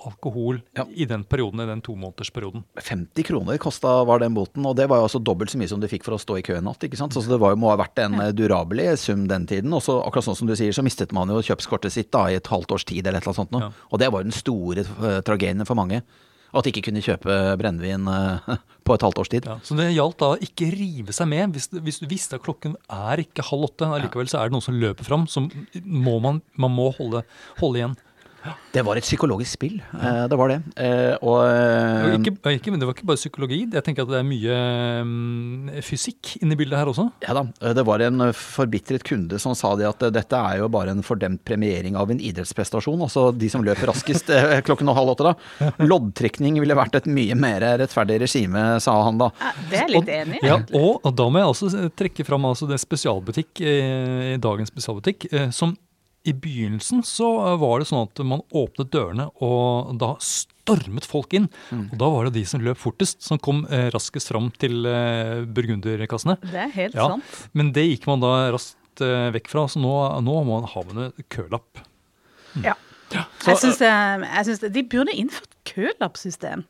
alkohol 0.05 0.59
Ja. 0.77 0.85
i 0.93 1.07
den 1.09 1.23
perioden, 1.25 1.63
i 1.63 1.65
den 1.65 1.81
tomånedersperioden. 1.81 2.63
50 2.77 3.25
kroner 3.25 3.57
kosta 3.61 3.95
var 4.05 4.21
den 4.21 4.35
boten, 4.37 4.65
og 4.69 4.75
det 4.77 4.85
var 4.91 5.01
jo 5.01 5.07
altså 5.07 5.21
dobbelt 5.23 5.49
så 5.53 5.57
mye 5.57 5.71
som 5.71 5.81
du 5.81 5.87
fikk 5.89 6.05
for 6.05 6.13
å 6.13 6.21
stå 6.21 6.37
i 6.37 6.45
kø 6.45 6.59
en 6.59 6.67
natt. 6.69 6.85
ikke 6.85 6.99
sant? 6.99 7.13
Så 7.17 7.25
det 7.25 7.39
var 7.41 7.55
jo, 7.55 7.61
må 7.63 7.71
ha 7.73 7.79
vært 7.81 7.97
en 8.05 8.19
eh, 8.21 8.31
durabelig 8.37 8.99
sum 9.07 9.25
den 9.31 9.47
tiden. 9.49 9.73
Og 9.73 9.81
så 9.85 9.97
akkurat 10.05 10.29
sånn 10.29 10.37
som 10.43 10.47
du 10.51 10.55
sier, 10.55 10.75
så 10.77 10.85
mistet 10.85 11.11
man 11.17 11.33
jo 11.33 11.41
kjøpskortet 11.41 11.91
sitt 11.97 12.11
da 12.13 12.27
i 12.29 12.37
et 12.37 12.47
halvt 12.53 12.77
års 12.77 12.85
tid 12.85 13.01
eller 13.07 13.17
et 13.17 13.25
eller 13.25 13.33
annet 13.33 13.41
sånt 13.41 13.55
noe. 13.57 13.67
Ja. 13.71 13.89
Og 13.91 13.99
det 14.03 14.11
var 14.13 14.21
jo 14.21 14.29
den 14.29 14.37
store 14.37 14.85
tragedien 15.25 15.65
for 15.65 15.79
mange. 15.79 16.03
At 16.57 16.65
de 16.65 16.73
ikke 16.73 16.87
kunne 16.87 17.03
kjøpe 17.05 17.37
brennevin 17.59 18.07
eh, 18.09 18.57
på 18.87 18.95
et 18.95 19.05
halvt 19.05 19.21
års 19.21 19.31
tid. 19.31 19.47
Ja, 19.49 19.59
så 19.63 19.77
det 19.77 19.91
gjaldt 19.93 20.19
da 20.23 20.31
å 20.33 20.41
ikke 20.41 20.71
rive 20.73 21.15
seg 21.15 21.29
med. 21.29 21.53
Hvis, 21.55 21.69
hvis 21.71 22.01
du 22.01 22.07
visste 22.09 22.39
at 22.39 22.45
klokken 22.45 22.75
er 22.89 23.21
ikke 23.21 23.45
halv 23.45 23.69
åtte, 23.69 23.89
allikevel 23.97 24.31
så 24.31 24.41
er 24.41 24.49
det 24.49 24.57
noen 24.57 24.65
som 24.65 24.79
løper 24.79 25.07
fram, 25.07 25.27
så 25.29 25.45
må 25.83 26.17
man, 26.23 26.41
man 26.59 26.73
må 26.73 26.89
holde, 26.97 27.23
holde 27.61 27.81
igjen. 27.81 27.97
Det 28.73 28.83
var 28.87 28.99
et 28.99 29.05
psykologisk 29.05 29.57
spill. 29.57 29.77
Ja. 29.93 30.25
Det 30.31 30.39
var 30.39 30.53
det. 30.53 30.57
Eh, 30.79 31.13
Og, 31.21 31.37
eh, 31.45 32.07
Og 32.07 32.17
ikke, 32.19 32.35
ikke, 32.57 32.71
men 32.73 32.81
det 32.81 32.87
var 32.89 32.97
ikke 32.97 33.07
bare 33.09 33.21
psykologi. 33.21 33.59
Jeg 33.73 33.83
tenker 33.85 34.07
at 34.07 34.11
det 34.13 34.19
er 34.21 34.27
mye 34.27 34.57
mm, 35.05 35.71
fysikk 35.85 36.37
inne 36.41 36.57
i 36.57 36.59
bildet 36.59 36.79
her 36.79 36.91
også. 36.91 37.09
Ja 37.27 37.35
da, 37.37 37.45
det 37.77 37.85
var 37.87 38.01
en 38.07 38.29
eh, 38.29 38.33
forbitret 38.37 39.05
kunde 39.07 39.39
som 39.41 39.53
sa 39.57 39.75
det 39.77 39.87
at 39.89 40.07
eh, 40.07 40.13
dette 40.15 40.41
er 40.41 40.61
jo 40.63 40.71
bare 40.73 40.95
en 40.95 41.05
fordemt 41.05 41.43
premiering 41.47 41.97
av 41.99 42.09
en 42.13 42.21
idrettsprestasjon. 42.21 43.01
Altså 43.05 43.29
de 43.35 43.49
som 43.51 43.65
løper 43.65 43.91
raskest 43.91 44.31
klokken 44.67 44.77
klokken 44.77 44.95
halv 44.95 45.09
åtte, 45.09 45.31
da. 45.33 45.71
Loddtrekning 45.83 46.59
ville 46.61 46.77
vært 46.77 46.97
et 46.99 47.09
mye 47.09 47.35
mer 47.37 47.63
rettferdig 47.81 48.19
regime, 48.23 48.79
sa 48.83 48.95
han 49.03 49.17
da. 49.21 49.31
Ja, 49.41 49.51
det 49.71 49.79
er 49.79 49.83
jeg 49.85 49.93
litt 49.95 50.13
enig 50.13 50.39
i. 50.41 50.47
Ja, 50.47 50.59
og, 50.77 51.01
og 51.03 51.15
da 51.17 51.27
må 51.31 51.41
jeg 51.41 51.51
også 51.53 51.89
trekke 51.97 52.25
fram 52.27 52.45
altså 52.49 52.69
det 52.69 52.79
spesialbutikk, 52.83 53.61
eh, 53.61 54.37
dagens 54.41 54.71
spesialbutikk, 54.73 55.27
eh, 55.33 55.49
som 55.55 55.75
i 56.27 56.33
begynnelsen 56.35 57.03
så 57.07 57.27
var 57.61 57.79
det 57.81 57.87
sånn 57.89 58.05
at 58.07 58.21
man 58.27 58.41
åpnet 58.55 58.91
dørene, 58.93 59.29
og 59.43 59.93
da 60.01 60.13
stormet 60.23 61.07
folk 61.07 61.33
inn. 61.37 61.47
Og 61.71 61.93
da 62.01 62.09
var 62.11 62.27
det 62.27 62.35
de 62.39 62.43
som 62.49 62.63
løp 62.63 62.79
fortest, 62.81 63.21
som 63.23 63.39
kom 63.39 63.63
eh, 63.71 63.87
raskest 63.95 64.33
fram 64.33 64.49
til 64.59 64.83
eh, 64.89 65.45
burgunderkassene. 65.47 66.35
Det 66.43 66.63
er 66.65 66.73
helt 66.75 66.97
Ja, 66.99 67.07
sant. 67.15 67.37
Men 67.55 67.71
det 67.75 67.85
gikk 67.87 68.07
man 68.09 68.23
da 68.23 68.33
raskt 68.55 69.03
eh, 69.05 69.29
vekk 69.37 69.47
fra, 69.53 69.67
så 69.71 69.79
nå, 69.83 69.93
nå 70.27 70.35
må 70.43 70.57
man 70.59 70.67
ha 70.73 70.83
med 70.91 71.23
kølapp. 71.31 71.69
kølapp. 71.79 71.85
Ja. 72.65 72.75
Så, 73.39 73.53
Jeg 73.53 73.59
syns, 73.61 73.77
det, 73.79 73.89
jeg 74.27 74.45
syns 74.49 74.61
det, 74.65 74.69
de 74.75 74.81
burde 74.91 75.13
innført 75.15 75.53
kølappsystem. 75.69 76.65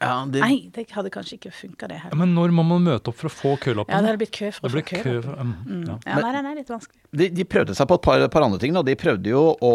Ja, 0.00 0.24
det, 0.32 0.40
Nei, 0.40 0.70
det 0.72 0.86
hadde 0.96 1.10
kanskje 1.12 1.36
ikke 1.36 1.50
funka, 1.52 1.86
det 1.90 1.98
Ja, 2.06 2.16
men 2.16 2.30
når 2.34 2.54
må 2.56 2.62
man 2.64 2.80
møte 2.86 3.10
opp 3.12 3.18
for 3.20 3.28
å 3.28 3.32
få 3.34 3.50
kølappen? 3.60 3.92
Ja, 3.92 4.00
det 4.00 4.08
hadde 4.08 4.20
blitt 4.22 4.32
kø 4.32 4.48
for 4.56 4.68
å 4.68 4.72
få 4.72 4.82
kø. 4.88 5.00
for- 5.04 5.36
mm, 5.44 5.50
Mm. 5.66 5.82
ja. 5.90 5.96
Ja, 6.06 6.20
nei, 6.32 6.40
nei, 6.46 6.54
litt 6.56 6.68
vanskelig. 6.72 6.96
de, 7.12 7.28
de 7.28 7.44
prøvde 7.44 7.74
seg 7.76 7.86
på 7.90 7.94
et 7.98 8.02
par, 8.06 8.24
par 8.32 8.42
andre 8.46 8.58
ting. 8.58 8.72
Da. 8.72 8.80
De 8.82 8.94
prøvde 8.96 9.26
jo 9.28 9.42
å, 9.60 9.72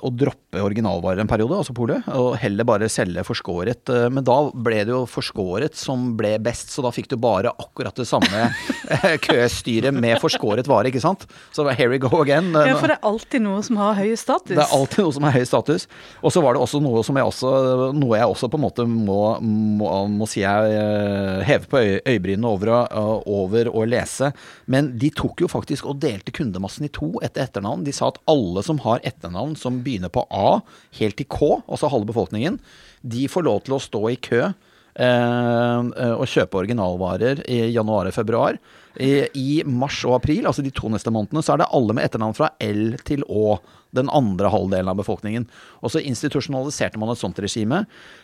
å 0.00 0.10
droppe 0.16 0.62
originalvarer 0.64 1.20
en 1.20 1.28
periode, 1.28 1.58
altså 1.60 1.74
polet, 1.76 2.08
og 2.08 2.36
heller 2.40 2.64
bare 2.64 2.88
selge 2.88 3.20
forskåret. 3.26 3.90
eh, 3.92 4.08
Men 4.08 4.24
da 4.24 4.38
ble 4.54 4.80
det 4.84 4.94
jo 4.94 5.02
forskåret 5.06 5.74
som 5.76 6.16
ble 6.16 6.38
best, 6.38 6.70
så 6.72 6.82
da 6.82 6.90
fikk 6.90 7.08
du 7.12 7.16
bare 7.20 7.52
akkurat 7.52 7.94
det 8.00 8.06
samme 8.08 8.30
eh, 8.90 9.18
køstyret 9.18 9.92
med 9.92 10.16
forskåret 10.24 10.66
vare, 10.66 10.88
ikke 10.90 11.02
sant? 11.04 11.26
Så 11.52 11.68
here 11.76 11.90
we 11.90 11.98
go 11.98 12.22
again. 12.22 12.52
Ja, 12.56 12.76
for 12.80 12.88
det 12.88 12.96
er 12.96 13.04
alltid 13.12 13.42
noe 13.44 13.60
som 13.62 13.76
har 13.76 13.94
høy 14.00 14.16
status. 14.16 14.56
Det 14.56 14.64
er 14.64 14.72
alltid 14.76 15.04
noe 15.04 15.12
som 15.12 15.28
har 15.28 15.36
høy 15.36 15.44
status. 15.44 15.86
Og 16.24 16.32
så 16.32 16.40
var 16.42 16.54
det 16.56 16.62
også 16.64 16.80
noe 16.82 17.04
som 17.04 17.16
jeg 17.20 17.28
også, 17.28 17.52
noe 17.94 18.16
jeg 18.16 18.26
også 18.32 18.48
på 18.50 18.58
en 18.58 18.64
måte 18.64 18.86
må, 18.88 19.20
må, 19.50 19.88
må 20.12 20.28
si 20.30 20.42
jeg 20.42 20.70
heve 20.70 21.46
hever 21.48 21.68
på 21.70 21.80
øy, 21.80 21.92
øyebrynene 22.06 22.48
over, 22.48 22.72
over 23.28 23.70
å 23.72 23.84
lese. 23.88 24.30
Men 24.70 24.92
de 25.00 25.10
tok 25.14 25.44
jo 25.44 25.50
faktisk 25.50 25.88
og 25.90 26.00
delte 26.02 26.34
kundemassen 26.34 26.86
i 26.86 26.92
to 26.94 27.12
etter 27.24 27.44
etternavn. 27.46 27.84
De 27.86 27.94
sa 27.94 28.10
at 28.10 28.20
alle 28.30 28.64
som 28.66 28.80
har 28.86 29.02
etternavn 29.06 29.56
som 29.58 29.82
begynner 29.84 30.12
på 30.12 30.24
A 30.30 30.60
helt 31.00 31.18
til 31.20 31.28
K, 31.30 31.60
altså 31.66 31.90
halve 31.92 32.10
befolkningen, 32.12 32.60
de 33.02 33.28
får 33.30 33.46
lov 33.46 33.64
til 33.66 33.76
å 33.76 33.82
stå 33.82 34.04
i 34.12 34.18
kø 34.20 34.50
eh, 34.94 35.80
eh, 36.04 36.22
kjøpe 36.30 36.62
originalvarer 36.62 37.44
i 37.50 37.66
januar 37.74 38.10
og 38.10 38.16
februar. 38.16 38.58
I, 39.00 39.62
mars 39.64 40.00
og 40.02 40.16
april, 40.16 40.48
altså 40.50 40.64
de 40.66 40.72
to 40.74 40.90
neste 40.90 41.12
månedene, 41.14 41.44
så 41.46 41.54
er 41.54 41.60
det 41.62 41.68
alle 41.76 41.94
med 41.94 42.08
etternavn 42.08 42.34
fra 42.36 42.50
L 42.64 42.96
til 43.06 43.22
Å. 43.28 43.60
Den 43.94 44.06
andre 44.14 44.46
halvdelen 44.52 44.86
av 44.86 45.00
befolkningen. 45.00 45.48
Og 45.82 45.90
så 45.90 46.02
institusjonaliserte 46.06 46.98
man 47.00 47.10
et 47.10 47.18
sånt 47.18 47.38
regime. 47.42 47.80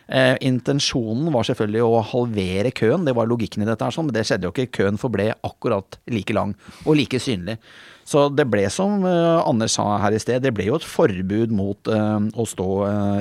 Eh, 0.06 0.36
intensjonen 0.46 1.32
var 1.34 1.48
selvfølgelig 1.48 1.82
å 1.82 2.04
halvere 2.12 2.70
køen, 2.70 3.06
det 3.06 3.16
var 3.18 3.26
logikken 3.26 3.64
i 3.64 3.66
dette, 3.66 3.82
her, 3.82 3.94
sånn, 3.94 4.06
men 4.06 4.14
det 4.14 4.22
skjedde 4.28 4.46
jo 4.46 4.54
ikke. 4.54 4.68
Køen 4.78 5.00
forble 5.02 5.32
akkurat 5.46 5.98
like 6.14 6.34
lang 6.38 6.54
og 6.84 6.94
like 7.00 7.18
synlig. 7.22 7.58
Så 8.06 8.28
det 8.30 8.46
ble 8.46 8.68
som 8.70 9.02
Anders 9.06 9.74
sa 9.74 9.96
her 9.98 10.14
i 10.14 10.22
sted, 10.22 10.44
det 10.44 10.54
ble 10.54 10.68
jo 10.68 10.78
et 10.78 10.86
forbud 10.86 11.50
mot 11.50 11.90
å 11.90 12.46
stå 12.46 12.68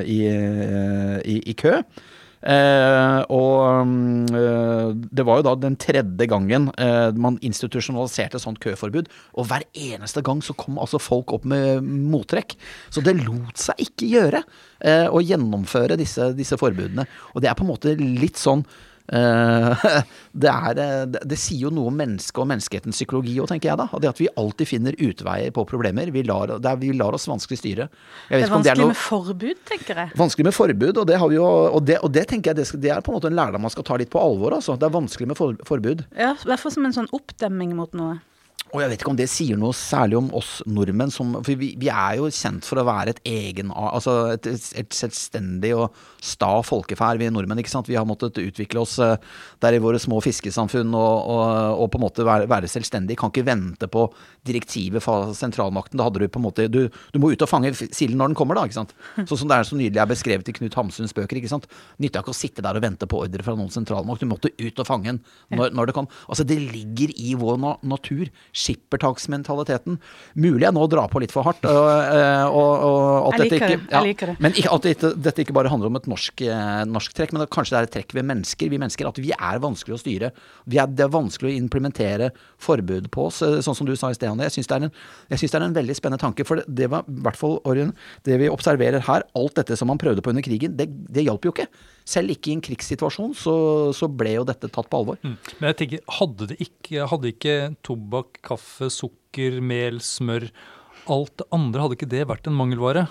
i, 0.05 0.19
i, 0.29 1.39
i 1.41 1.58
kø. 1.58 1.79
Eh, 2.45 3.19
og 3.34 3.88
mm, 3.89 4.36
eh, 4.38 4.89
det 5.17 5.25
var 5.25 5.39
jo 5.39 5.45
da 5.47 5.55
den 5.58 5.77
tredje 5.81 6.27
gangen 6.29 6.67
eh, 6.77 7.10
man 7.17 7.39
institusjonaliserte 7.45 8.41
sånt 8.41 8.62
køforbud. 8.63 9.10
Og 9.39 9.49
hver 9.49 9.65
eneste 9.73 10.21
gang 10.25 10.43
så 10.45 10.53
kom 10.58 10.77
altså 10.81 11.01
folk 11.01 11.34
opp 11.36 11.47
med 11.49 11.81
mottrekk. 11.86 12.58
Så 12.93 13.03
det 13.05 13.17
lot 13.23 13.58
seg 13.60 13.81
ikke 13.88 14.12
gjøre 14.12 14.45
å 14.86 15.21
gjennomføre 15.23 15.95
disse, 15.97 16.27
disse 16.38 16.58
forbudene. 16.62 17.08
Og 17.34 17.41
det 17.41 17.49
er 17.49 17.55
på 17.58 17.63
en 17.63 17.71
måte 17.71 17.95
litt 17.97 18.38
sånn 18.38 18.62
det, 20.41 20.50
er, 20.50 20.80
eh, 20.82 21.04
det, 21.06 21.38
sier 21.38 21.68
jo 21.68 21.72
noe 21.74 21.91
om 21.91 22.00
mennesket 22.00 22.41
og 22.41 22.48
menneskehetens 22.50 22.98
psykologi 22.98 23.36
òg, 23.38 23.50
tenker 23.52 23.72
jeg 23.72 23.80
da. 23.82 23.88
Det 24.02 24.10
at 24.10 24.22
vi 24.22 24.30
alltid 24.41 24.70
finner 24.70 24.98
utveier 24.98 25.54
på 25.56 25.65
problemer. 25.70 26.10
Vi 26.13 26.26
lar, 26.26 26.56
er, 26.58 26.82
vi 26.82 26.91
lar 26.98 27.18
oss 27.18 27.28
vanskelig 27.30 27.62
styre. 27.62 27.89
Det 28.30 28.41
er 28.41 28.50
vanskelig 28.50 28.58
om 28.58 28.65
det 28.65 28.74
er 28.74 28.82
noe 28.82 28.94
med 28.94 29.02
forbud, 29.02 29.63
tenker 29.70 30.04
jeg. 30.04 30.13
Vanskelig 30.18 30.50
med 30.50 30.58
forbud, 30.58 31.02
og 31.04 31.10
det, 31.10 31.20
har 31.22 31.32
vi 31.32 31.39
jo, 31.39 31.48
og 31.48 31.82
det, 31.86 32.00
og 32.02 32.13
det 32.15 32.28
tenker 32.32 32.54
jeg 32.54 32.62
det, 32.62 32.70
skal, 32.72 32.82
det 32.82 32.94
er 32.96 33.04
på 33.06 33.13
en 33.13 33.20
måte 33.20 33.30
en 33.30 33.38
lærdom 33.38 33.65
man 33.65 33.74
skal 33.74 33.86
ta 33.88 34.00
litt 34.02 34.13
på 34.13 34.22
alvor. 34.22 34.58
Altså. 34.58 34.78
Det 34.80 34.89
er 34.89 34.96
vanskelig 34.98 35.34
med 35.34 35.39
for, 35.39 35.60
forbud. 35.68 36.08
Ja, 36.18 36.34
I 36.34 36.50
hvert 36.50 36.65
fall 36.65 36.74
som 36.74 36.88
en 36.89 36.98
sånn 36.98 37.12
oppdemming 37.15 37.78
mot 37.78 37.94
noe. 37.98 38.18
Og 38.74 38.82
jeg 38.82 38.91
vet 38.91 39.04
ikke 39.04 39.12
om 39.13 39.20
det 39.20 39.28
sier 39.32 39.60
noe 39.60 39.76
særlig 39.78 40.18
om 40.20 40.28
oss 40.36 40.58
nordmenn, 40.68 41.13
som, 41.13 41.38
for 41.46 41.62
vi, 41.62 41.76
vi 41.80 41.88
er 41.91 42.18
jo 42.20 42.32
kjent 42.34 42.65
for 42.65 42.82
å 42.82 42.88
være 42.88 43.13
et 43.13 43.22
egen, 43.30 43.70
altså 43.72 44.34
et, 44.34 44.50
et 44.50 44.96
selvstendig 44.96 45.72
og 45.78 45.96
sta 46.26 46.52
folkeferd, 46.66 47.22
vi 47.22 47.30
nordmenn. 47.32 47.62
ikke 47.62 47.72
sant? 47.72 47.90
Vi 47.90 47.98
har 47.98 48.08
måttet 48.08 48.40
utvikle 48.42 48.82
oss 48.82 48.98
eh, 49.04 49.16
der 49.64 49.78
i 49.78 49.82
våre 49.84 50.00
små 50.02 50.20
fiskesamfunn 50.24 50.94
og, 50.98 51.30
og, 51.32 51.84
og 51.84 51.92
på 51.94 52.00
en 52.00 52.06
måte 52.06 52.26
være, 52.28 52.50
være 52.52 52.70
selvstendige. 52.72 53.20
Kan 53.20 53.34
ikke 53.34 53.46
vente 53.48 53.90
på 53.92 54.08
direktivet 54.48 55.04
fra 55.04 55.34
sentralmakten. 55.38 56.00
Da 56.00 56.08
hadde 56.08 56.24
du 56.24 56.28
på 56.32 56.42
en 56.42 56.48
måte, 56.48 56.68
du, 56.72 56.86
du 56.90 57.22
må 57.22 57.32
ut 57.34 57.46
og 57.46 57.52
fange 57.52 57.74
silden 57.76 58.18
når 58.22 58.34
den 58.34 58.40
kommer, 58.40 58.58
da. 58.58 58.66
ikke 58.68 58.80
sant? 58.80 58.96
Sånn 59.30 59.44
som 59.44 59.52
det 59.52 59.60
er 59.60 59.70
så 59.70 59.80
nydelig 59.80 60.02
er 60.02 60.10
beskrevet 60.10 60.52
i 60.52 60.56
Knut 60.58 60.78
Hamsuns 60.80 61.16
bøker. 61.16 61.40
ikke 61.40 61.52
sant? 61.52 61.70
Nytta 62.02 62.24
ikke 62.24 62.34
å 62.34 62.38
sitte 62.38 62.66
der 62.66 62.80
og 62.80 62.86
vente 62.86 63.10
på 63.10 63.22
ordre 63.26 63.46
fra 63.46 63.58
noen 63.58 63.74
sentralmakt. 63.74 64.24
Du 64.24 64.30
måtte 64.30 64.54
ut 64.58 64.82
og 64.82 64.90
fange 64.90 65.12
den 65.12 65.22
når, 65.54 65.74
når 65.76 65.90
det 65.92 65.98
kom. 65.98 66.10
Altså 66.30 66.48
Det 66.48 66.58
ligger 66.62 67.14
i 67.16 67.36
vår 67.40 67.60
na 67.62 67.76
natur. 67.86 68.30
Skippertaksmentaliteten. 68.56 70.00
Mulig 70.40 70.66
jeg 70.66 70.76
nå 70.76 70.86
drar 70.92 71.12
på 71.12 71.22
litt 71.24 71.34
for 71.36 71.48
hardt. 71.48 71.66
Og, 71.70 71.90
øh, 71.90 72.46
og, 72.50 72.72
og 72.86 73.34
at 73.34 73.44
dette 73.44 73.60
ikke, 73.60 74.30
det. 74.32 74.38
Men 74.44 74.56
at 74.56 74.88
dette, 74.88 75.12
dette 75.20 75.44
ikke 75.44 75.56
bare 75.56 75.72
handler 75.72 75.92
om 75.92 76.00
et 76.00 76.08
norsk, 76.10 76.14
eh, 76.45 76.84
norsk 76.89 77.15
trekk, 77.15 77.34
men 77.34 77.43
det, 77.43 77.49
kanskje 77.54 77.75
det 77.75 77.80
er 77.80 77.88
et 77.88 77.93
trekk 77.95 78.15
ved 78.17 78.28
mennesker. 78.30 78.71
Vi 78.71 78.80
mennesker, 78.82 79.10
At 79.10 79.19
vi 79.21 79.32
er 79.36 79.62
vanskelig 79.63 79.95
å 79.95 80.01
styre. 80.01 80.32
Er, 80.65 80.88
det 80.88 81.06
er 81.06 81.12
vanskelig 81.13 81.51
å 81.51 81.58
implementere 81.60 82.32
forbud 82.62 83.10
på 83.13 83.28
oss, 83.30 83.41
eh, 83.45 83.60
sånn 83.65 83.78
som 83.78 83.88
du 83.88 83.95
sa 83.95 84.12
i 84.12 84.17
sted, 84.17 84.30
Anne. 84.30 84.47
Jeg 84.47 84.58
syns 84.58 84.71
det, 84.71 84.91
det 85.30 85.60
er 85.60 85.67
en 85.67 85.78
veldig 85.78 85.97
spennende 85.97 86.21
tanke. 86.21 86.45
For 86.47 86.62
det, 86.62 86.67
det 86.82 86.89
var 86.93 87.08
i 87.10 87.17
hvert 87.25 87.39
fall, 87.39 87.60
Orion, 87.69 87.93
det 88.28 88.39
vi 88.41 88.51
observerer 88.51 89.06
her, 89.10 89.28
alt 89.36 89.60
dette 89.60 89.78
som 89.80 89.91
man 89.91 90.01
prøvde 90.01 90.23
på 90.25 90.34
under 90.34 90.45
krigen, 90.45 90.78
det, 90.80 90.89
det 91.12 91.25
hjalp 91.28 91.45
jo 91.45 91.56
ikke. 91.56 91.67
Selv 92.06 92.36
ikke 92.36 92.51
i 92.51 92.56
en 92.58 92.63
krigssituasjon 92.65 93.36
så, 93.38 93.58
så 93.97 94.10
ble 94.12 94.38
jo 94.38 94.47
dette 94.47 94.69
tatt 94.69 94.89
på 94.91 95.01
alvor. 95.01 95.19
Mm. 95.25 95.38
Men 95.60 95.71
jeg 95.71 95.80
tenker, 95.82 96.06
hadde 96.19 96.49
det 96.51 96.60
ikke, 96.63 97.10
hadde 97.12 97.32
ikke 97.34 97.60
tobakk, 97.86 98.41
kaffe, 98.45 98.91
sukker, 98.93 99.62
mel, 99.62 100.01
smør 100.04 100.49
Alt 101.12 101.36
det 101.38 101.45
andre, 101.54 101.84
hadde 101.84 101.95
ikke 101.99 102.10
det 102.10 102.23
vært 102.25 102.47
en 102.49 102.56
mangelvare? 102.58 103.04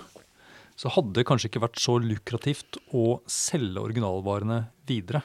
Så 0.75 0.91
hadde 0.91 1.15
det 1.15 1.25
kanskje 1.27 1.49
ikke 1.51 1.63
vært 1.63 1.79
så 1.79 1.95
lukrativt 2.03 2.79
å 2.95 3.21
selge 3.31 3.83
originalvarene 3.83 4.65
videre. 4.89 5.23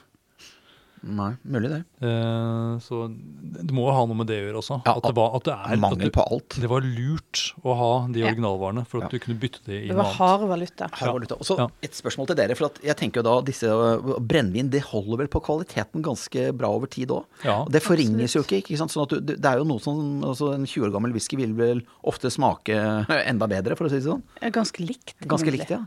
Nei, 1.02 1.30
mulig 1.48 1.70
det. 1.72 1.78
Eh, 2.04 2.72
så 2.84 3.06
det 3.08 3.72
må 3.72 3.86
jo 3.88 3.92
ha 3.96 4.02
noe 4.04 4.18
med 4.18 4.26
det 4.28 4.36
å 4.36 4.44
gjøre 4.44 4.60
også. 4.60 4.76
Ja, 4.84 4.92
at 4.98 5.06
det 5.08 5.14
var, 5.16 5.30
at 5.38 5.44
det 5.48 5.54
er, 5.54 5.72
at 5.72 5.80
Mangel 5.80 6.10
på 6.12 6.24
alt. 6.28 6.56
det 6.60 6.68
var 6.68 6.84
lurt 6.84 7.40
å 7.64 7.76
ha 7.78 7.90
de 8.12 8.20
Ja. 8.20 8.26
originalvarene 8.28 8.84
for 8.86 8.98
at 9.00 9.04
Ja. 9.04 9.08
du 9.16 9.18
kunne 9.24 9.38
bytte 9.40 9.64
det 9.64 9.78
i 9.84 9.88
Det 9.88 9.96
noe 9.96 10.04
var 10.04 10.12
hard 10.18 10.44
valuta. 10.50 10.90
Er 10.92 11.12
valuta. 11.12 11.38
Og 11.40 11.46
så 11.48 11.56
Ja. 11.58 11.68
et 11.82 11.92
spørsmål 11.96 12.26
til 12.28 12.36
dere. 12.36 12.54
For 12.54 12.66
at 12.66 12.78
jeg 12.84 12.96
tenker 12.96 13.22
jo 13.22 13.22
da 13.22 13.40
disse 13.40 13.64
øh, 13.64 14.20
brennevin 14.20 14.68
det 14.70 14.82
holder 14.82 15.16
vel 15.24 15.28
på 15.28 15.40
kvaliteten 15.42 16.02
ganske 16.02 16.52
bra 16.56 16.68
over 16.68 16.86
tid 16.86 17.08
òg. 17.08 17.24
Ja, 17.44 17.64
det 17.64 17.82
forringes 17.82 18.34
jo 18.36 18.42
ikke. 18.42 18.60
ikke 18.62 18.76
sant? 18.76 18.90
Sånn 18.92 19.04
at 19.04 19.08
du, 19.08 19.20
det 19.20 19.44
er 19.44 19.56
jo 19.58 19.64
noe 19.64 19.80
som 19.80 20.20
altså 20.22 20.52
En 20.54 20.66
20 20.66 20.84
år 20.84 20.92
gammel 20.92 21.12
whisky 21.12 21.36
vil 21.36 21.54
vel 21.54 21.82
ofte 22.04 22.28
smake 22.30 22.76
enda 23.26 23.48
bedre, 23.48 23.74
for 23.76 23.86
å 23.86 23.88
si 23.88 23.96
det 23.96 24.04
sånn. 24.04 24.22
Ganske 24.52 24.84
likt. 24.84 25.14
Ganske 25.26 25.50
likt, 25.50 25.70
ja. 25.70 25.80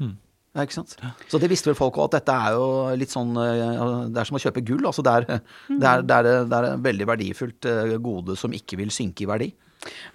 Ja 0.53 0.65
ikke 0.65 0.75
sant? 0.77 0.95
Så 1.31 1.39
det 1.41 1.49
visste 1.49 1.71
vel 1.71 1.77
folk 1.77 1.97
òg, 1.97 2.11
at 2.11 2.19
dette 2.19 2.37
er 2.45 2.55
jo 2.57 2.65
litt 2.99 3.13
sånn 3.13 3.33
øh, 3.33 4.09
Det 4.13 4.21
er 4.21 4.29
som 4.29 4.37
å 4.37 4.41
kjøpe 4.43 4.61
gull. 4.65 4.85
altså 4.85 5.05
Det 5.05 5.13
er, 5.13 5.27
det 5.69 5.89
er, 5.89 6.03
det 6.05 6.17
er, 6.17 6.31
det 6.49 6.59
er 6.59 6.81
veldig 6.85 7.07
verdifullt 7.09 7.69
øh, 7.69 7.93
gode 8.03 8.37
som 8.39 8.53
ikke 8.53 8.77
vil 8.83 8.93
synke 8.93 9.25
i 9.25 9.29
verdi. 9.29 9.51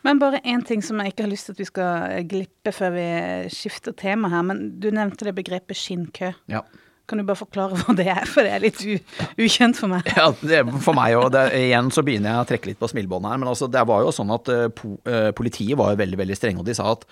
Men 0.07 0.21
bare 0.23 0.41
én 0.49 0.63
ting 0.65 0.81
som 0.85 1.01
jeg 1.03 1.13
ikke 1.13 1.27
har 1.27 1.33
lyst 1.33 1.49
til 1.49 1.57
at 1.57 1.63
vi 1.63 1.69
skal 1.69 2.29
glippe 2.31 2.73
før 2.73 2.95
vi 2.95 3.09
skifter 3.53 3.97
tema 3.99 4.31
her. 4.33 4.45
Men 4.47 4.63
du 4.81 4.89
nevnte 4.95 5.27
det 5.29 5.35
begrepet 5.37 5.77
skinnkø. 5.77 6.31
Ja. 6.49 6.63
Kan 7.09 7.21
du 7.21 7.25
bare 7.25 7.41
forklare 7.41 7.77
hva 7.81 7.97
det 7.97 8.07
er, 8.13 8.25
for 8.29 8.45
det 8.45 8.53
er 8.53 8.63
litt 8.63 8.81
u 8.85 8.95
ukjent 9.41 9.79
for 9.81 9.91
meg. 9.91 10.09
Ja, 10.13 10.31
det, 10.39 10.63
er 10.63 10.73
For 10.85 10.97
meg 10.97 11.17
òg. 11.19 11.37
Igjen 11.57 11.91
så 11.93 12.05
begynner 12.07 12.35
jeg 12.35 12.45
å 12.45 12.49
trekke 12.53 12.71
litt 12.71 12.81
på 12.81 12.91
smilebåndet 12.93 13.33
her. 13.33 13.43
Men 13.43 13.51
altså, 13.53 13.69
det 13.73 13.85
var 13.89 14.07
jo 14.07 14.15
sånn 14.15 14.33
at 14.37 14.51
po, 14.77 14.95
politiet 15.37 15.79
var 15.81 15.95
jo 15.95 16.03
veldig 16.05 16.23
veldig 16.23 16.39
strenge, 16.39 16.63
og 16.63 16.69
de 16.69 16.77
sa 16.77 16.93
at 16.95 17.07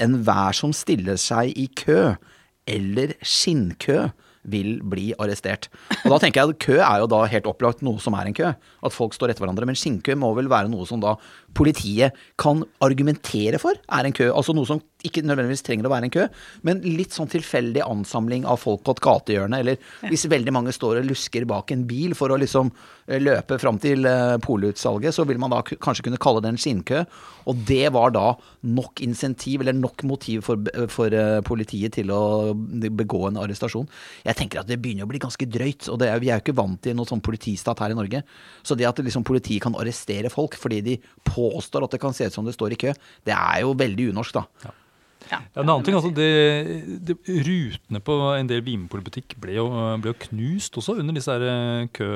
enhver 0.00 0.56
som 0.56 0.72
stiller 0.74 1.18
seg 1.20 1.50
i 1.58 1.66
kø, 1.76 2.14
eller 2.68 3.14
skinnkø, 3.22 4.10
vil 4.48 4.78
bli 4.88 5.10
arrestert. 5.20 5.68
Og 6.04 6.14
da 6.14 6.18
tenker 6.22 6.40
jeg 6.40 6.54
at 6.54 6.60
Kø 6.64 6.76
er 6.80 7.02
jo 7.02 7.08
da 7.12 7.18
helt 7.28 7.48
opplagt 7.50 7.82
noe 7.84 8.00
som 8.00 8.16
er 8.16 8.30
en 8.30 8.36
kø. 8.36 8.52
At 8.56 8.94
folk 8.94 9.12
står 9.12 9.32
etter 9.32 9.44
hverandre. 9.44 9.68
Men 9.68 9.76
skinnkø 9.76 10.16
må 10.16 10.32
vel 10.38 10.48
være 10.48 10.70
noe 10.72 10.86
som 10.88 11.02
da 11.02 11.16
politiet 11.56 12.16
kan 12.40 12.62
argumentere 12.84 13.58
for 13.60 13.76
er 13.76 14.06
en 14.06 14.16
kø. 14.16 14.30
Altså 14.30 14.54
noe 14.56 14.68
som 14.68 14.80
ikke 15.06 15.22
nødvendigvis 15.24 15.64
trenger 15.64 15.88
å 15.88 15.92
være 15.92 16.08
en 16.08 16.12
kø, 16.12 16.26
men 16.66 16.82
litt 16.84 17.14
sånn 17.16 17.30
tilfeldig 17.30 17.82
ansamling 17.86 18.46
av 18.48 18.60
folk 18.60 18.82
på 18.84 18.94
et 18.96 19.02
gatehjørne. 19.04 19.60
Eller 19.62 20.10
hvis 20.10 20.28
veldig 20.30 20.54
mange 20.54 20.74
står 20.76 21.00
og 21.00 21.08
lusker 21.08 21.46
bak 21.48 21.72
en 21.72 21.86
bil 21.88 22.14
for 22.18 22.32
å 22.32 22.38
liksom 22.40 22.70
eh, 23.08 23.20
løpe 23.22 23.58
fram 23.62 23.80
til 23.80 24.04
uh, 24.08 24.36
polutsalget, 24.44 25.16
så 25.16 25.24
vil 25.28 25.40
man 25.40 25.54
da 25.54 25.62
kanskje 25.64 26.06
kunne 26.06 26.20
kalle 26.20 26.42
det 26.44 26.52
en 26.52 26.60
skinnkø. 26.60 27.04
Og 27.50 27.64
det 27.68 27.86
var 27.96 28.12
da 28.14 28.26
nok 28.68 29.00
insentiv, 29.04 29.64
eller 29.64 29.76
nok 29.76 30.04
motiv 30.08 30.44
for, 30.46 30.68
for 30.92 31.16
uh, 31.16 31.40
politiet 31.46 31.96
til 31.96 32.12
å 32.12 32.52
begå 32.52 33.26
en 33.30 33.40
arrestasjon. 33.40 33.88
Jeg 34.26 34.36
tenker 34.38 34.60
at 34.60 34.68
det 34.68 34.80
begynner 34.82 35.08
å 35.08 35.10
bli 35.10 35.22
ganske 35.22 35.48
drøyt, 35.48 35.88
og 35.88 36.04
er, 36.04 36.20
vi 36.20 36.28
er 36.28 36.40
jo 36.40 36.44
ikke 36.44 36.58
vant 36.60 36.80
til 36.84 36.98
noe 36.98 37.08
sånn 37.08 37.24
politistat 37.24 37.80
her 37.80 37.94
i 37.94 37.98
Norge. 37.98 38.22
Så 38.62 38.76
det 38.76 38.88
at 38.88 39.00
liksom, 39.00 39.24
politiet 39.26 39.64
kan 39.64 39.76
arrestere 39.80 40.32
folk 40.32 40.58
fordi 40.60 40.80
de 40.84 41.00
påstår 41.40 41.86
at 41.86 41.96
det 41.96 42.02
kan 42.02 42.16
se 42.16 42.28
ut 42.28 42.36
som 42.36 42.46
det 42.46 42.56
står 42.56 42.76
i 42.76 42.80
kø, 42.84 42.94
det 43.26 43.34
er 43.36 43.64
jo 43.64 43.74
veldig 43.78 44.10
unorsk, 44.12 44.36
da. 44.40 44.46
Ja. 44.66 44.76
Ja. 45.30 45.38
en 45.60 45.68
annen 45.68 45.84
ting, 45.86 45.94
altså 45.94 46.10
det, 46.10 46.30
det, 47.06 47.14
Rutene 47.46 48.00
på 48.02 48.14
en 48.34 48.48
del 48.50 48.64
Vinmonopol-butikk 48.66 49.36
ble, 49.38 49.60
ble, 50.02 50.10
jo 50.10 50.16
knust 50.24 50.78
også 50.80 50.96
under 50.98 51.14
disse 51.14 51.36
her 51.36 51.86
kø 51.94 52.08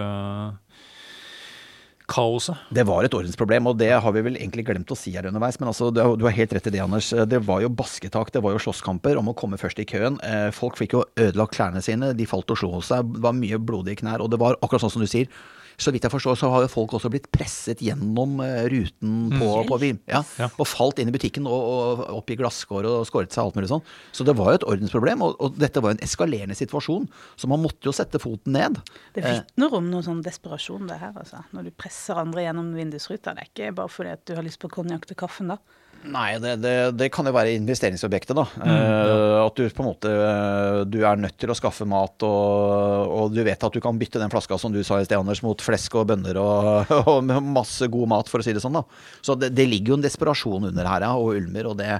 kaoset. 2.10 2.60
Det 2.74 2.84
var 2.84 3.06
et 3.06 3.14
ordensproblem, 3.16 3.68
og 3.70 3.78
det 3.80 3.90
har 3.92 4.12
vi 4.12 4.22
vel 4.26 4.36
egentlig 4.36 4.66
glemt 4.68 4.92
å 4.92 4.98
si 4.98 5.14
her 5.14 5.28
underveis. 5.28 5.56
Men 5.60 5.70
altså, 5.70 5.88
du 5.94 6.26
har 6.26 6.36
helt 6.36 6.52
rett 6.52 6.68
i 6.68 6.74
det, 6.74 6.82
Anders. 6.84 7.08
Det 7.10 7.40
var 7.46 7.62
jo 7.64 7.72
basketak, 7.72 8.32
det 8.34 8.42
var 8.44 8.52
jo 8.54 8.62
slåsskamper 8.66 9.20
om 9.20 9.30
å 9.32 9.36
komme 9.38 9.56
først 9.60 9.80
i 9.80 9.86
køen. 9.88 10.18
Eh, 10.26 10.50
folk 10.54 10.76
fikk 10.80 10.98
jo 10.98 11.04
ødelagt 11.16 11.56
klærne 11.56 11.80
sine, 11.84 12.12
de 12.16 12.28
falt 12.28 12.52
og 12.52 12.60
slo 12.60 12.82
seg, 12.84 13.08
det 13.16 13.24
var 13.24 13.36
mye 13.38 13.60
blodige 13.60 14.02
knær. 14.02 14.24
Og 14.24 14.32
det 14.32 14.40
var 14.42 14.58
akkurat 14.60 14.84
sånn 14.84 14.92
som 14.98 15.04
du 15.04 15.08
sier, 15.10 15.30
så 15.76 15.92
vidt 15.94 16.06
jeg 16.06 16.12
forstår, 16.12 16.38
så 16.38 16.50
har 16.52 16.64
jo 16.64 16.70
folk 16.72 16.94
også 16.96 17.10
blitt 17.12 17.30
presset 17.34 17.82
gjennom 17.84 18.38
eh, 18.44 18.64
ruten 18.70 19.14
mm. 19.30 19.36
på, 19.38 19.48
mm. 19.48 19.68
på 19.70 19.78
Vim. 19.82 20.00
Ja, 20.10 20.22
ja. 20.40 20.48
Og 20.60 20.68
falt 20.70 21.00
inn 21.02 21.10
i 21.10 21.14
butikken 21.14 21.48
og, 21.50 21.64
og 21.64 22.04
opp 22.20 22.32
i 22.32 22.38
glasskår 22.38 22.88
og 22.90 23.06
skåret 23.08 23.34
seg 23.34 23.44
alt 23.44 23.58
mulig 23.58 23.70
sånn. 23.72 23.84
Så 24.14 24.26
det 24.26 24.36
var 24.38 24.52
jo 24.52 24.60
et 24.60 24.68
ordensproblem, 24.74 25.24
og, 25.26 25.36
og, 25.38 25.58
dette 25.60 25.82
var 25.82 25.92
jo 25.92 25.98
en 25.98 26.04
eskalerende 26.06 26.58
situasjon. 26.58 27.08
Så 27.40 27.50
man 27.50 27.62
måtte 27.64 27.88
jo 27.88 27.94
sette 27.96 28.20
foten 28.22 28.56
ned. 28.56 28.80
Det 29.16 29.24
eh. 29.24 29.40
vitner 29.40 29.78
om 29.80 29.88
noe 29.90 30.04
sånn 30.06 30.22
desperasjon, 30.24 30.88
det 30.90 31.00
her, 31.02 31.14
altså. 31.14 31.44
Når 31.54 31.68
du 31.70 31.76
presser 31.78 32.20
andre 32.20 32.46
gjennom 32.46 32.74
vindusruta. 32.76 33.34
Det 33.34 33.46
er 33.46 33.50
ikke 33.52 33.72
bare 33.80 33.92
fordi 33.92 34.14
at 34.14 34.26
du 34.28 34.36
har 34.38 34.46
lyst 34.46 34.62
på 34.62 34.72
konjakk 34.72 35.08
til 35.10 35.18
kaffen 35.18 35.52
da. 35.54 35.60
Nei, 36.04 36.36
det, 36.42 36.56
det, 36.60 36.72
det, 36.98 37.08
kan 37.12 37.24
jo 37.24 37.32
være 37.32 37.54
investeringsobjektet, 37.56 38.36
da. 38.36 38.44
Mm, 38.60 38.68
ja. 38.68 38.74
uh, 39.08 39.38
at 39.46 39.56
du 39.56 39.64
på 39.72 39.84
en 39.84 39.88
måte 39.88 40.10
uh, 40.10 40.82
Du 40.84 40.98
er 41.00 41.20
nødt 41.20 41.36
til 41.40 41.52
å 41.52 41.56
skaffe 41.56 41.86
mat, 41.88 42.24
og, 42.26 43.14
og, 43.14 43.32
du 43.32 43.40
vet 43.46 43.64
at 43.64 43.72
du 43.72 43.80
kan 43.84 43.96
bytte 44.00 44.20
den 44.20 44.32
flaska 44.32 44.58
som 44.60 44.74
du 44.74 44.82
sa 44.84 45.00
i 45.00 45.06
sted, 45.06 45.16
Anders, 45.16 45.40
mot 45.44 45.64
flesk 45.64 45.96
og 46.00 46.10
bønner 46.12 46.38
og, 46.40 46.92
og 47.14 47.32
masse 47.44 47.88
god 47.92 48.12
mat, 48.12 48.30
for 48.30 48.42
å 48.42 48.46
si 48.46 48.54
det 48.56 48.62
sånn. 48.64 48.76
da. 48.76 48.84
Så 49.24 49.38
det, 49.40 49.54
det 49.56 49.68
ligger 49.70 49.94
jo 49.94 49.98
en 50.00 50.04
desperasjon 50.04 50.68
under 50.70 50.90
her, 50.90 51.08
ja, 51.08 51.12
og 51.16 51.40
ulmer. 51.40 51.70
Og 51.72 51.80
det, 51.80 51.90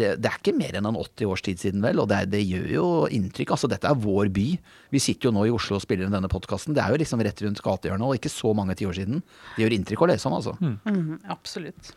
er 0.00 0.30
ikke 0.32 0.56
mer 0.56 0.80
enn 0.80 0.88
en 0.88 1.00
80 1.00 1.30
års 1.30 1.44
tid 1.44 1.60
siden, 1.60 1.84
vel. 1.84 2.00
Og 2.00 2.08
det, 2.10 2.40
gjør 2.40 2.68
jo 2.72 2.90
inntrykk. 3.12 3.54
Altså, 3.56 3.68
dette 3.70 3.90
er 3.90 4.00
vår 4.00 4.32
by. 4.34 4.48
Vi 4.94 5.02
sitter 5.02 5.28
jo 5.28 5.36
nå 5.36 5.46
i 5.46 5.54
Oslo 5.54 5.76
og 5.76 5.84
spiller 5.84 6.08
inn 6.08 6.16
denne 6.16 6.32
podkasten. 6.32 6.76
Det 6.76 6.82
er 6.82 6.94
jo 6.94 7.00
liksom 7.02 7.22
rett 7.26 7.44
rundt 7.44 7.64
gatehjørnet, 7.64 8.08
og 8.08 8.16
ikke 8.16 8.32
så 8.32 8.54
mange 8.56 8.78
tiår 8.80 9.02
siden. 9.02 9.24
Det 9.56 9.66
gjør 9.66 9.76
inntrykk 9.76 10.06
å 10.06 10.14
lese 10.14 10.30
om, 10.30 10.38
altså. 10.40 10.56
Mm. 10.64 10.78
Mm, 10.88 11.18
absolutt. 11.36 11.92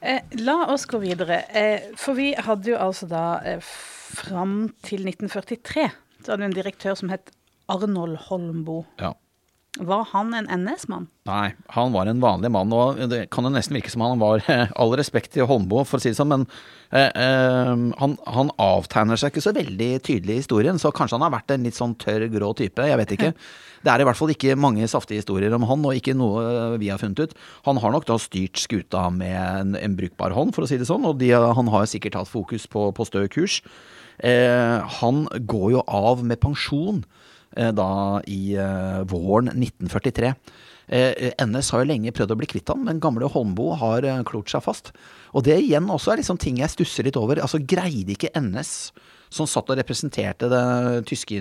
Eh, 0.00 0.20
la 0.42 0.56
oss 0.72 0.86
gå 0.86 1.00
videre. 1.02 1.40
Eh, 1.48 1.92
for 1.96 2.18
vi 2.18 2.32
hadde 2.34 2.72
jo 2.72 2.80
altså 2.80 3.08
da 3.10 3.24
eh, 3.44 3.62
fram 3.62 4.68
til 4.84 5.06
1943 5.08 5.88
så 6.22 6.32
hadde 6.32 6.42
vi 6.42 6.48
en 6.50 6.56
direktør 6.56 6.96
som 6.98 7.10
het 7.12 7.30
Arnold 7.70 8.18
Holmboe. 8.28 8.84
Ja. 9.00 9.12
Var 9.76 10.06
han 10.12 10.32
en 10.34 10.46
NS-mann? 10.48 11.06
Nei, 11.28 11.50
han 11.74 11.92
var 11.92 12.08
en 12.08 12.20
vanlig 12.22 12.48
mann. 12.54 12.72
Og 12.72 13.00
det 13.10 13.26
kan 13.34 13.44
jo 13.44 13.52
nesten 13.52 13.76
virke 13.76 13.92
som 13.92 14.04
han 14.04 14.20
var 14.22 14.44
All 14.80 14.94
respekt 14.96 15.34
til 15.34 15.48
Holmboe, 15.48 15.84
for 15.88 15.98
å 15.98 16.02
si 16.02 16.12
det 16.12 16.18
sånn, 16.18 16.32
men 16.32 16.46
eh, 16.90 17.10
eh, 17.10 17.72
han, 18.00 18.16
han, 18.36 18.52
avtegner 18.62 19.20
seg 19.20 19.34
ikke 19.34 19.44
så 19.44 19.52
veldig 19.56 19.90
tydelig 20.06 20.36
i 20.36 20.40
historien. 20.40 20.80
Så 20.80 20.94
kanskje 20.96 21.18
han 21.18 21.26
har 21.26 21.34
vært 21.36 21.52
en 21.52 21.66
litt 21.68 21.76
sånn 21.78 21.96
tørr, 22.00 22.28
grå 22.32 22.52
type. 22.56 22.86
Jeg 22.88 23.00
vet 23.02 23.16
ikke. 23.18 23.32
Det 23.84 23.92
er 23.92 24.02
i 24.02 24.06
hvert 24.08 24.18
fall 24.18 24.32
ikke 24.32 24.56
mange 24.58 24.88
saftige 24.90 25.20
historier 25.20 25.52
om 25.54 25.66
han, 25.68 25.84
og 25.84 25.98
ikke 25.98 26.16
noe 26.16 26.78
vi 26.80 26.88
har 26.92 27.02
funnet 27.02 27.26
ut. 27.26 27.36
Han 27.68 27.82
har 27.82 27.92
nok 27.94 28.08
da 28.08 28.16
styrt 28.22 28.62
skuta 28.62 29.04
med 29.14 29.36
en, 29.36 29.76
en 29.78 29.98
brukbar 29.98 30.34
hånd, 30.36 30.56
for 30.56 30.64
å 30.64 30.70
si 30.70 30.80
det 30.80 30.88
sånn, 30.88 31.04
og 31.06 31.20
de, 31.20 31.34
han 31.36 31.70
har 31.74 31.86
sikkert 31.90 32.18
hatt 32.22 32.32
fokus 32.32 32.64
på, 32.70 32.88
på 32.96 33.08
stø 33.08 33.26
kurs. 33.30 33.60
Eh, 34.24 34.80
han 35.02 35.26
går 35.44 35.70
jo 35.76 35.84
av 35.84 36.24
med 36.24 36.40
pensjon 36.40 37.04
Eh, 37.04 37.25
da 37.56 38.20
i 38.30 38.54
eh, 38.60 39.02
våren 39.08 39.52
1943. 39.54 40.32
Eh, 40.86 41.32
NS 41.42 41.72
har 41.74 41.82
jo 41.82 41.90
lenge 41.90 42.14
prøvd 42.14 42.34
å 42.34 42.38
bli 42.38 42.50
kvitt 42.50 42.70
han, 42.70 42.84
men 42.86 43.02
gamle 43.02 43.30
Holmboe 43.32 43.78
har 43.80 44.06
klort 44.28 44.52
seg 44.52 44.64
fast. 44.66 44.92
Og 45.34 45.46
det 45.48 45.58
igjen 45.64 45.90
også 45.90 46.14
er 46.14 46.22
liksom 46.22 46.40
ting 46.40 46.60
jeg 46.62 46.72
stusser 46.72 47.08
litt 47.08 47.18
over. 47.20 47.42
Altså 47.42 47.62
Greide 47.62 48.14
ikke 48.14 48.34
NS 48.38 48.92
som 49.32 49.48
satt 49.48 49.70
og 49.72 49.78
representerte 49.78 50.48
den 50.50 51.06
tyske 51.08 51.40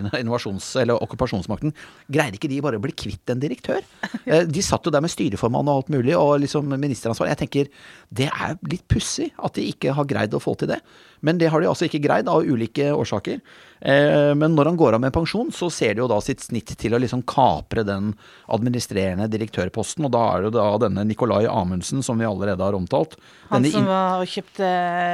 okkupasjonsmakten, 0.96 1.74
greide 2.12 2.40
ikke 2.40 2.50
de 2.52 2.62
bare 2.66 2.80
å 2.80 2.84
bli 2.84 2.96
kvitt 2.98 3.34
en 3.34 3.42
direktør? 3.44 3.84
Eh, 4.26 4.42
de 4.50 4.62
satt 4.64 4.88
jo 4.88 4.90
der 4.90 5.04
med 5.06 5.12
styreformann 5.14 5.68
og 5.70 5.84
alt 5.84 5.90
mulig, 5.94 6.16
og 6.18 6.40
liksom 6.42 6.72
ministeransvar. 6.82 7.28
Jeg 7.30 7.40
tenker 7.44 7.68
det 8.10 8.26
er 8.32 8.56
litt 8.72 8.82
pussig 8.90 9.28
at 9.38 9.54
de 9.54 9.68
ikke 9.70 9.94
har 9.94 10.08
greid 10.10 10.34
å 10.34 10.42
få 10.42 10.56
til 10.58 10.72
det. 10.72 10.80
Men 11.26 11.42
det 11.42 11.50
har 11.52 11.62
de 11.62 11.72
altså 11.72 11.90
ikke 11.90 12.04
greid, 12.06 12.30
av 12.30 12.46
ulike 12.46 12.92
årsaker. 12.94 13.42
Eh, 13.86 14.32
men 14.36 14.56
når 14.56 14.72
han 14.72 14.78
går 14.80 14.96
av 14.98 15.02
med 15.04 15.14
pensjon, 15.14 15.52
så 15.54 15.70
ser 15.74 15.94
de 15.94 16.02
jo 16.02 16.10
da 16.10 16.18
sitt 16.24 16.42
snitt 16.42 16.72
til 16.80 16.96
å 16.96 17.00
liksom 17.02 17.22
kapre 17.28 17.84
den 17.86 18.14
administrerende 18.54 19.28
direktørposten, 19.30 20.08
og 20.08 20.14
da 20.16 20.24
er 20.32 20.42
det 20.42 20.50
jo 20.50 20.56
da 20.56 20.68
denne 20.86 21.04
Nicolai 21.06 21.44
Amundsen, 21.50 22.02
som 22.06 22.18
vi 22.18 22.26
allerede 22.26 22.64
har 22.64 22.78
omtalt. 22.78 23.18
Han 23.52 23.66
som 23.70 23.86
var 23.86 24.24
og 24.24 24.30
kjøpte 24.30 24.70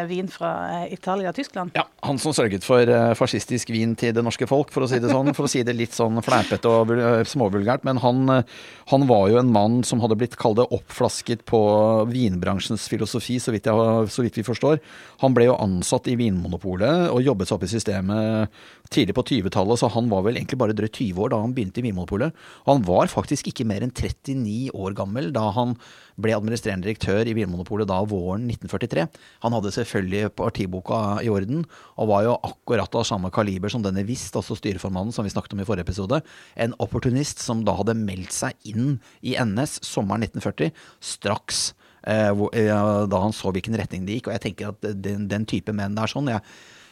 vin 0.07 0.29
fra 0.31 0.51
Italia 0.87 1.33
og 1.33 1.35
Tyskland? 1.35 1.73
Ja, 1.75 1.83
han 2.07 2.21
som 2.21 2.35
sørget 2.35 2.63
for 2.63 2.87
uh, 2.87 3.11
fascistisk 3.17 3.73
vin 3.73 3.95
til 3.99 4.13
det 4.15 4.23
norske 4.23 4.47
folk, 4.47 4.71
for 4.71 4.85
å 4.85 4.89
si 4.91 5.01
det 5.03 5.11
sånn. 5.11 5.33
For 5.35 5.47
å 5.47 5.51
si 5.51 5.65
det 5.67 5.75
litt 5.75 5.95
sånn 5.95 6.21
fleipete 6.23 6.71
og 6.71 6.93
småvulgært. 7.27 7.83
Men 7.87 7.99
han, 8.03 8.23
han, 8.93 9.07
var 9.09 9.27
jo 9.33 9.41
en 9.41 9.51
mann 9.51 9.81
som 9.87 9.99
hadde 10.03 10.15
blitt 10.19 10.37
kalt 10.39 10.61
oppflasket 10.63 11.43
på 11.49 11.61
vinbransjens 12.11 12.87
filosofi, 12.91 13.39
så 13.41 13.51
vidt, 13.51 13.67
jeg, 13.67 14.07
så 14.13 14.23
vidt 14.23 14.39
vi 14.39 14.47
forstår. 14.47 14.79
Han 15.25 15.35
ble 15.35 15.49
jo 15.49 15.59
ansatt 15.59 16.00
i 16.09 16.15
Vinmonopolet 16.19 17.11
og 17.11 17.21
jobbet 17.25 17.49
seg 17.49 17.57
opp 17.57 17.65
i 17.67 17.71
systemet 17.71 18.61
tidlig 18.91 19.15
på 19.17 19.23
20-tallet, 19.27 19.79
så 19.79 19.89
han 19.93 20.09
var 20.11 20.25
vel 20.25 20.39
egentlig 20.39 20.59
bare 20.61 20.75
drøyt 20.75 20.97
20 20.97 21.21
år 21.25 21.33
da 21.33 21.41
han 21.43 21.53
begynte 21.55 21.81
i 21.81 21.85
Vinmonopolet. 21.85 22.37
Han 22.67 22.85
var 22.87 23.11
faktisk 23.11 23.51
ikke 23.51 23.67
mer 23.69 23.85
enn 23.85 23.93
39 23.93 24.71
år 24.73 24.95
gammel 24.97 25.31
da 25.35 25.47
han 25.55 25.75
ble 26.21 26.35
administrerende 26.35 26.87
direktør 26.87 27.27
i 27.27 27.35
Vinmonopolet 27.37 27.89
da 27.89 27.99
våren 28.07 28.47
1943. 28.49 29.05
Han 29.45 29.57
hadde 29.57 29.73
selvfølgelig 29.77 30.33
partiboka 30.37 31.01
i 31.25 31.31
orden, 31.31 31.65
og 31.97 32.11
var 32.11 32.25
jo 32.27 32.37
akkurat 32.51 32.97
av 32.97 33.07
samme 33.07 33.31
kaliber 33.33 33.71
som 33.73 33.83
denne 33.85 34.05
Wist, 34.07 34.35
altså 34.37 34.57
styreformannen 34.57 35.15
som 35.15 35.27
vi 35.27 35.33
snakket 35.33 35.55
om 35.55 35.63
i 35.63 35.67
forrige 35.67 35.87
episode. 35.87 36.21
En 36.55 36.75
opportunist 36.83 37.41
som 37.43 37.65
da 37.67 37.75
hadde 37.79 37.97
meldt 37.97 38.35
seg 38.35 38.57
inn 38.73 38.97
i 39.21 39.37
NS 39.39 39.79
sommeren 39.87 40.25
1940, 40.27 40.73
straks 41.13 41.71
da 42.01 43.23
han 43.23 43.35
så 43.35 43.51
hvilken 43.53 43.77
retning 43.77 44.07
det 44.07 44.19
gikk. 44.19 44.29
Og 44.29 44.35
jeg 44.37 44.45
tenker 44.47 44.71
at 44.71 44.85
den, 45.05 45.27
den 45.29 45.45
type 45.49 45.73
menn 45.75 45.99
er 46.01 46.09
sånn. 46.09 46.31
jeg 46.33 46.41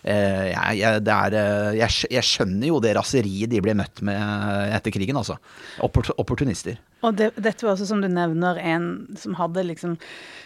Eh, 0.04 0.46
jeg, 0.54 0.80
jeg, 0.80 1.02
er, 1.12 1.36
eh, 1.36 1.78
jeg, 1.82 2.08
jeg, 2.14 2.24
skjønner 2.24 2.70
jo 2.70 2.80
det 2.84 2.94
raseriet 2.96 3.52
de 3.52 3.60
ble 3.64 3.76
møtt 3.76 4.00
med 4.08 4.72
etter 4.72 4.94
krigen, 4.96 5.20
altså. 5.20 5.36
opportunister. 5.84 6.80
Og 7.04 7.16
det, 7.20 7.32
dette 7.40 7.66
var 7.66 7.76
også, 7.76 7.88
som 7.90 8.04
du 8.04 8.08
nevner, 8.12 8.60
en 8.64 8.90
som 9.20 9.36
hadde 9.40 9.66
liksom 9.68 9.98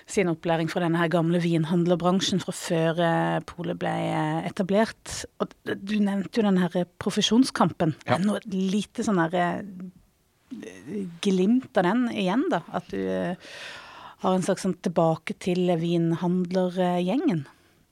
sin 0.10 0.30
opplæring 0.32 0.70
fra 0.72 0.84
denne 0.84 1.00
her 1.00 1.12
gamle 1.12 1.40
vinhandlerbransjen 1.42 2.42
fra 2.44 2.54
før 2.58 3.04
eh, 3.06 3.40
polet 3.50 3.80
ble 3.80 3.94
etablert. 4.50 5.20
Og 5.42 5.54
du 5.64 6.00
nevnte 6.02 6.42
jo 6.42 6.48
den 6.50 6.62
her 6.64 6.90
profesjonskampen. 7.02 7.96
Ja. 8.10 8.20
Noe 8.22 8.42
lite 8.50 9.06
sånn 9.06 9.22
herre 9.22 9.48
glimt 11.24 11.78
av 11.80 11.88
den 11.88 12.04
igjen, 12.14 12.44
da. 12.52 12.62
At 12.74 12.92
du 12.94 13.00
har 14.24 14.38
en 14.38 14.46
slags 14.46 14.64
sånn 14.66 14.78
tilbake 14.84 15.36
til 15.44 15.68
vinhandlergjengen. 15.80 17.44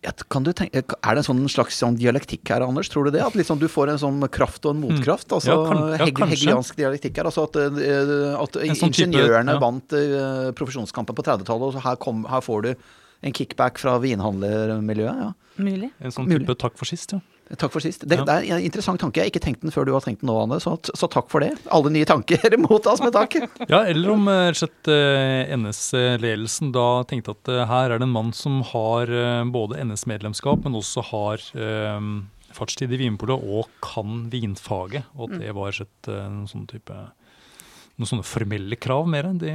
Ja, 0.02 0.10
tenke, 0.18 0.82
er 0.82 1.14
det 1.14 1.22
en 1.22 1.26
sånn 1.28 1.42
slags 1.52 1.76
sånn 1.78 1.98
dialektikk 2.00 2.50
her, 2.50 2.64
Anders? 2.66 2.90
Tror 2.90 3.06
du 3.06 3.12
det? 3.14 3.22
At 3.22 3.36
liksom 3.38 3.60
du 3.62 3.68
får 3.70 3.92
en 3.94 4.00
sånn 4.02 4.24
kraft 4.34 4.66
og 4.66 4.74
en 4.74 4.80
motkraft? 4.82 5.28
Mm. 5.30 5.36
Altså, 5.38 5.52
ja, 5.52 5.58
kan, 5.68 5.82
ja, 5.92 6.00
heg 6.02 6.22
Hegeliansk 6.32 6.80
dialektikk 6.80 7.20
her. 7.22 7.30
Altså 7.30 7.46
at, 7.46 7.60
eh, 7.62 8.24
at 8.34 8.58
sånn 8.58 8.90
ingeniørene 8.90 9.54
type, 9.54 9.60
ja. 9.60 9.62
vant 9.62 9.94
uh, 9.94 10.48
profesjonskampen 10.58 11.20
på 11.20 11.28
30-tallet, 11.28 11.78
og 11.78 11.86
her, 11.86 12.00
kom, 12.02 12.26
her, 12.32 12.42
får 12.46 12.66
du 12.66 12.74
En 13.22 13.36
kickback 13.38 13.78
fra 13.78 14.00
vinhandlermiljøet, 14.02 15.20
ja. 15.22 15.60
Mulig. 15.62 15.92
En 16.02 16.14
sånn 16.16 16.26
Mulig. 16.26 16.42
type 16.42 16.56
takk 16.64 16.80
for 16.80 16.90
sist, 16.90 17.14
ja. 17.14 17.20
Takk 17.58 17.72
for 17.74 17.84
sist. 17.84 18.06
Det, 18.08 18.18
Ja. 18.20 18.24
det 18.28 18.36
er 18.50 18.58
en 18.58 18.64
interessant 18.64 19.00
tanke. 19.02 19.18
Jeg 19.20 19.28
har 19.28 19.32
ikke 19.34 19.44
tenkt 19.44 19.62
den 19.66 19.72
før 19.76 19.86
du 19.86 19.92
har 19.94 20.02
tenkt 20.06 20.22
den 20.22 20.30
nå, 20.32 20.36
Anne, 20.44 20.60
så, 20.64 20.78
så 20.96 21.10
takk 21.12 21.28
for 21.34 21.44
det. 21.44 21.52
Alle 21.74 21.92
nye 21.92 22.06
tanker 22.08 22.40
mottas 22.64 23.02
med 23.04 23.12
takk. 23.16 23.36
Ja, 23.72 23.82
eller 23.90 24.12
om 24.14 24.28
eh, 24.32 24.52
rett 24.56 24.88
eh, 24.92 25.52
NS-ledelsen 25.58 26.72
da 26.76 26.86
tenkte 27.10 27.36
at 27.36 27.52
eh, 27.52 27.66
her 27.68 27.92
er 27.92 28.00
det 28.02 28.08
en 28.08 28.14
mann 28.16 28.32
som 28.36 28.62
har 28.72 29.10
eh, 29.12 29.44
både 29.52 29.80
NS-medlemskap, 29.84 30.64
men 30.64 30.78
også 30.80 31.04
har 31.12 31.44
eh, 31.58 32.06
fartstid 32.56 32.92
i 32.96 33.00
Vinpolet 33.04 33.42
og 33.44 33.70
kan 33.84 34.26
vinfaget. 34.32 35.06
Og 35.18 35.30
at 35.34 35.40
det 35.44 35.54
var 35.56 35.72
rett 35.76 36.12
noen 36.12 36.48
sånne 36.52 36.72
type 36.72 36.96
noen 38.00 38.08
sånne 38.10 38.26
formelle 38.26 38.78
krav 38.82 39.06
mer 39.12 39.28
enn 39.30 39.38
de 39.42 39.52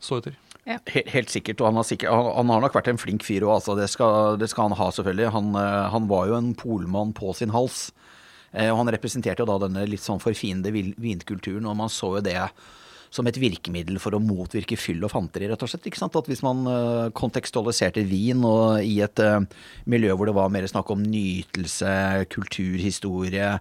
så 0.00 0.20
etter. 0.22 0.38
Helt, 0.68 0.90
helt 1.14 1.32
sikkert, 1.32 1.62
og 1.62 1.70
han 1.70 1.78
har, 1.80 1.86
sikkert, 1.88 2.12
han, 2.12 2.50
har 2.52 2.60
nok 2.62 2.74
vært 2.76 2.90
en 2.92 3.00
flink 3.00 3.24
fyr 3.24 3.46
òg, 3.46 3.54
altså. 3.56 3.76
Det 3.78 3.88
skal, 3.90 4.36
det 4.40 4.50
skal 4.52 4.68
han 4.68 4.76
ha, 4.76 4.90
selvfølgelig. 4.92 5.30
Han, 5.36 5.54
eh, 5.56 5.86
han 5.94 6.10
var 6.10 6.28
jo 6.28 6.36
en 6.36 6.52
polmann 6.58 7.14
på 7.16 7.32
sin 7.36 7.54
hals. 7.54 7.88
Eh, 8.52 8.68
og 8.68 8.82
han 8.82 8.92
representerte 8.92 9.40
jo 9.42 9.48
da 9.48 9.56
denne 9.64 9.86
litt 9.88 10.04
sånn 10.04 10.20
forfiende 10.22 10.72
vinkulturen, 10.74 11.68
og 11.70 11.78
man 11.80 11.92
så 11.92 12.16
jo 12.18 12.24
det 12.26 12.38
som 13.10 13.26
et 13.26 13.40
virkemiddel 13.42 13.96
for 13.98 14.14
å 14.14 14.22
motvirke 14.22 14.76
fyll 14.78 15.02
og 15.02 15.10
fanteri, 15.10 15.48
rett 15.50 15.64
og 15.64 15.72
slett. 15.72 15.88
ikke 15.88 15.98
sant? 15.98 16.14
At 16.18 16.28
hvis 16.30 16.44
man 16.46 16.62
eh, 16.70 17.08
kontekstualiserte 17.16 18.04
vin 18.06 18.44
og 18.46 18.84
i 18.84 19.00
et 19.02 19.24
miljø 19.90 20.14
hvor 20.14 20.28
det 20.28 20.36
var 20.36 20.52
mer 20.52 20.68
snakk 20.70 20.92
om 20.92 21.02
nytelse, 21.02 22.26
kulturhistorie, 22.30 23.56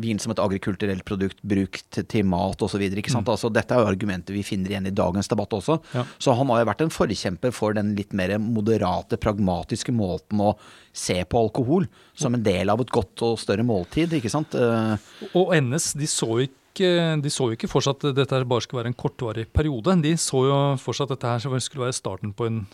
vin 0.00 0.18
som 0.22 0.32
et 0.34 0.40
agrikulturelt 0.42 1.04
produkt 1.06 1.40
brukt 1.46 2.00
til 2.10 2.26
mat 2.28 2.62
osv. 2.64 2.82
Mm. 2.90 3.24
Altså, 3.24 3.50
dette 3.52 3.76
er 3.76 3.82
jo 3.82 3.90
argumenter 3.90 4.36
vi 4.36 4.44
finner 4.46 4.72
igjen 4.74 4.88
i 4.90 4.94
dagens 4.96 5.30
debatt 5.30 5.54
også. 5.56 5.78
Ja. 5.94 6.04
Så 6.18 6.34
han 6.36 6.50
har 6.52 6.62
jo 6.62 6.68
vært 6.70 6.84
en 6.84 6.94
forkjemper 6.94 7.54
for 7.54 7.76
den 7.76 7.94
litt 7.98 8.14
mer 8.16 8.36
moderate, 8.42 9.18
pragmatiske 9.20 9.94
måten 9.94 10.42
å 10.44 10.54
se 10.96 11.20
på 11.24 11.44
alkohol 11.44 11.86
som 12.18 12.34
en 12.34 12.44
del 12.44 12.72
av 12.72 12.80
et 12.82 12.90
godt 12.92 13.22
og 13.26 13.38
større 13.40 13.64
måltid, 13.66 14.16
ikke 14.18 14.32
sant. 14.32 14.56
Eh, 14.58 14.96
Og 15.38 15.54
NS 15.54 15.92
de 16.00 16.08
så 16.10 16.28
ikke, 16.46 16.90
de 17.22 17.30
så 17.32 17.50
jo 17.50 17.56
ikke 17.58 17.70
for 17.70 17.84
seg 17.84 17.98
at 17.98 18.14
dette 18.16 18.44
bare 18.48 18.64
skulle 18.64 18.82
være 18.82 18.92
en 18.92 18.98
kortvarig 18.98 19.46
periode. 19.52 19.96
De 20.02 20.14
så 20.20 20.44
jo 20.48 20.60
for 20.82 20.96
seg 20.96 21.08
at 21.08 21.16
dette 21.16 21.34
her 21.34 21.62
skulle 21.62 21.88
være 21.88 21.98
starten 21.98 22.34
på 22.36 22.48
en, 22.50 22.64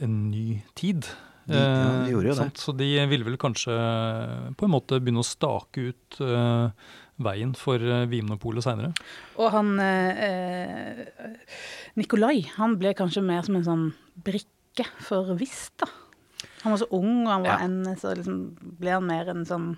en 0.00 0.18
ny 0.30 0.60
tid. 0.78 1.08
De- 1.48 1.56
ja, 1.58 2.04
de 2.04 2.12
gjorde 2.12 2.28
jo 2.32 2.36
det. 2.42 2.48
Så 2.60 2.74
de 2.76 2.88
ville 3.10 3.24
vel 3.26 3.38
kanskje 3.40 3.74
på 4.58 4.66
en 4.68 4.74
måte 4.74 4.98
begynne 5.00 5.22
å 5.22 5.26
stake 5.26 5.88
ut 5.90 6.18
uh, 6.20 6.68
veien 7.24 7.54
for 7.58 7.82
Vinmonopolet 8.10 8.62
seinere. 8.66 8.92
Og 9.40 9.48
han 9.54 9.72
eh, 9.82 10.20
eh, 10.28 11.32
Nikolai, 11.98 12.44
han 12.58 12.76
ble 12.78 12.92
kanskje 12.98 13.24
mer 13.26 13.42
som 13.46 13.56
en 13.58 13.66
sånn 13.66 13.86
brikke 14.14 14.86
for 15.02 15.32
Vista. 15.40 15.88
Han 16.62 16.74
var 16.74 16.78
så 16.84 16.88
ung, 16.94 17.24
og 17.26 17.32
han 17.32 17.42
var 17.46 17.56
Ja. 17.56 17.64
en, 17.66 17.80
så 17.98 18.12
liksom 18.14 18.38
ble 18.78 18.94
han 18.94 19.06
mer 19.08 19.32
en 19.32 19.44
sånn 19.48 19.68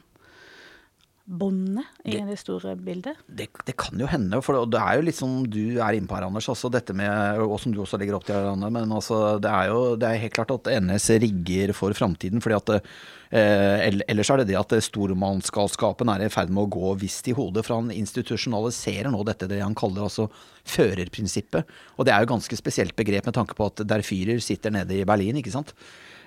bonde 1.31 1.85
i 2.05 2.11
Det- 2.17 2.27
det 2.27 2.39
store 2.41 2.73
bildet. 2.77 3.15
det, 3.33 3.47
det 3.65 3.77
kan 3.79 3.97
jo 3.99 4.07
hende, 4.11 4.41
for 4.43 4.67
det 4.67 4.81
er 4.81 4.97
jo 4.99 5.03
litt 5.07 5.15
som 5.15 5.45
du 5.47 5.79
er 5.79 5.95
inne 5.95 6.09
på 6.11 6.17
her, 6.19 6.27
Anders. 6.27 6.49
også 6.51 6.71
dette 6.75 6.93
med, 6.93 7.39
og 7.39 7.61
som 7.63 7.71
du 7.73 7.79
også 7.81 7.99
legger 8.01 8.17
opp 8.17 8.25
til 8.27 8.35
her, 8.35 8.51
Anne. 8.51 8.69
Men 8.73 8.91
altså, 8.91 9.39
det 9.41 9.49
er 9.51 9.69
jo 9.71 9.95
det 9.97 10.09
er 10.11 10.19
helt 10.25 10.35
klart 10.35 10.51
at 10.51 10.83
NS 10.83 11.07
rigger 11.23 11.73
for 11.73 11.91
framtiden. 11.95 12.43
fordi 12.43 12.57
at 12.59 12.83
eh, 13.33 14.03
Ellers 14.09 14.29
er 14.31 14.39
det 14.39 14.49
det 14.49 14.59
at 14.59 14.83
stormannsgalskapen 14.83 16.09
er 16.11 16.25
i 16.27 16.29
ferd 16.29 16.51
med 16.51 16.67
å 16.67 16.71
gå 16.71 16.99
visst 16.99 17.29
i 17.29 17.33
hodet. 17.33 17.65
For 17.65 17.77
han 17.79 17.91
institusjonaliserer 17.95 19.11
nå 19.13 19.25
dette 19.25 19.47
det 19.49 19.63
han 19.63 19.75
kaller 19.79 20.03
altså 20.09 20.29
førerprinsippet. 20.67 21.65
Og 21.99 22.07
det 22.07 22.13
er 22.15 22.25
jo 22.25 22.33
ganske 22.35 22.57
spesielt 22.59 22.97
begrep 22.99 23.27
med 23.27 23.35
tanke 23.37 23.55
på 23.55 23.67
at 23.71 23.85
der 23.87 24.03
Führer 24.03 24.41
sitter 24.43 24.71
nede 24.75 24.99
i 25.01 25.05
Berlin, 25.05 25.37
ikke 25.41 25.53
sant. 25.55 25.73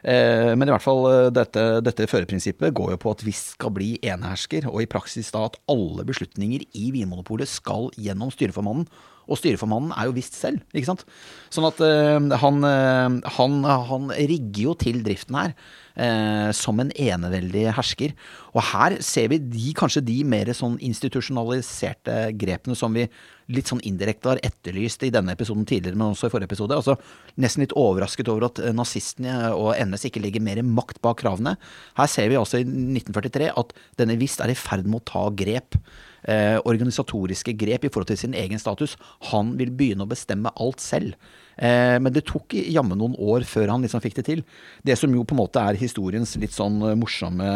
Eh, 0.04 0.52
Men 0.56 0.68
i 0.68 0.74
hvert 0.74 0.84
fall 0.84 1.06
eh, 1.08 1.32
dette, 1.32 1.64
dette 1.86 2.08
førerprinsippet 2.12 2.76
går 2.76 2.94
jo 2.94 3.00
på 3.00 3.14
at 3.16 3.24
vi 3.24 3.34
skal 3.38 3.72
bli 3.76 3.94
enehersker, 4.04 4.68
og 4.68 4.84
i 4.84 4.90
praksis 4.90 5.32
da 5.32 5.46
at 5.48 5.60
alle 5.72 6.04
beslutninger 6.08 6.66
i 6.76 6.90
Vinmonopolet 6.96 7.48
skal 7.50 7.90
gjennom 7.96 8.34
styreformannen. 8.34 8.88
Og 9.28 9.40
styreformannen 9.40 9.94
er 9.96 10.10
jo 10.10 10.18
visst 10.18 10.36
selv, 10.40 10.64
ikke 10.74 10.90
sant. 10.92 11.06
Sånn 11.54 11.70
at 11.70 11.80
uh, 11.84 12.20
han, 12.44 12.60
uh, 12.66 13.32
han, 13.38 13.64
han 13.64 14.12
rigger 14.18 14.70
jo 14.70 14.76
til 14.80 15.04
driften 15.06 15.40
her 15.40 15.56
eh, 15.96 16.50
som 16.56 16.80
en 16.82 16.92
eneveldig 16.92 17.68
hersker. 17.78 18.14
Og 18.54 18.62
her 18.72 18.98
ser 19.06 19.30
vi 19.32 19.40
de, 19.42 19.72
kanskje 19.78 20.04
de 20.06 20.20
mer 20.28 20.52
sånn 20.56 20.78
institusjonaliserte 20.84 22.34
grepene 22.40 22.78
som 22.78 22.94
vi 22.96 23.08
litt 23.54 23.68
sånn 23.70 23.82
indirekte 23.84 24.32
har 24.32 24.42
etterlyst 24.46 25.04
i 25.04 25.12
denne 25.14 25.34
episoden 25.36 25.66
tidligere, 25.68 26.00
men 26.00 26.14
også 26.14 26.30
i 26.30 26.34
forrige 26.34 26.52
episode. 26.52 26.78
Altså 26.78 26.96
nesten 27.44 27.66
litt 27.66 27.76
overrasket 27.80 28.32
over 28.32 28.48
at 28.48 28.62
nazistene 28.76 29.52
og 29.52 29.74
NS 29.76 30.08
ikke 30.10 30.24
legger 30.24 30.46
mer 30.46 30.64
makt 30.66 31.02
bak 31.04 31.20
kravene. 31.22 31.58
Her 32.00 32.10
ser 32.12 32.32
vi 32.32 32.40
altså 32.40 32.62
i 32.62 32.66
1943 32.68 33.52
at 33.52 33.76
denne 34.00 34.18
visst 34.22 34.44
er 34.44 34.54
i 34.54 34.58
ferd 34.58 34.88
med 34.88 35.02
å 35.02 35.08
ta 35.12 35.28
grep. 35.44 35.78
Eh, 36.24 36.56
organisatoriske 36.64 37.52
grep 37.60 37.84
i 37.84 37.90
forhold 37.92 38.08
til 38.14 38.20
sin 38.22 38.36
egen 38.38 38.62
status. 38.62 38.96
Han 39.32 39.58
vil 39.60 39.74
begynne 39.76 40.06
å 40.06 40.12
bestemme 40.12 40.54
alt 40.56 40.80
selv. 40.80 41.18
Eh, 41.58 42.00
men 42.00 42.14
det 42.16 42.24
tok 42.30 42.56
jammen 42.56 42.98
noen 42.98 43.18
år 43.20 43.44
før 43.48 43.74
han 43.74 43.84
liksom 43.84 44.02
fikk 44.04 44.22
det 44.22 44.26
til. 44.30 44.44
Det 44.88 44.96
som 45.00 45.12
jo 45.12 45.26
på 45.28 45.36
en 45.36 45.42
måte 45.44 45.60
er 45.60 45.80
historiens 45.80 46.38
litt 46.40 46.56
sånn 46.56 46.80
eh, 46.80 46.96
morsomme 46.96 47.50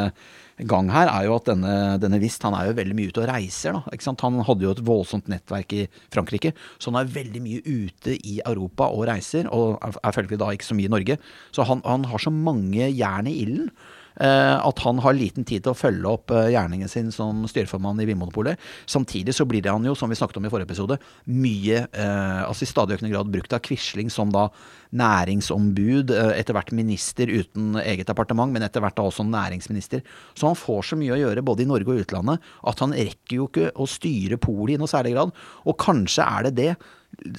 gang 0.68 0.90
her, 0.90 1.08
er 1.14 1.28
jo 1.28 1.36
at 1.38 1.48
denne, 1.48 1.74
denne 2.02 2.20
Wist 2.20 2.44
han 2.44 2.56
er 2.58 2.72
jo 2.72 2.78
veldig 2.80 2.96
mye 2.98 3.12
ute 3.14 3.22
og 3.22 3.30
reiser. 3.30 3.78
da? 3.78 4.16
Han 4.24 4.40
hadde 4.48 4.66
jo 4.66 4.74
et 4.74 4.84
voldsomt 4.84 5.30
nettverk 5.30 5.76
i 5.78 5.84
Frankrike, 6.14 6.52
så 6.82 6.90
han 6.90 7.04
er 7.04 7.14
veldig 7.14 7.44
mye 7.46 7.62
ute 7.62 8.18
i 8.18 8.40
Europa 8.42 8.90
og 8.90 9.06
reiser. 9.08 9.48
Og 9.54 9.78
er 9.80 10.18
følgelig 10.18 10.42
da 10.42 10.50
ikke 10.52 10.68
så 10.68 10.76
mye 10.76 10.90
i 10.90 10.96
Norge. 10.98 11.20
Så 11.56 11.64
han, 11.70 11.86
han 11.86 12.10
har 12.10 12.20
så 12.20 12.34
mange 12.34 12.90
jern 12.90 13.30
i 13.30 13.38
ilden. 13.46 13.70
Eh, 14.20 14.56
At 14.58 14.80
han 14.86 15.02
har 15.04 15.16
liten 15.18 15.46
tid 15.48 15.66
til 15.66 15.74
å 15.74 15.78
følge 15.78 16.10
opp 16.10 16.34
eh, 16.34 16.50
gjerningen 16.54 16.92
sin 16.92 17.12
som 17.14 17.46
styreformann 17.50 18.02
i 18.04 18.08
Vinmonopolet. 18.10 18.60
Samtidig 18.90 19.36
så 19.38 19.48
blir 19.50 19.64
det 19.66 19.74
han 19.74 19.86
jo, 19.86 19.96
som 19.98 20.12
vi 20.12 20.18
snakket 20.20 20.40
om 20.42 20.48
i 20.48 20.52
forrige 20.54 20.70
episode, 20.70 21.00
mye, 21.30 21.86
eh, 21.92 22.42
altså 22.44 22.66
i 22.66 22.72
stadig 22.72 22.98
økende 22.98 23.14
grad 23.14 23.32
brukt 23.34 23.56
av 23.56 23.64
Quisling 23.66 24.12
som 24.14 24.34
da 24.34 24.48
næringsombud, 24.98 26.14
etter 26.16 26.56
hvert 26.56 26.70
minister 26.72 27.28
uten 27.28 27.76
eget 27.82 28.08
departement, 28.08 28.54
men 28.54 28.64
etter 28.64 28.80
hvert 28.80 28.96
da 28.96 29.04
også 29.10 29.26
næringsminister. 29.28 30.06
Så 30.32 30.48
han 30.48 30.56
får 30.56 30.92
så 30.92 31.00
mye 31.00 31.12
å 31.12 31.20
gjøre 31.20 31.44
både 31.44 31.66
i 31.66 31.68
Norge 31.68 31.92
og 31.92 32.06
utlandet 32.06 32.46
at 32.72 32.84
han 32.86 32.96
rekker 32.96 33.36
jo 33.36 33.50
ikke 33.50 33.74
å 33.76 33.90
styre 33.90 34.40
polet 34.40 34.78
i 34.78 34.80
noe 34.80 34.92
særlig 34.92 35.18
grad. 35.18 35.36
Og 35.68 35.76
kanskje 35.82 36.24
er 36.24 36.48
det 36.48 36.56
det 36.62 36.72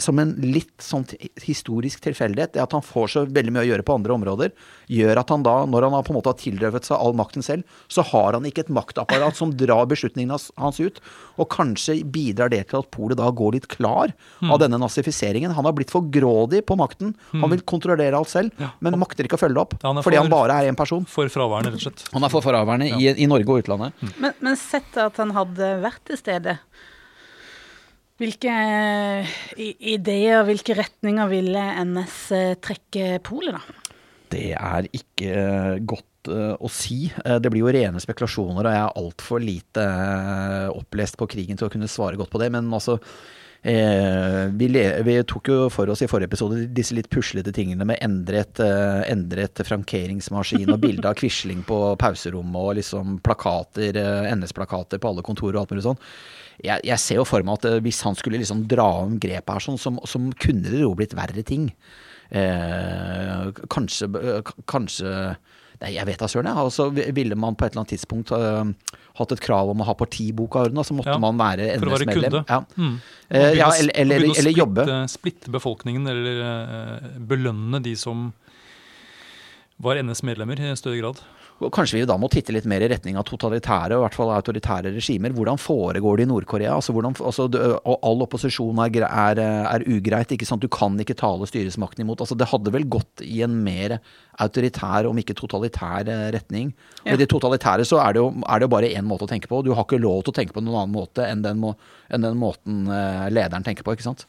som 0.03 0.19
en 0.19 0.33
litt 0.43 0.83
sånn 0.83 1.05
historisk 1.45 2.01
tilfeldighet, 2.03 2.53
det 2.57 2.63
at 2.65 2.73
han 2.75 2.83
får 2.83 3.07
så 3.13 3.21
veldig 3.31 3.53
mye 3.55 3.63
å 3.63 3.69
gjøre 3.71 3.85
på 3.87 3.95
andre 3.95 4.15
områder, 4.17 4.51
gjør 4.91 5.21
at 5.23 5.29
han 5.31 5.45
da, 5.47 5.53
når 5.71 5.87
han 5.87 5.95
har 5.95 6.03
på 6.07 6.11
en 6.13 6.19
måte 6.19 6.33
har 6.33 6.39
tilrøvet 6.41 6.89
seg 6.89 6.99
all 6.99 7.15
makten 7.17 7.45
selv, 7.47 7.63
så 7.87 8.03
har 8.11 8.35
han 8.35 8.49
ikke 8.49 8.65
et 8.67 8.73
maktapparat 8.75 9.39
som 9.39 9.53
drar 9.55 9.87
beslutningene 9.91 10.35
hans- 10.59 10.81
ut. 10.83 10.99
Og 11.39 11.49
kanskje 11.51 12.01
bidrar 12.11 12.51
det 12.51 12.65
til 12.71 12.81
at 12.83 12.91
polet 12.95 13.17
da 13.19 13.31
går 13.31 13.53
litt 13.57 13.69
klar 13.71 14.13
av 14.43 14.59
denne 14.61 14.79
nazifiseringen. 14.83 15.55
Han 15.55 15.65
har 15.65 15.73
blitt 15.79 15.91
for 15.95 16.03
grådig 16.03 16.65
på 16.67 16.77
makten. 16.79 17.15
Han 17.33 17.51
vil 17.51 17.63
kontrollere 17.63 18.19
alt 18.19 18.29
selv, 18.35 18.51
men 18.81 18.99
makter 18.99 19.25
ikke 19.27 19.39
å 19.39 19.43
følge 19.47 19.55
det 19.55 19.63
opp. 19.63 19.75
Ja, 19.83 19.89
han 19.93 19.97
for- 20.03 20.11
fordi 20.11 20.19
han 20.21 20.31
bare 20.31 20.59
er 20.59 20.71
én 20.73 20.77
person. 20.77 21.05
For 21.07 21.27
fraværende, 21.31 21.71
rett 21.73 21.87
og 21.87 21.93
slett. 21.93 22.05
Han 22.13 22.25
er 22.25 22.29
for 22.35 22.43
fraværende 22.43 22.91
i, 22.99 23.15
i 23.23 23.27
Norge 23.31 23.49
og 23.49 23.63
utlandet. 23.65 23.93
Men, 24.19 24.35
men 24.41 24.57
sett 24.57 24.97
at 24.97 25.17
han 25.23 25.31
hadde 25.39 25.81
vært 25.83 26.03
til 26.05 26.17
stede. 26.17 26.59
Hvilke 28.19 28.51
eh, 28.51 29.35
ideer, 29.95 30.43
hvilke 30.49 30.75
retninger 30.75 31.31
ville 31.31 31.65
NS 31.87 32.19
eh, 32.35 32.55
trekke 32.59 33.21
polet, 33.27 33.55
da? 33.55 33.95
Det 34.29 34.49
er 34.59 34.89
ikke 34.91 35.33
eh, 35.33 35.75
godt 35.87 36.05
å 36.29 36.69
si. 36.69 37.07
Det 37.09 37.49
blir 37.49 37.63
jo 37.63 37.71
rene 37.73 38.03
spekulasjoner, 38.03 38.67
og 38.67 38.75
jeg 38.75 38.83
er 38.83 38.97
altfor 39.01 39.41
lite 39.41 39.85
opplest 40.75 41.17
på 41.17 41.29
krigen 41.31 41.57
til 41.57 41.69
å 41.69 41.73
kunne 41.73 41.89
svare 41.89 42.19
godt 42.21 42.35
på 42.35 42.41
det. 42.43 42.51
Men 42.53 42.69
altså 42.75 42.99
eh, 43.63 44.51
vi, 44.53 44.69
le, 44.69 44.83
vi 45.07 45.17
tok 45.23 45.51
jo 45.51 45.59
for 45.73 45.91
oss 45.91 46.03
i 46.05 46.09
forrige 46.11 46.31
episode 46.33 46.67
disse 46.75 46.97
litt 46.97 47.11
puslete 47.13 47.55
tingene 47.55 47.87
med 47.89 48.03
endret, 48.05 48.61
eh, 48.63 49.05
endret 49.13 49.63
frankeringsmaskin 49.67 50.69
og 50.75 50.83
bilde 50.85 51.09
av 51.09 51.17
Quisling 51.21 51.65
på 51.69 51.81
pauserommet 52.03 52.61
og 52.61 52.77
liksom 52.81 53.19
plakater, 53.25 53.97
eh, 53.99 54.29
NS-plakater 54.35 55.03
på 55.03 55.15
alle 55.15 55.27
kontorer 55.27 55.59
og 55.59 55.65
alt 55.65 55.75
mulig 55.77 55.87
sånn. 55.89 56.03
Jeg, 56.65 56.83
jeg 56.87 56.99
ser 57.03 57.21
jo 57.21 57.27
for 57.29 57.47
meg 57.47 57.61
at 57.61 57.69
eh, 57.71 57.81
hvis 57.85 58.01
han 58.07 58.17
skulle 58.19 58.41
liksom 58.41 58.65
dra 58.71 58.89
om 59.05 59.19
grepet 59.23 59.55
her, 59.55 59.63
sånn, 59.63 59.79
som, 59.79 60.01
som 60.09 60.31
kunne 60.43 60.67
det 60.67 60.83
jo 60.83 60.95
blitt 60.99 61.15
verre 61.19 61.45
ting. 61.47 61.69
Eh, 62.29 63.47
kanskje, 63.73 64.11
eh, 64.19 64.53
kanskje 64.69 65.13
Nei, 65.79 65.93
jeg 65.95 66.09
vet 66.09 66.19
da 66.19 66.27
søren. 66.27 66.49
jeg. 66.51 66.59
Altså, 66.59 66.89
ville 66.91 67.37
man 67.39 67.55
på 67.55 67.63
et 67.63 67.71
eller 67.71 67.85
annet 67.85 67.93
tidspunkt 67.95 68.33
uh, 68.35 68.67
hatt 69.21 69.35
et 69.35 69.43
krav 69.45 69.69
om 69.71 69.79
å 69.79 69.87
ha 69.87 69.95
partiboka 69.95 70.65
ordna, 70.67 70.83
så 70.83 70.97
måtte 70.99 71.15
Ja, 71.15 71.21
man 71.23 71.39
være 71.39 71.69
NS-medlem. 71.77 72.41
Ja. 72.49 72.59
Mm. 72.75 72.97
Uh, 73.31 73.53
ja, 73.55 73.69
eller, 73.77 73.95
eller, 73.95 74.27
å 74.27 74.35
eller 74.43 74.57
jobbe. 74.57 74.87
Splitte 75.13 75.53
befolkningen, 75.55 76.11
eller 76.11 76.43
uh, 76.43 77.13
belønne 77.31 77.79
de 77.85 77.95
som 77.95 78.33
var 79.79 80.03
NS-medlemmer 80.03 80.59
i 80.67 80.75
større 80.75 80.99
grad. 80.99 81.23
Kanskje 81.59 81.99
vi 81.99 82.05
da 82.07 82.15
må 82.21 82.29
titte 82.31 82.53
litt 82.55 82.69
mer 82.71 82.85
i 82.85 82.89
retning 82.93 83.17
av 83.19 83.25
totalitære, 83.27 83.97
og 83.97 84.01
i 84.01 84.05
hvert 84.05 84.15
fall 84.15 84.31
autoritære 84.31 84.93
regimer. 84.95 85.33
Hvordan 85.35 85.59
foregår 85.59 86.21
det 86.21 86.27
i 86.27 86.31
Nord-Korea? 86.31 86.77
Altså, 86.77 86.95
altså, 87.03 87.49
og 87.83 88.07
all 88.07 88.23
opposisjon 88.23 88.79
er, 88.85 89.01
er, 89.09 89.41
er 89.67 89.87
ugreit. 89.91 90.31
ikke 90.37 90.47
sant? 90.47 90.63
Du 90.63 90.71
kan 90.71 90.95
ikke 91.03 91.19
tale 91.19 91.49
styresmakten 91.51 92.05
imot. 92.05 92.23
Altså, 92.23 92.39
det 92.39 92.47
hadde 92.53 92.75
vel 92.77 92.87
gått 92.87 93.25
i 93.27 93.43
en 93.43 93.59
mer 93.67 93.97
autoritær, 94.39 95.11
om 95.11 95.19
ikke 95.19 95.35
totalitær 95.35 96.07
eh, 96.07 96.29
retning. 96.39 96.71
Og 97.03 97.11
Ja. 97.11 97.19
I 97.19 97.23
det 97.25 97.31
totalitære 97.35 97.87
så 97.89 97.99
er 98.05 98.15
det, 98.15 98.23
jo, 98.23 98.31
er 98.47 98.61
det 98.61 98.69
jo 98.69 98.75
bare 98.77 98.95
én 98.95 99.07
måte 99.09 99.27
å 99.27 99.31
tenke 99.35 99.51
på. 99.51 99.65
Du 99.67 99.75
har 99.75 99.83
ikke 99.83 99.99
lov 99.99 100.23
til 100.23 100.37
å 100.37 100.39
tenke 100.39 100.55
på 100.55 100.63
noen 100.63 100.85
annen 100.85 100.95
måte 100.95 101.27
enn 101.27 101.43
den, 101.43 101.59
må, 101.59 101.75
enn 102.07 102.23
den 102.23 102.39
måten 102.39 102.87
eh, 102.87 103.27
lederen 103.35 103.67
tenker 103.67 103.83
på. 103.83 103.99
ikke 103.99 104.07
sant? 104.07 104.29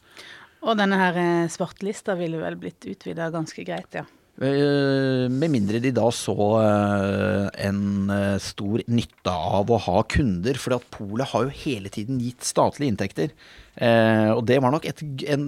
Og 0.66 0.74
denne 0.76 0.98
her 0.98 1.16
eh, 1.20 1.50
svartelista 1.52 2.18
ville 2.18 2.42
vel 2.42 2.58
blitt 2.58 2.90
utvida 2.90 3.30
ganske 3.30 3.62
greit, 3.64 3.94
ja. 4.02 4.08
Eh, 4.40 5.28
Med 5.28 5.52
mindre 5.52 5.82
de 5.84 5.90
da 5.92 6.06
så 6.16 6.34
eh, 6.62 7.48
en 7.66 8.08
eh, 8.08 8.38
stor 8.40 8.80
nytte 8.88 9.32
av 9.32 9.68
å 9.68 9.80
ha 9.84 10.00
kunder, 10.08 10.56
for 10.56 10.80
Polet 10.94 11.28
har 11.34 11.44
jo 11.44 11.58
hele 11.60 11.92
tiden 11.92 12.22
gitt 12.24 12.46
statlige 12.46 12.94
inntekter. 12.94 13.34
Og 13.80 14.42
det 14.44 14.58
var 14.60 14.74
nok 14.74 14.84
et, 14.84 14.98
en, 15.32 15.44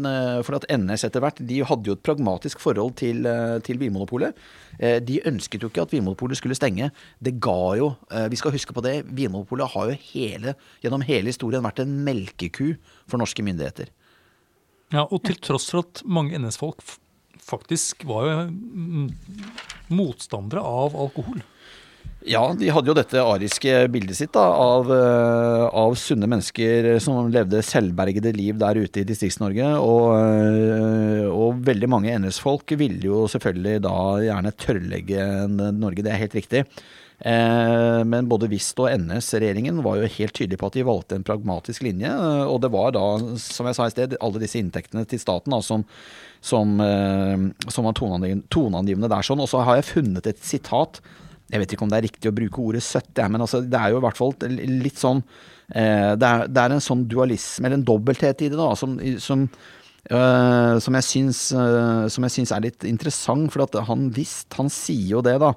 For 0.47 0.57
at 0.57 0.65
NS 0.71 1.03
etter 1.05 1.21
hvert 1.21 1.41
de 1.43 1.59
hadde 1.69 1.91
jo 1.91 1.97
et 1.99 2.05
pragmatisk 2.07 2.63
forhold 2.63 2.95
til, 2.97 3.27
til 3.67 3.81
Vinmonopolet. 3.81 4.39
De 5.05 5.19
ønsket 5.29 5.61
jo 5.61 5.69
ikke 5.69 5.83
at 5.85 5.93
Vinmonopolet 5.93 6.39
skulle 6.39 6.57
stenge. 6.57 6.89
Det 7.21 7.35
ga 7.43 7.75
jo 7.77 7.91
Vi 8.33 8.39
skal 8.41 8.55
huske 8.55 8.73
på 8.73 8.85
det. 8.87 8.95
Vinmonopolet 9.11 9.75
har 9.75 9.91
jo 9.91 9.99
hele, 10.15 10.55
gjennom 10.81 11.05
hele 11.05 11.35
historien 11.35 11.67
vært 11.67 11.83
en 11.85 11.99
melkeku 12.07 12.79
for 13.05 13.21
norske 13.21 13.45
myndigheter. 13.45 13.93
Ja, 14.95 15.05
og 15.05 15.21
til 15.27 15.37
tross 15.43 15.69
for 15.75 15.83
at 15.83 16.07
mange 16.07 16.39
NS-folk 16.39 16.81
faktisk 17.43 18.05
var 18.09 18.29
jo 18.29 18.37
mm, 18.51 19.09
motstandere 19.93 20.63
av 20.63 20.97
alkohol. 20.97 21.43
Ja, 22.23 22.43
de 22.55 22.69
hadde 22.71 22.87
jo 22.87 22.95
dette 22.95 23.19
ariske 23.19 23.73
bildet 23.91 24.15
sitt 24.15 24.31
da, 24.37 24.45
av, 24.55 24.91
eh, 24.95 25.65
av 25.75 25.97
sunne 25.99 26.29
mennesker 26.31 27.01
som 27.03 27.27
levde 27.35 27.65
selvbergede 27.67 28.31
liv 28.37 28.61
der 28.61 28.79
ute 28.79 29.03
i 29.03 29.07
Distrikts-Norge. 29.09 29.73
Og, 29.83 30.07
eh, 30.21 31.27
og 31.27 31.65
veldig 31.67 31.91
mange 31.91 32.15
NS-folk 32.23 32.77
ville 32.79 33.03
jo 33.11 33.25
selvfølgelig 33.31 33.83
da 33.89 33.97
gjerne 34.23 34.55
tørrlegge 34.55 35.27
Norge, 35.51 36.07
det 36.07 36.15
er 36.15 36.23
helt 36.23 36.39
riktig. 36.39 36.65
Eh, 37.25 38.03
Men 38.05 38.27
både 38.31 38.49
Vist 38.51 38.79
og 38.83 38.91
NS-regjeringen 38.91 39.79
var 39.85 40.01
jo 40.01 40.11
helt 40.17 40.35
tydelige 40.35 40.59
på 40.59 40.71
at 40.71 40.77
de 40.79 40.87
valgte 40.87 41.19
en 41.19 41.27
pragmatisk 41.27 41.85
linje. 41.87 42.11
eh, 42.11 42.45
Og 42.51 42.61
det 42.61 42.73
var 42.73 42.93
da, 42.93 43.05
som 43.39 43.67
jeg 43.67 43.79
sa 43.79 43.87
i 43.87 43.95
sted, 43.95 44.17
alle 44.21 44.43
disse 44.43 44.59
inntektene 44.59 45.07
til 45.07 45.21
staten 45.23 45.55
da, 45.55 45.61
som, 45.63 45.85
som, 46.41 46.81
eh, 46.81 47.45
som 47.69 47.85
var 47.85 47.95
toneangivende, 47.95 49.09
der. 49.09 49.23
sånn. 49.23 49.41
Og 49.41 49.49
så 49.49 49.63
har 49.63 49.77
jeg 49.77 49.91
funnet 49.95 50.27
et 50.27 50.43
sitat. 50.43 51.01
Jeg 51.51 51.61
vet 51.61 51.73
ikke 51.73 51.83
om 51.83 51.91
det 51.91 51.99
er 51.99 52.09
riktig 52.09 52.31
å 52.31 52.35
bruke 52.35 52.59
ordet 52.59 52.83
søtt, 52.83 53.15
jeg, 53.15 53.31
men 53.31 53.41
altså, 53.41 53.61
det 53.61 53.79
er 53.79 53.91
jo 53.93 53.99
i 53.99 54.05
hvert 54.07 54.17
fall 54.17 54.33
litt 54.49 54.97
sånn 54.97 55.23
det, 55.73 56.27
er, 56.27 56.49
det 56.49 56.61
er 56.61 56.73
en 56.73 56.81
sånn 56.81 57.07
dualisme, 57.09 57.65
eller 57.65 57.79
en 57.79 57.85
dobbelthet 57.85 58.43
i 58.43 58.49
det, 58.49 58.57
da, 58.59 58.75
som, 58.77 58.99
som, 59.19 59.47
Uh, 60.11 60.81
som 60.83 60.97
jeg 60.99 61.07
syns 61.07 61.53
uh, 61.55 62.09
som 62.11 62.25
jeg 62.27 62.33
syns 62.35 62.51
er 62.51 62.65
litt 62.65 62.83
interessant. 62.83 63.53
For 63.55 63.63
at 63.63 63.77
han 63.87 64.09
visst, 64.11 64.51
han 64.59 64.67
sier 64.67 65.13
jo 65.13 65.21
det, 65.23 65.37
da. 65.39 65.53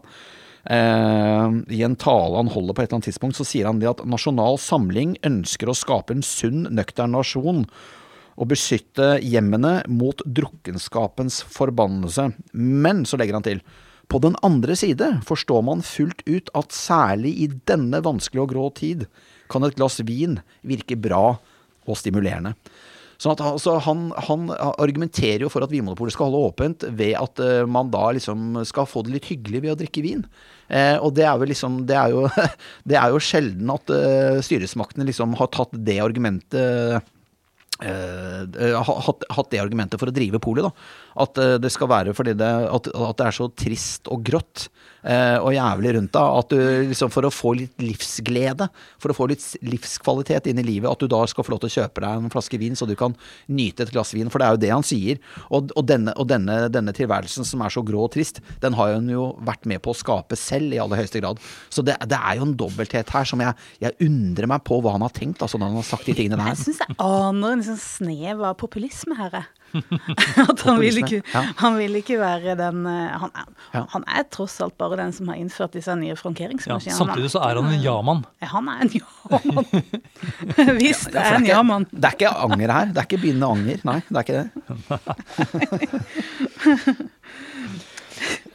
Eh, 0.66 1.50
I 1.78 1.84
en 1.86 1.98
tale 2.00 2.40
han 2.40 2.50
holder 2.50 2.74
på 2.74 2.82
et 2.82 2.90
eller 2.90 3.00
annet 3.00 3.12
tidspunkt, 3.12 3.38
så 3.38 3.46
sier 3.46 3.70
han 3.70 3.82
det 3.82 3.92
at 3.92 4.06
Nasjonal 4.10 4.58
Samling 4.62 5.16
ønsker 5.26 5.70
å 5.70 5.78
skape 5.78 6.16
en 6.16 6.26
sunn, 6.26 6.66
nøktern 6.74 7.14
nasjon 7.14 7.66
og 8.36 8.50
beskytte 8.52 9.16
hjemmene 9.24 9.78
mot 9.88 10.20
drukkenskapens 10.26 11.40
forbannelse. 11.54 12.32
Men, 12.52 13.06
så 13.08 13.20
legger 13.20 13.38
han 13.38 13.46
til, 13.46 13.62
på 14.12 14.20
den 14.22 14.36
andre 14.46 14.76
side 14.78 15.08
forstår 15.26 15.64
man 15.66 15.86
fullt 15.86 16.22
ut 16.28 16.52
at 16.58 16.76
særlig 16.76 17.32
i 17.42 17.48
denne 17.70 18.02
vanskelige 18.06 18.44
og 18.44 18.52
grå 18.52 18.66
tid 18.78 19.06
kan 19.50 19.66
et 19.66 19.78
glass 19.78 20.02
vin 20.06 20.40
virke 20.66 20.98
bra 21.00 21.38
og 21.86 21.98
stimulerende. 21.98 22.56
Sånn 23.22 23.36
at 23.36 23.44
altså, 23.46 23.78
han, 23.86 24.10
han 24.28 24.50
argumenterer 24.56 25.46
jo 25.46 25.52
for 25.52 25.64
at 25.64 25.72
Vinmonopolet 25.72 26.16
skal 26.16 26.30
holde 26.30 26.50
åpent 26.50 26.86
ved 27.00 27.16
at 27.20 27.40
uh, 27.40 27.64
man 27.70 27.92
da 27.94 28.10
liksom 28.16 28.60
skal 28.68 28.90
få 28.90 29.06
det 29.06 29.16
litt 29.16 29.30
hyggelig 29.32 29.64
ved 29.64 29.76
å 29.76 29.80
drikke 29.80 30.04
vin. 30.06 30.26
Eh, 30.68 30.96
og 30.98 31.12
det 31.14 31.28
er 31.30 31.44
liksom 31.46 31.84
Det 31.86 31.94
er 31.94 32.10
jo, 32.10 32.24
det 32.90 32.98
er 32.98 33.12
jo 33.14 33.22
sjelden 33.22 33.70
at 33.74 33.92
uh, 33.94 34.40
styresmaktene 34.44 35.06
liksom 35.08 35.36
har 35.40 35.52
tatt 35.54 35.76
det 35.86 36.00
argumentet 36.04 37.12
Uh, 37.76 38.48
hatt, 38.88 39.26
hatt 39.36 39.50
det 39.52 39.60
argumentet 39.60 40.00
for 40.00 40.08
å 40.08 40.14
drive 40.16 40.40
polet. 40.40 40.64
At 41.20 41.36
uh, 41.36 41.58
det 41.60 41.74
skal 41.74 41.90
være 41.92 42.14
fordi 42.16 42.32
at, 42.40 42.88
at 42.88 43.18
det 43.20 43.26
er 43.26 43.36
så 43.36 43.50
trist 43.52 44.08
og 44.08 44.24
grått 44.24 44.70
og 45.06 45.52
jævlig 45.54 45.92
rundt 45.98 46.14
deg. 46.16 46.38
At 46.42 46.50
du 46.54 46.90
liksom 46.90 47.12
for 47.14 47.28
å 47.28 47.34
få 47.34 47.54
litt 47.60 47.82
livsglede, 47.84 48.68
for 49.02 49.14
å 49.14 49.18
få 49.18 49.28
litt 49.30 49.44
livskvalitet 49.66 50.50
inn 50.50 50.62
i 50.62 50.66
livet, 50.66 50.90
at 50.90 51.04
du 51.04 51.10
da 51.12 51.22
skal 51.30 51.46
få 51.46 51.54
lov 51.54 51.62
til 51.64 51.70
å 51.72 51.76
kjøpe 51.76 52.02
deg 52.04 52.24
en 52.24 52.34
flaske 52.34 52.60
vin 52.62 52.78
så 52.78 52.88
du 52.90 52.96
kan 52.98 53.14
nyte 53.48 53.86
et 53.86 53.94
glass 53.94 54.16
vin. 54.16 54.32
For 54.34 54.42
det 54.42 54.48
er 54.48 54.56
jo 54.58 54.62
det 54.66 54.72
han 54.74 54.86
sier. 54.88 55.22
Og, 55.50 55.70
og, 55.76 55.84
denne, 55.90 56.16
og 56.18 56.30
denne, 56.32 56.58
denne 56.74 56.94
tilværelsen 56.96 57.46
som 57.48 57.62
er 57.66 57.74
så 57.74 57.84
grå 57.86 58.06
og 58.08 58.14
trist, 58.16 58.42
den 58.64 58.78
har 58.80 58.96
han 58.98 59.10
jo 59.12 59.30
vært 59.46 59.68
med 59.70 59.84
på 59.86 59.94
å 59.94 59.98
skape 59.98 60.38
selv 60.40 60.74
i 60.74 60.82
aller 60.82 61.04
høyeste 61.04 61.22
grad. 61.22 61.42
Så 61.70 61.86
det, 61.86 61.98
det 62.10 62.18
er 62.18 62.40
jo 62.40 62.48
en 62.50 62.58
dobbelthet 62.58 63.14
her 63.14 63.30
som 63.30 63.44
jeg, 63.44 63.54
jeg 63.84 63.98
undrer 64.08 64.50
meg 64.50 64.66
på 64.68 64.80
hva 64.82 64.96
han 64.98 65.06
har 65.06 65.14
tenkt, 65.16 65.44
altså 65.46 65.62
når 65.62 65.74
han 65.74 65.82
har 65.82 65.88
sagt 65.92 66.10
de 66.10 66.18
tingene 66.18 66.40
Jeg 66.42 66.58
der. 66.58 66.64
syns 66.64 66.82
jeg 66.84 66.98
aner 67.06 67.56
en 67.58 67.66
sånn 67.70 67.82
snev 67.82 68.42
av 68.42 68.58
populisme 68.62 69.18
her. 69.20 69.38
jeg. 69.42 69.52
At 70.50 70.62
han 70.68 70.80
vil, 70.82 70.98
ikke, 71.04 71.20
han 71.62 71.78
vil 71.80 71.96
ikke 72.00 72.18
være 72.22 72.56
den 72.60 72.86
eh, 72.90 73.16
han 73.22 73.32
er, 73.36 73.46
han 73.94 74.04
er 74.08 74.24
tross 74.34 74.56
alt 74.64 74.76
bare 74.82 74.96
den 75.02 75.12
som 75.16 75.28
har 75.32 75.38
innført 75.42 75.74
disse 75.76 75.96
nye 76.00 76.14
Ja, 76.14 76.18
frankeringsmaskinene. 76.20 76.98
samtidig 76.98 77.30
så 77.34 77.40
er 77.46 77.56
han 77.60 77.68
en 77.74 77.82
ja-mann. 77.84 78.22
Ja, 78.44 78.48
Han 78.54 78.70
er 78.72 78.78
en 78.86 78.92
ja-mann. 78.94 79.66
Visst 80.82 81.10
for 81.12 81.20
er 81.20 81.36
en 81.40 81.44
det, 81.48 81.52
ja-mann. 81.54 81.86
det 81.92 82.06
er 82.12 82.16
ikke 82.18 82.32
anger 82.48 82.70
her. 82.78 82.86
Det 82.94 83.00
er 83.02 83.08
ikke 83.10 83.22
begynnende 83.26 83.48
anger. 83.56 83.78
Nei, 83.90 84.00
det 84.10 84.16
er 84.16 84.24
ikke 84.26 84.40
det. 84.42 84.52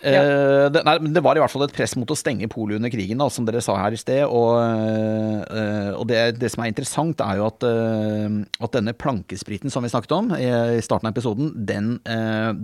Eh, 0.00 0.66
det, 0.72 0.80
nei, 0.86 0.94
men 1.04 1.12
det 1.12 1.20
var 1.24 1.36
i 1.36 1.42
hvert 1.42 1.52
fall 1.52 1.66
et 1.66 1.74
press 1.76 1.92
mot 1.98 2.08
å 2.08 2.16
stenge 2.16 2.48
polet 2.52 2.78
under 2.78 2.92
krigen, 2.92 3.20
da, 3.20 3.26
som 3.32 3.44
dere 3.44 3.60
sa 3.64 3.76
her 3.76 3.96
i 3.96 4.00
sted. 4.00 4.22
Og, 4.24 4.56
eh, 4.56 5.90
og 5.92 6.06
det, 6.08 6.22
det 6.40 6.50
som 6.52 6.64
er 6.64 6.72
interessant, 6.72 7.20
er 7.24 7.40
jo 7.40 7.48
at, 7.50 7.66
eh, 7.68 8.38
at 8.64 8.78
denne 8.78 8.96
plankespriten 8.96 9.72
som 9.72 9.84
vi 9.84 9.92
snakket 9.92 10.16
om 10.16 10.32
i, 10.38 10.48
starten 10.84 11.10
av 11.10 11.14
episoden, 11.14 11.52
den, 11.68 11.92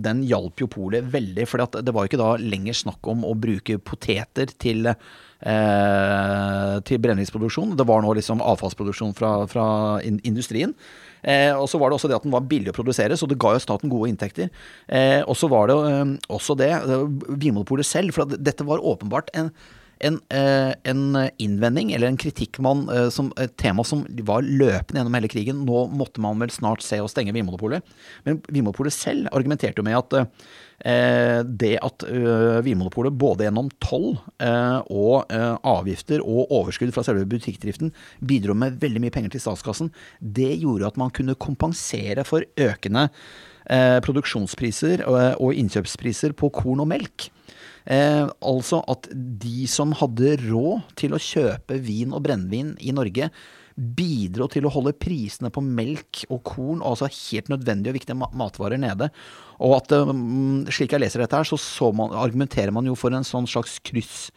den 0.01 0.25
hjalp 0.27 0.63
jo 0.63 0.69
polet 0.71 1.05
veldig. 1.13 1.45
For 1.49 1.61
det 1.77 1.93
var 1.93 2.05
jo 2.05 2.11
ikke 2.11 2.23
da 2.23 2.33
lenger 2.41 2.81
snakk 2.81 3.13
om 3.13 3.25
å 3.27 3.37
bruke 3.37 3.79
poteter 3.83 4.51
til 4.57 4.93
til 5.37 6.97
brennevinsproduksjon. 6.97 7.75
Det 7.77 7.85
var 7.85 8.01
nå 8.01 8.15
liksom 8.17 8.39
avfallsproduksjon 8.41 9.11
fra, 9.13 9.29
fra 9.45 9.65
industrien. 10.01 10.73
Eh, 11.23 11.53
og 11.55 11.67
så 11.71 11.79
var 11.81 11.89
det 11.89 11.97
også 11.97 12.11
det 12.11 12.17
at 12.19 12.27
den 12.27 12.35
var 12.35 12.45
billig 12.49 12.73
å 12.73 12.77
produsere, 12.77 13.17
så 13.17 13.29
det 13.29 13.39
ga 13.41 13.55
jo 13.55 13.63
staten 13.63 13.91
gode 13.91 14.11
inntekter. 14.11 14.51
Eh, 14.87 15.21
og 15.23 15.37
så 15.39 15.49
var 15.51 15.71
det 15.71 15.77
eh, 15.89 16.13
også 16.37 16.57
det, 16.59 16.71
eh, 16.75 17.07
Vinmonopolet 17.29 17.87
selv, 17.87 18.15
for 18.15 18.37
dette 18.37 18.67
var 18.67 18.83
åpenbart 18.83 19.33
en 19.37 19.51
en, 19.99 20.19
eh, 20.29 20.73
en 20.83 21.29
innvending 21.37 21.91
eller 21.93 22.07
en 22.07 22.19
kritikk 22.19 22.59
man, 22.59 22.85
eh, 22.89 23.09
som 23.09 23.31
et 23.37 23.55
tema 23.57 23.83
som 23.85 24.05
var 24.27 24.45
løpende 24.45 25.01
gjennom 25.01 25.17
hele 25.17 25.31
krigen. 25.31 25.65
Nå 25.65 25.87
måtte 25.89 26.21
man 26.23 26.39
vel 26.39 26.53
snart 26.53 26.85
se 26.85 26.99
å 27.01 27.09
stenge 27.09 27.33
Vinmonopolet. 27.35 27.83
Men 28.25 28.41
Vinmonopolet 28.47 28.93
selv 28.93 29.29
argumenterte 29.31 29.81
jo 29.81 29.87
med 29.87 29.97
at 29.97 30.13
eh, 30.85 31.41
det 31.43 31.73
at 31.81 32.05
Vinmonopolet 32.63 33.17
både 33.17 33.47
gjennom 33.47 33.71
toll 33.81 34.19
og 34.37 35.33
avgifter 35.65 36.21
og 36.21 36.53
overskudd 36.53 36.93
fra 36.93 37.03
selve 37.05 37.25
butikkdriften 37.25 37.89
bidro 38.21 38.53
med 38.53 38.77
veldig 38.79 39.01
mye 39.01 39.15
penger 39.15 39.33
til 39.33 39.41
statskassen, 39.41 39.89
det 40.21 40.51
gjorde 40.61 40.91
at 40.91 40.99
man 41.01 41.09
kunne 41.09 41.37
kompensere 41.41 42.23
for 42.27 42.45
økende 42.61 43.07
produksjonspriser 44.05 45.01
og 45.09 45.57
innkjøpspriser 45.57 46.37
på 46.37 46.51
korn 46.55 46.85
og 46.85 46.91
melk. 46.93 47.27
Eh, 47.87 48.25
altså 48.43 48.81
at 48.91 49.07
de 49.13 49.67
som 49.71 49.93
hadde 49.95 50.35
råd 50.43 50.89
til 50.99 51.15
å 51.15 51.21
kjøpe 51.21 51.79
vin 51.83 52.11
og 52.11 52.25
brennevin 52.25 52.75
i 52.83 52.91
Norge, 52.95 53.29
bidro 53.77 54.47
til 54.49 54.65
å 54.65 54.71
holde 54.73 54.95
prisene 54.97 55.51
på 55.53 55.61
melk 55.61 56.23
og 56.33 56.41
korn, 56.49 56.81
altså 56.81 57.07
helt 57.07 57.51
nødvendige 57.53 57.93
og 57.93 57.99
viktige 57.99 58.17
matvarer, 58.17 58.81
nede. 58.81 59.11
Og 59.63 59.77
at, 59.77 59.95
eh, 59.95 60.13
slik 60.73 60.95
jeg 60.95 61.03
leser 61.05 61.23
dette 61.23 61.39
her, 61.39 61.47
så, 61.47 61.59
så 61.61 61.93
man, 61.95 62.11
argumenterer 62.11 62.75
man 62.75 62.89
jo 62.89 62.97
for 62.97 63.15
en 63.15 63.27
sånn 63.27 63.47
slags 63.47 63.79
kryss 63.85 64.27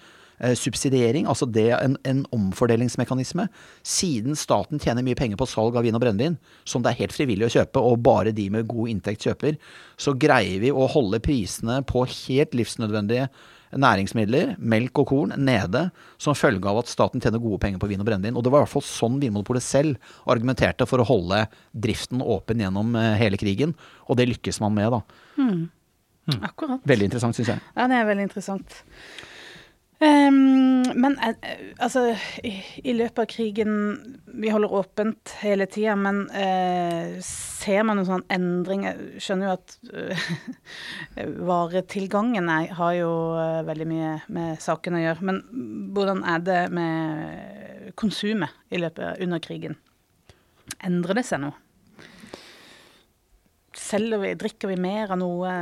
subsidiering, 0.56 1.26
altså 1.28 1.46
det 1.46 1.68
en, 1.76 1.96
en 2.08 2.24
omfordelingsmekanisme. 2.32 3.46
Siden 3.86 4.38
staten 4.38 4.80
tjener 4.80 5.04
mye 5.04 5.18
penger 5.18 5.40
på 5.40 5.48
salg 5.50 5.76
av 5.76 5.84
vin 5.84 5.96
og 5.96 6.02
brennevin, 6.02 6.38
som 6.64 6.84
det 6.84 6.94
er 6.94 7.02
helt 7.02 7.16
frivillig 7.16 7.48
å 7.48 7.54
kjøpe, 7.58 7.82
og 7.84 8.02
bare 8.06 8.34
de 8.36 8.48
med 8.52 8.68
god 8.70 8.92
inntekt 8.92 9.26
kjøper, 9.28 9.58
så 10.00 10.16
greier 10.16 10.62
vi 10.62 10.72
å 10.72 10.88
holde 10.90 11.20
prisene 11.24 11.80
på 11.88 12.06
helt 12.08 12.56
livsnødvendige 12.56 13.28
næringsmidler, 13.70 14.56
melk 14.58 14.98
og 14.98 15.10
korn, 15.12 15.34
nede 15.38 15.86
som 16.20 16.34
følge 16.34 16.66
av 16.66 16.80
at 16.80 16.90
staten 16.90 17.22
tjener 17.22 17.42
gode 17.42 17.60
penger 17.62 17.78
på 17.82 17.90
vin 17.90 18.00
og 18.02 18.08
brennevin. 18.08 18.38
Og 18.38 18.42
det 18.42 18.50
var 18.50 18.62
i 18.62 18.66
hvert 18.66 18.72
fall 18.72 18.86
sånn 18.86 19.20
Vinmonopolet 19.22 19.62
selv 19.64 20.14
argumenterte 20.30 20.88
for 20.90 21.02
å 21.02 21.06
holde 21.06 21.44
driften 21.70 22.24
åpen 22.24 22.62
gjennom 22.64 22.96
eh, 22.98 23.12
hele 23.20 23.38
krigen, 23.40 23.76
og 24.08 24.18
det 24.18 24.26
lykkes 24.32 24.58
man 24.64 24.74
med, 24.74 24.96
da. 24.96 25.02
Akkurat. 26.50 26.82
Veldig 26.86 27.08
interessant, 27.08 27.38
syns 27.38 27.52
jeg. 27.54 27.62
Ja, 27.76 27.86
det 27.90 28.00
er 28.00 28.08
veldig 28.10 28.26
interessant. 28.28 28.80
Um, 30.00 30.80
men 30.96 31.18
eh, 31.20 31.34
altså, 31.76 32.14
i, 32.40 32.54
i, 32.80 32.94
løpet 32.96 33.18
av 33.20 33.26
krigen 33.28 33.74
Vi 34.24 34.48
holder 34.48 34.72
åpent 34.72 35.34
hele 35.42 35.66
tida, 35.68 35.92
men 35.92 36.22
uh, 36.32 37.18
ser 37.20 37.84
man 37.84 38.00
noen 38.00 38.08
sånn 38.08 38.24
endring? 38.32 38.86
Jeg 38.88 39.20
skjønner 39.20 39.50
jo 39.50 39.58
at 39.58 39.76
uh, 39.92 40.24
varetilgangen 41.50 42.48
er, 42.48 42.72
har 42.80 42.96
jo 42.96 43.12
uh, 43.36 43.60
veldig 43.68 43.90
mye 43.92 44.16
med 44.32 44.64
saken 44.64 44.96
å 44.96 45.04
gjøre. 45.04 45.28
Men 45.28 45.44
hvordan 45.92 46.24
er 46.32 46.48
det 46.48 46.60
med 46.80 47.92
konsumet 48.00 48.56
i 48.72 48.80
løpet 48.80 49.20
under 49.20 49.44
krigen? 49.44 49.76
Endrer 50.80 51.20
det 51.20 51.28
seg 51.28 51.44
noe? 51.44 51.56
Selger 53.76 54.24
vi, 54.24 54.36
drikker 54.38 54.72
vi 54.72 54.80
mer 54.80 55.12
av 55.12 55.20
noe? 55.20 55.56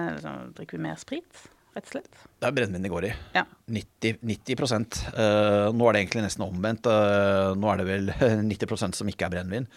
Drikker 0.55 0.79
vi 0.79 0.87
mer 0.87 0.99
sprit? 1.01 1.49
rett 1.79 1.89
og 1.89 1.95
slett. 1.97 2.27
Det 2.39 2.49
er 2.49 2.55
brennevin 2.55 2.85
det 2.85 2.93
går 2.93 3.09
i. 3.09 3.15
Ja. 3.37 3.45
90, 3.69 4.21
90 4.25 4.63
uh, 5.15 5.69
Nå 5.75 5.89
er 5.89 5.95
det 5.95 6.03
egentlig 6.03 6.25
nesten 6.25 6.47
omvendt. 6.47 6.89
Uh, 6.89 7.55
nå 7.59 7.71
er 7.73 7.81
det 7.81 7.89
vel 7.89 8.13
90% 8.53 8.99
som 8.99 9.11
ikke 9.11 9.29
er 9.29 9.35
brennevin. 9.37 9.69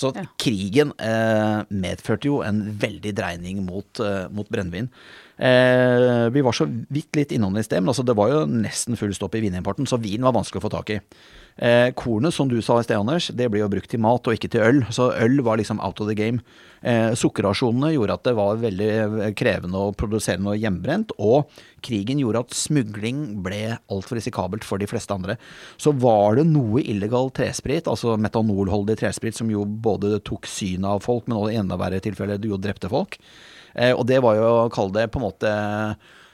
Så 0.00 0.12
ja. 0.16 0.24
krigen 0.40 0.94
uh, 0.96 1.66
medførte 1.68 2.30
jo 2.30 2.40
en 2.46 2.62
veldig 2.80 3.12
dreining 3.16 3.64
mot, 3.66 4.00
mot 4.32 4.48
brennevin. 4.48 4.88
vi 5.40 6.40
var 6.44 6.52
så 6.52 6.66
vidt 6.68 7.16
litt 7.16 7.30
innom 7.32 7.54
det 7.56 7.64
i 7.64 7.68
sted, 7.68 7.80
men 7.80 7.92
altså 7.92 8.04
det 8.04 8.16
var 8.16 8.28
jo 8.28 8.40
nesten 8.48 8.96
full 9.00 9.12
stopp 9.16 9.38
i 9.38 9.40
vinimporten, 9.40 9.88
så 9.88 9.96
vin 10.00 10.24
var 10.24 10.36
vanskelig 10.36 10.60
å 10.60 10.64
få 10.66 10.72
tak 10.74 10.92
i. 10.92 10.98
Eh, 11.60 11.90
kornet, 11.92 12.34
som 12.34 12.48
du 12.48 12.56
sa 12.62 12.78
i 12.80 12.84
sted, 12.86 12.96
Anders, 12.96 13.28
det 13.36 13.50
blir 13.52 13.60
jo 13.60 13.70
brukt 13.72 13.90
til 13.92 14.00
mat 14.00 14.24
og 14.24 14.36
ikke 14.36 14.48
til 14.52 14.64
øl. 14.64 14.78
Så 14.94 15.10
øl 15.12 15.42
var 15.44 15.60
liksom 15.60 15.80
out 15.84 16.00
of 16.00 16.08
the 16.08 16.16
game. 16.16 16.40
Eh, 16.80 17.12
sukkerrasjonene 17.12 17.92
gjorde 17.92 18.16
at 18.16 18.24
det 18.24 18.36
var 18.38 18.62
veldig 18.62 19.34
krevende 19.36 19.82
å 19.82 19.92
produsere 19.92 20.40
noe 20.40 20.56
hjemmebrent. 20.56 21.12
Og 21.18 21.50
krigen 21.84 22.22
gjorde 22.22 22.46
at 22.46 22.56
smugling 22.56 23.39
ble 23.42 23.62
altfor 23.92 24.18
risikabelt 24.18 24.66
for 24.66 24.80
de 24.80 24.88
fleste 24.90 25.14
andre. 25.14 25.36
Så 25.80 25.92
var 25.96 26.38
det 26.38 26.46
noe 26.50 26.82
illegal 26.82 27.32
tresprit, 27.34 27.88
altså 27.90 28.16
metanolholdig 28.20 28.98
tresprit, 29.00 29.36
som 29.36 29.50
jo 29.52 29.64
både 29.64 30.18
tok 30.26 30.48
synet 30.50 30.88
av 30.92 31.04
folk, 31.04 31.26
men 31.26 31.38
også 31.38 31.54
i 31.54 31.60
enda 31.60 31.80
verre 31.80 32.02
tilfeller 32.04 32.40
jo 32.46 32.60
drepte 32.60 32.90
folk. 32.92 33.18
Eh, 33.74 33.92
og 33.94 34.06
det 34.10 34.20
var 34.24 34.38
jo, 34.38 34.48
å 34.64 34.72
kalle 34.72 34.98
det 34.98 35.10
på 35.12 35.20
en 35.20 35.28
måte 35.28 35.54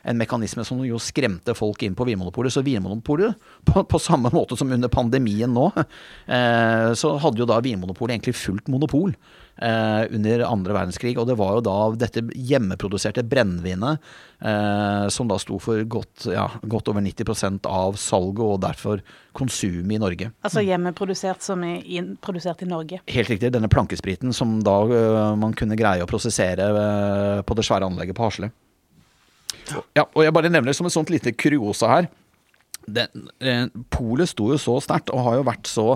en 0.06 0.20
mekanisme 0.20 0.62
som 0.64 0.84
jo 0.86 1.00
skremte 1.02 1.54
folk 1.58 1.82
inn 1.82 1.96
på 1.98 2.06
Vinmonopolet. 2.06 2.54
Så 2.54 2.62
Vinmonopolet, 2.66 3.34
på, 3.66 3.82
på, 3.90 4.00
samme 4.02 4.30
måte 4.34 4.58
som 4.58 4.70
under 4.72 4.92
pandemien 4.92 5.50
nå, 5.52 5.66
eh, 5.76 6.92
så 6.94 7.16
hadde 7.22 7.42
jo 7.42 7.48
da 7.50 7.58
Vinmonopolet 7.64 8.16
egentlig 8.16 8.38
fullt 8.38 8.70
monopol 8.70 9.16
eh, 9.62 10.02
under 10.16 10.44
andre 10.46 10.76
verdenskrig. 10.76 11.16
Og 11.20 11.28
det 11.28 11.36
var 11.38 11.56
jo 11.56 11.64
da 11.66 11.76
dette 11.98 12.24
hjemmeproduserte 12.34 13.24
brennevinet 13.26 14.02
eh, 14.40 15.06
som 15.12 15.30
da 15.30 15.38
sto 15.42 15.60
for 15.62 15.82
godt, 15.90 16.28
ja, 16.32 16.48
godt 16.62 16.90
over 16.92 17.04
90% 17.04 17.68
av 17.70 17.98
salget, 18.00 18.44
og 18.46 18.60
derfor 18.64 19.02
konsumet 19.36 19.98
i 19.98 20.02
Norge. 20.02 20.30
Altså 20.46 20.64
hjemmeprodusert 20.64 21.44
som 21.44 21.64
er 21.66 21.80
in, 21.84 22.14
produsert 22.22 22.64
i 22.64 22.70
Norge? 22.70 23.00
Helt 23.12 23.32
riktig. 23.32 23.52
Denne 23.54 23.70
plankespriten 23.72 24.34
som 24.36 24.58
da 24.66 24.78
eh, 24.86 25.32
man 25.40 25.56
kunne 25.56 25.78
greie 25.78 26.04
å 26.04 26.10
prosessere 26.10 26.70
uh, 26.76 27.42
på 27.46 27.56
det 27.56 27.64
svære 27.66 27.88
anlegget 27.88 28.16
på 28.16 28.26
Hasle. 28.26 28.52
Ja, 29.96 30.04
og 30.06 30.22
jeg 30.22 30.34
bare 30.34 30.50
nevner 30.52 30.76
som 30.76 30.86
et 30.86 30.94
sånt 30.94 31.10
lite 31.10 31.32
kuriosa 31.34 31.90
her. 31.90 32.08
Den, 32.86 33.28
eh, 33.42 33.66
Polet 33.90 34.30
sto 34.30 34.52
jo 34.52 34.58
så 34.60 34.78
sterkt, 34.82 35.10
og 35.10 35.24
har 35.26 35.40
jo 35.40 35.46
vært 35.48 35.70
så 35.70 35.86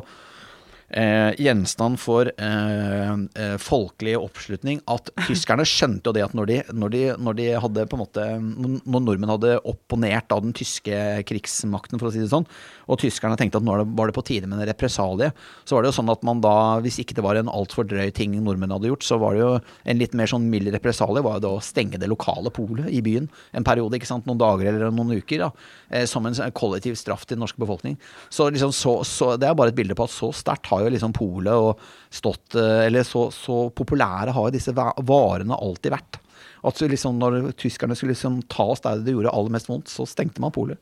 eh, 0.91 1.31
gjenstand 1.41 2.01
for 2.01 2.31
eh, 2.31 3.13
eh 3.43 3.57
folkelig 3.61 4.17
oppslutning 4.19 4.81
at 4.91 5.11
tyskerne 5.29 5.67
skjønte 5.69 6.11
jo 6.11 6.17
det 6.17 6.25
at 6.27 6.37
når 6.37 6.51
de, 6.51 6.59
når 6.73 6.95
de, 6.95 7.03
når 7.19 7.39
de 7.39 7.49
hadde 7.65 7.87
på 7.91 7.99
en 7.99 8.03
måte 8.03 8.27
Når 8.41 9.03
nordmenn 9.05 9.33
hadde 9.33 9.59
opponert 9.69 10.33
av 10.33 10.43
den 10.45 10.55
tyske 10.57 10.97
krigsmakten, 11.29 12.01
for 12.01 12.09
å 12.09 12.13
si 12.15 12.23
det 12.23 12.31
sånn, 12.33 12.47
og 12.91 13.01
tyskerne 13.03 13.39
tenkte 13.39 13.61
at 13.61 13.67
nå 13.67 13.77
var 13.97 14.11
det 14.11 14.17
på 14.17 14.25
tide 14.27 14.49
med 14.49 14.61
en 14.61 14.69
represalie, 14.69 15.31
så 15.65 15.77
var 15.77 15.85
det 15.85 15.93
jo 15.93 15.99
sånn 16.01 16.13
at 16.13 16.25
man 16.27 16.43
da, 16.43 16.55
hvis 16.83 17.01
ikke 17.03 17.17
det 17.19 17.25
var 17.25 17.39
en 17.39 17.51
altfor 17.51 17.87
drøy 17.89 18.11
ting 18.17 18.35
nordmenn 18.43 18.73
hadde 18.75 18.91
gjort, 18.91 19.07
så 19.07 19.19
var 19.21 19.37
det 19.37 19.43
jo 19.45 19.53
en 19.61 20.01
litt 20.01 20.17
mer 20.19 20.31
sånn 20.31 20.49
mild 20.51 20.71
represalie 20.75 21.23
var 21.25 21.39
jo 21.39 21.45
da 21.47 21.53
å 21.59 21.65
stenge 21.65 22.01
det 22.01 22.11
lokale 22.11 22.53
polet 22.55 22.91
i 22.91 23.03
byen 23.05 23.29
en 23.57 23.67
periode, 23.67 23.99
ikke 23.99 24.09
sant, 24.11 24.27
noen 24.29 24.41
dager 24.41 24.71
eller 24.71 24.95
noen 24.95 25.15
uker, 25.19 25.47
da, 25.47 25.51
eh, 25.91 26.07
som 26.11 26.27
en 26.27 26.37
kollektiv 26.57 26.99
straff 26.99 27.27
til 27.27 27.37
den 27.37 27.45
norske 27.45 27.61
befolkning. 27.61 27.97
Så, 28.33 28.49
liksom 28.51 28.75
så, 28.77 29.01
så 29.07 29.35
det 29.41 29.49
er 29.49 29.57
bare 29.59 29.75
et 29.75 29.79
bilde 29.79 29.97
på 29.99 30.07
at 30.07 30.15
så 30.15 30.31
sterkt 30.37 30.71
har 30.73 30.80
jo 30.85 30.93
liksom 30.95 31.13
polet 31.17 31.87
stått 32.11 32.55
eh, 32.59 32.87
Eller 32.87 33.07
så, 33.07 33.31
så 33.35 33.69
populære 33.71 34.35
har 34.35 34.49
jo 34.49 34.55
disse 34.55 34.75
varene 34.75 35.57
alltid 35.57 35.95
vært. 35.95 36.21
At 36.67 36.81
liksom 36.85 37.19
når 37.21 37.53
tyskerne 37.61 37.97
skulle 37.97 38.15
liksom 38.15 38.43
ta 38.53 38.67
oss 38.75 38.83
der 38.85 39.01
det 39.05 39.15
gjorde 39.15 39.33
aller 39.33 39.55
mest 39.55 39.71
vondt, 39.71 39.89
så 39.89 40.07
stengte 40.09 40.43
man 40.45 40.53
polet. 40.53 40.81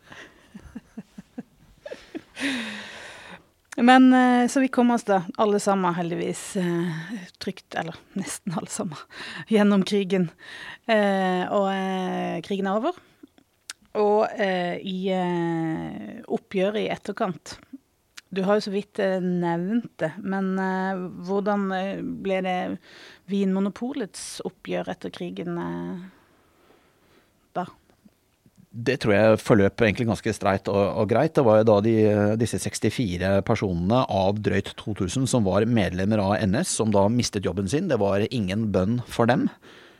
Men 3.79 4.11
eh, 4.11 4.49
så 4.51 4.61
vi 4.65 4.73
kom 4.75 4.91
oss 4.91 5.07
da, 5.07 5.21
alle 5.39 5.61
sammen 5.63 5.95
heldigvis, 5.95 6.57
eh, 6.59 7.13
trygt, 7.39 7.77
eller 7.79 7.95
nesten 8.19 8.57
alle 8.59 8.73
sammen, 8.75 8.99
gjennom 9.55 9.85
krigen. 9.87 10.31
Og 10.89 11.69
krigen 12.47 12.67
er 12.67 12.79
over. 12.81 12.97
Og 14.01 14.41
i 14.41 15.11
oppgjøret 16.33 16.81
i 16.81 16.91
etterkant 16.95 17.59
Du 18.29 18.43
har 18.45 18.59
jo 18.59 18.67
så 18.67 18.73
vidt 18.75 19.01
nevnt 19.25 19.95
det, 20.03 20.11
men 20.21 20.51
hvordan 21.25 21.63
ble 22.21 22.41
det 22.45 22.59
Vinmonopolets 23.33 24.43
oppgjør 24.45 24.91
etter 24.93 25.15
krigen 25.15 25.57
da? 27.57 27.65
det 28.69 28.99
tror 29.03 29.15
jeg 29.15 29.41
forløp 29.43 29.83
egentlig 29.83 30.07
ganske 30.11 30.33
streit 30.37 30.69
og, 30.71 30.79
og, 31.01 31.09
greit. 31.11 31.35
Det 31.37 31.45
var 31.47 31.61
jo 31.61 31.67
da 31.71 31.79
de, 31.85 31.95
disse 32.41 32.61
64 32.63 33.41
personene 33.47 34.05
av 34.05 34.39
drøyt 34.45 34.75
2000 34.79 35.27
som 35.31 35.47
var 35.47 35.67
medlemmer 35.67 36.23
av 36.23 36.37
NS, 36.45 36.77
som 36.81 36.93
da 36.95 37.07
mistet 37.13 37.49
jobben 37.49 37.71
sin. 37.71 37.89
Det 37.91 37.99
var 38.01 38.27
ingen 38.29 38.69
bønn 38.75 39.01
for 39.09 39.31
dem. 39.31 39.49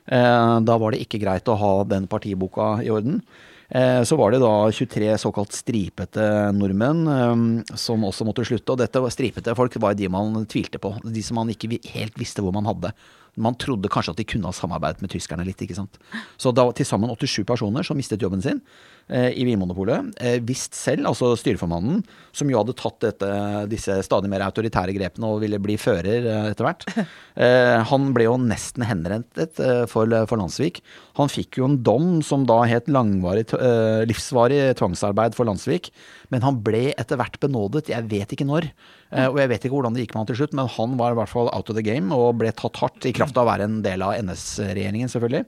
Eh, 0.07 0.55
da 0.69 0.79
var 0.81 0.95
det 0.95 1.03
ikke 1.05 1.23
greit 1.25 1.49
å 1.49 1.59
ha 1.59 1.73
den 1.89 2.07
partiboka 2.11 2.77
i 2.85 2.93
orden. 2.93 3.23
Eh, 3.69 4.03
så 4.03 4.17
var 4.17 4.33
det 4.33 4.41
da 4.41 4.53
23 4.73 5.11
såkalt 5.21 5.53
stripete 5.53 6.25
nordmenn 6.57 7.03
eh, 7.13 7.77
som 7.77 8.07
også 8.09 8.25
måtte 8.29 8.47
slutte. 8.49 8.73
Og 8.73 8.81
dette 8.81 9.03
stripete 9.13 9.57
folk 9.59 9.77
var 9.83 9.97
de 9.99 10.09
man 10.13 10.47
tvilte 10.49 10.81
på. 10.81 10.95
De 11.05 11.25
som 11.25 11.41
man 11.41 11.53
ikke 11.53 11.77
helt 11.93 12.17
visste 12.21 12.45
hvor 12.45 12.57
man 12.57 12.69
hadde 12.69 12.95
man 13.39 13.55
trodde 13.55 13.91
kanskje 13.93 14.15
at 14.15 14.21
de 14.21 14.27
kunne 14.27 14.51
ha 14.51 14.55
samarbeidet 14.57 15.03
med 15.05 15.13
tyskerne 15.13 15.45
litt. 15.47 15.61
ikke 15.63 15.77
sant? 15.77 15.99
Så 16.41 16.53
da 16.55 16.67
til 16.75 16.89
sammen 16.89 17.13
87 17.13 17.45
personer 17.47 17.87
som 17.87 17.99
mistet 17.99 18.23
jobben 18.25 18.43
sin 18.43 18.61
i 19.09 19.45
Vinmonopolet. 19.47 20.13
visste 20.45 20.59
visst 20.59 20.77
selv, 20.77 21.07
altså 21.09 21.33
styreformannen, 21.39 22.03
som 22.37 22.51
jo 22.51 22.59
hadde 22.61 22.75
tatt 22.79 23.01
dette, 23.05 23.29
disse 23.71 23.95
stadig 24.07 24.31
mer 24.31 24.45
autoritære 24.47 24.95
grepene 24.97 25.31
og 25.31 25.43
ville 25.43 25.61
bli 25.63 25.79
fører 25.81 26.27
eh, 26.27 26.51
etter 26.53 26.67
hvert, 26.67 26.87
eh, 27.45 27.79
han 27.89 28.11
ble 28.17 28.29
jo 28.29 28.37
nesten 28.43 28.87
henrettet 28.87 29.61
eh, 29.63 29.85
for, 29.91 30.13
for 30.29 30.41
Landsvik. 30.41 30.83
Han 31.21 31.33
fikk 31.33 31.61
jo 31.61 31.69
en 31.69 31.79
dom 31.87 32.21
som 32.27 32.47
da 32.49 32.61
het 32.69 32.91
langvarig, 32.93 33.49
eh, 33.57 34.05
livsvarig 34.09 34.61
tvangsarbeid 34.79 35.37
for 35.39 35.49
Landsvik, 35.49 35.91
men 36.35 36.45
han 36.45 36.61
ble 36.65 36.89
etter 36.95 37.21
hvert 37.21 37.41
benådet. 37.43 37.89
Jeg 37.93 38.09
vet 38.11 38.35
ikke 38.35 38.49
når. 38.49 38.71
Eh, 39.15 39.27
og 39.31 39.41
jeg 39.41 39.53
vet 39.55 39.67
ikke 39.67 39.77
hvordan 39.79 39.97
det 39.97 40.07
gikk 40.07 40.15
med 40.17 40.25
han 40.25 40.31
til 40.33 40.43
slutt, 40.43 40.57
men 40.59 40.71
han 40.79 40.97
var 41.01 41.15
i 41.15 41.21
hvert 41.21 41.33
fall 41.33 41.53
out 41.55 41.73
of 41.73 41.79
the 41.79 41.87
game 41.87 42.15
og 42.15 42.39
ble 42.43 42.53
tatt 42.57 42.81
hardt 42.83 43.09
i 43.09 43.15
kraft 43.17 43.39
av 43.39 43.47
å 43.47 43.53
være 43.53 43.69
en 43.69 43.83
del 43.87 44.05
av 44.05 44.19
NS-regjeringen, 44.21 45.11
selvfølgelig. 45.13 45.47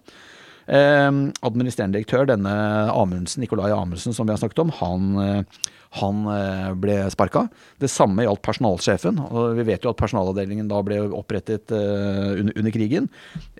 Eh, 0.68 1.10
administrerende 1.46 1.98
direktør, 1.98 2.28
denne 2.28 2.54
Amundsen, 2.92 3.42
Nikolai 3.44 3.72
Amundsen 3.74 4.14
som 4.16 4.28
vi 4.28 4.34
har 4.34 4.40
snakket 4.40 4.62
om, 4.62 4.72
han, 4.78 5.06
eh, 5.22 5.68
han 6.00 6.20
eh, 6.30 6.70
ble 6.78 6.96
sparka. 7.10 7.46
Det 7.80 7.90
samme 7.90 8.26
gjaldt 8.26 8.44
personalsjefen. 8.44 9.18
og 9.30 9.56
Vi 9.58 9.66
vet 9.66 9.84
jo 9.84 9.90
at 9.90 9.98
personalavdelingen 9.98 10.68
da 10.70 10.82
ble 10.86 11.00
opprettet 11.16 11.72
uh, 11.74 12.36
under, 12.36 12.54
under, 12.54 12.70
krigen 12.70 13.08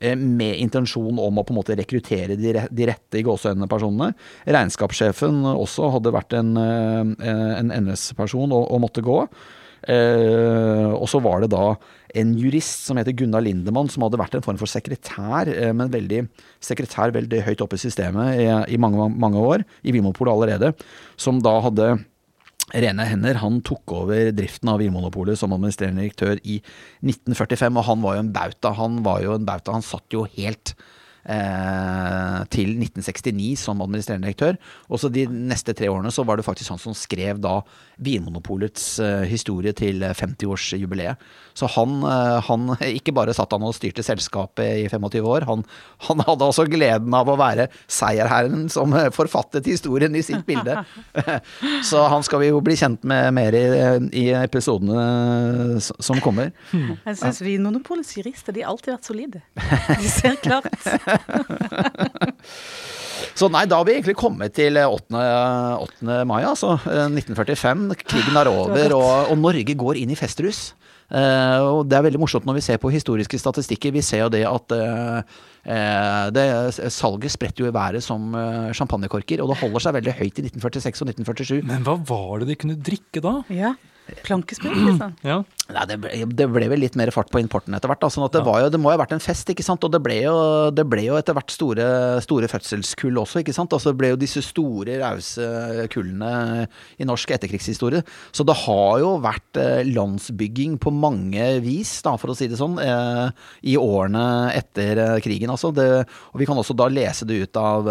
med 0.00 0.60
intensjon 0.62 1.18
om 1.18 1.40
å 1.40 1.44
på 1.44 1.54
en 1.54 1.58
måte 1.58 1.74
rekruttere 1.78 2.36
de, 2.38 2.52
de 2.70 2.86
rette 2.86 3.18
i 3.18 3.24
gåsehendene 3.26 3.70
personene. 3.70 4.12
Regnskapssjefen 4.46 5.42
også 5.50 5.90
hadde 5.96 6.14
vært 6.14 6.36
en, 6.38 6.52
en 6.60 7.74
NS-person 7.80 8.52
og, 8.52 8.68
og 8.70 8.84
måtte 8.84 9.04
gå. 9.04 9.24
Eh, 9.88 10.90
og 10.92 11.06
så 11.08 11.20
var 11.24 11.40
det 11.40 11.52
da 11.54 11.74
en 12.20 12.34
jurist 12.38 12.84
som 12.88 12.98
heter 12.98 13.14
Gunnar 13.16 13.44
Lindemann, 13.44 13.88
som 13.92 14.04
hadde 14.04 14.20
vært 14.20 14.36
en 14.36 14.44
form 14.44 14.58
for 14.60 14.70
sekretær, 14.70 15.48
eh, 15.48 15.72
men 15.76 15.92
veldig, 15.92 16.24
sekretær 16.64 17.14
veldig 17.14 17.42
høyt 17.46 17.64
oppe 17.64 17.78
i 17.78 17.84
systemet 17.84 18.42
i, 18.42 18.48
i 18.74 18.80
mange, 18.82 19.08
mange 19.14 19.40
år, 19.40 19.64
i 19.86 19.94
Vinmonopolet 19.94 20.34
allerede, 20.34 20.72
som 21.20 21.40
da 21.44 21.56
hadde 21.64 21.92
rene 22.70 23.06
hender. 23.08 23.40
Han 23.42 23.60
tok 23.66 23.94
over 24.02 24.30
driften 24.36 24.70
av 24.70 24.80
Vinmonopolet 24.82 25.38
som 25.38 25.54
administrerende 25.56 26.04
direktør 26.04 26.38
i 26.44 26.60
1945, 27.02 27.78
og 27.78 27.86
han 27.88 28.04
var 28.04 28.16
jo 28.16 28.24
en 28.24 28.32
bauta. 28.34 28.74
Han 28.78 29.02
var 29.06 29.22
jo 29.24 29.36
en 29.36 29.46
bauta, 29.48 29.74
han 29.76 29.86
satt 29.86 30.06
jo 30.14 30.26
helt 30.36 30.74
eh, 31.24 32.40
til 32.52 32.74
1969 32.78 33.58
som 33.60 33.82
administrerende 33.84 34.28
direktør. 34.28 34.58
Og 34.88 35.02
så 35.02 35.10
de 35.12 35.26
neste 35.28 35.74
tre 35.76 35.90
årene 35.92 36.12
så 36.14 36.24
var 36.26 36.38
det 36.38 36.46
faktisk 36.46 36.74
han 36.74 36.82
som 36.82 36.96
skrev 36.96 37.40
da 37.42 37.60
Vinmonopolets 38.00 38.98
eh, 39.04 39.24
historie 39.28 39.74
til 39.76 40.02
50-årsjubileet. 40.02 41.20
Så 41.54 41.68
han, 41.76 42.00
eh, 42.06 42.38
han, 42.46 42.70
Ikke 42.98 43.14
bare 43.16 43.34
satt 43.36 43.52
han 43.54 43.66
og 43.66 43.76
styrte 43.76 44.04
selskapet 44.06 44.84
i 44.84 44.88
25 44.88 45.26
år, 45.26 45.46
han, 45.48 45.64
han 46.08 46.24
hadde 46.26 46.48
også 46.48 46.66
gleden 46.70 47.14
av 47.16 47.28
å 47.28 47.36
være 47.40 47.68
seierherren 47.90 48.68
som 48.72 48.94
eh, 48.96 49.10
forfattet 49.14 49.68
historien 49.68 50.14
i 50.16 50.24
sitt 50.24 50.46
bilde. 50.48 50.80
så 51.90 52.06
han 52.10 52.24
skal 52.26 52.44
vi 52.44 52.50
jo 52.50 52.62
bli 52.64 52.76
kjent 52.80 53.04
med 53.08 53.30
mer 53.36 53.56
i, 53.56 53.64
i 54.16 54.26
episodene 54.38 55.80
som 55.80 56.20
kommer. 56.24 56.52
Jeg 56.72 57.18
syns 57.20 57.42
Vinmonopolets 57.44 58.14
jurister 58.16 58.56
de 58.56 58.64
har 58.64 58.72
alltid 58.72 58.94
vært 58.94 59.10
solide. 59.10 59.42
De 60.00 60.10
ser 60.10 60.38
klart. 60.40 60.70
Så 63.40 63.48
nei, 63.52 63.62
da 63.70 63.78
har 63.78 63.86
vi 63.88 63.94
egentlig 63.94 64.16
kommet 64.18 64.52
til 64.56 64.76
8. 64.80 65.16
8. 65.16 66.18
mai, 66.28 66.42
altså. 66.44 66.74
1945. 66.84 67.86
Krigen 68.02 68.36
er 68.36 68.50
over, 68.50 68.96
og, 68.96 69.30
og 69.32 69.38
Norge 69.40 69.76
går 69.78 70.00
inn 70.02 70.12
i 70.12 70.18
festrus. 70.18 70.72
Uh, 71.10 71.58
og 71.66 71.88
Det 71.90 71.96
er 71.98 72.04
veldig 72.06 72.20
morsomt 72.22 72.44
når 72.46 72.60
vi 72.60 72.62
ser 72.62 72.78
på 72.82 72.90
historiske 72.92 73.38
statistikker. 73.42 73.94
Vi 73.94 74.02
ser 74.04 74.24
jo 74.24 74.32
det 74.32 74.44
at 74.46 74.74
uh, 74.76 75.22
det, 76.30 76.44
salget 76.94 77.34
spretter 77.34 77.64
jo 77.64 77.70
i 77.70 77.74
været 77.74 78.04
som 78.04 78.30
uh, 78.34 78.70
champagnekorker. 78.76 79.42
Og 79.42 79.50
det 79.50 79.58
holder 79.62 79.86
seg 79.86 79.96
veldig 79.98 80.16
høyt 80.20 80.38
i 80.38 80.46
1946 80.46 81.02
og 81.02 81.14
1947. 81.14 81.62
Men 81.66 81.86
hva 81.86 81.96
var 81.98 82.42
det 82.42 82.52
de 82.52 82.58
kunne 82.62 82.78
drikke 82.78 83.22
da? 83.24 83.40
Ja. 83.50 83.74
Plankesprit, 84.26 84.74
liksom. 84.74 85.18
Ja. 85.26 85.42
Nei, 85.70 85.86
det 85.86 85.98
ble, 86.02 86.10
det 86.26 86.46
ble, 86.50 86.68
vel 86.72 86.82
litt 86.82 86.96
mer 86.98 87.12
fart 87.14 87.30
på 87.32 87.40
importen 87.42 87.74
etter 87.76 87.90
hvert. 87.90 88.02
Da, 88.02 88.10
sånn 88.12 88.26
at 88.26 88.34
det, 88.34 88.42
var 88.46 88.62
jo, 88.64 88.70
det 88.72 88.80
må 88.80 88.90
jo 88.90 88.96
ha 88.98 89.02
vært 89.02 89.14
en 89.16 89.22
fest, 89.22 89.50
ikke 89.52 89.64
sant. 89.66 89.84
Og 89.86 89.92
det 89.92 90.00
ble 90.02 90.18
jo, 90.22 90.34
det 90.74 90.84
ble 90.88 91.04
jo 91.06 91.18
etter 91.18 91.36
hvert 91.36 91.54
store, 91.54 91.86
store 92.24 92.50
fødselskull 92.50 93.20
også, 93.22 93.42
ikke 93.42 93.54
sant. 93.56 93.72
Altså 93.76 93.92
det 93.92 94.00
ble 94.00 94.12
jo 94.12 94.20
disse 94.20 94.42
store, 94.44 94.98
rause 95.02 95.86
kullene 95.92 96.66
i 97.00 97.06
norsk 97.08 97.34
etterkrigshistorie. 97.36 98.02
Så 98.34 98.46
det 98.46 98.56
har 98.64 99.00
jo 99.02 99.12
vært 99.22 99.60
eh, 99.60 99.82
landsbygging 99.88 100.78
på 100.82 100.92
mange 100.94 101.46
vis, 101.64 101.92
da, 102.06 102.16
for 102.20 102.32
å 102.32 102.36
si 102.38 102.48
det 102.50 102.58
sånn, 102.60 102.78
eh, 102.82 103.50
i 103.72 103.76
årene 103.80 104.24
etter 104.56 105.00
eh, 105.04 105.16
krigen. 105.24 105.52
Altså 105.52 105.72
det, 105.74 105.88
og 106.32 106.40
vi 106.40 106.48
kan 106.48 106.58
også 106.60 106.76
da 106.78 106.88
lese 106.90 107.28
det 107.28 107.40
ut 107.44 107.60
av 107.60 107.88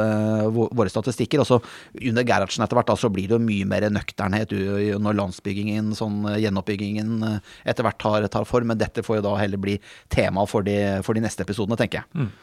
våre 0.53 0.89
statistikker. 0.91 1.43
Også 1.43 1.59
under 1.59 2.25
Gerhardsen 2.27 2.65
etter 2.65 2.79
hvert, 2.79 2.89
da, 2.89 2.97
så 2.99 3.11
blir 3.13 3.29
det 3.29 3.37
jo 3.37 3.43
mye 3.43 3.67
mer 3.69 3.87
nøkternhet 3.93 4.53
når 4.99 5.17
landsbyggingen, 5.19 5.93
sånn 5.97 6.23
gjenoppbyggingen 6.39 7.25
etter 7.69 7.85
hvert 7.85 7.99
tar, 8.01 8.25
tar, 8.31 8.47
form. 8.49 8.71
Men 8.73 8.81
dette 8.81 9.05
får 9.05 9.19
jo 9.19 9.27
da 9.29 9.35
heller 9.39 9.61
bli 9.61 9.77
tema 10.11 10.45
for 10.49 10.65
de, 10.65 10.79
for 11.05 11.17
de 11.17 11.23
neste 11.25 11.45
episodene, 11.45 11.77
tenker 11.79 12.01
jeg. 12.01 12.09
Mm. 12.25 12.33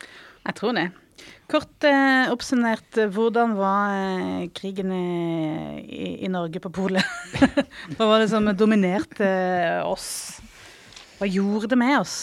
Jeg 0.46 0.58
tror 0.60 0.76
det. 0.76 0.86
Kort 1.50 1.86
eh, 1.86 2.30
oppsummert, 2.30 2.98
hvordan 3.14 3.54
var 3.58 3.94
eh, 3.94 4.46
krigen 4.54 4.90
i, 4.94 6.16
i, 6.26 6.30
Norge 6.30 6.60
på 6.62 6.72
polet? 6.74 7.06
Hva 7.96 8.08
var 8.10 8.22
det 8.22 8.30
som 8.32 8.46
dominerte 8.58 9.26
eh, 9.26 9.78
oss? 9.86 10.08
Hva 11.18 11.28
gjorde 11.30 11.70
det 11.72 11.78
med 11.80 12.00
oss? 12.00 12.16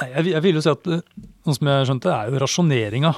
Nei, 0.00 0.08
jeg, 0.14 0.32
jeg 0.32 0.44
vil 0.46 0.58
jo 0.58 0.64
si 0.64 0.72
at 0.72 0.88
sånn 0.88 1.04
noe 1.44 1.58
som 1.58 1.68
jeg 1.68 1.88
skjønte, 1.88 2.08
det 2.08 2.16
er 2.16 2.32
jo 2.32 2.42
rasjoneringa. 2.42 3.12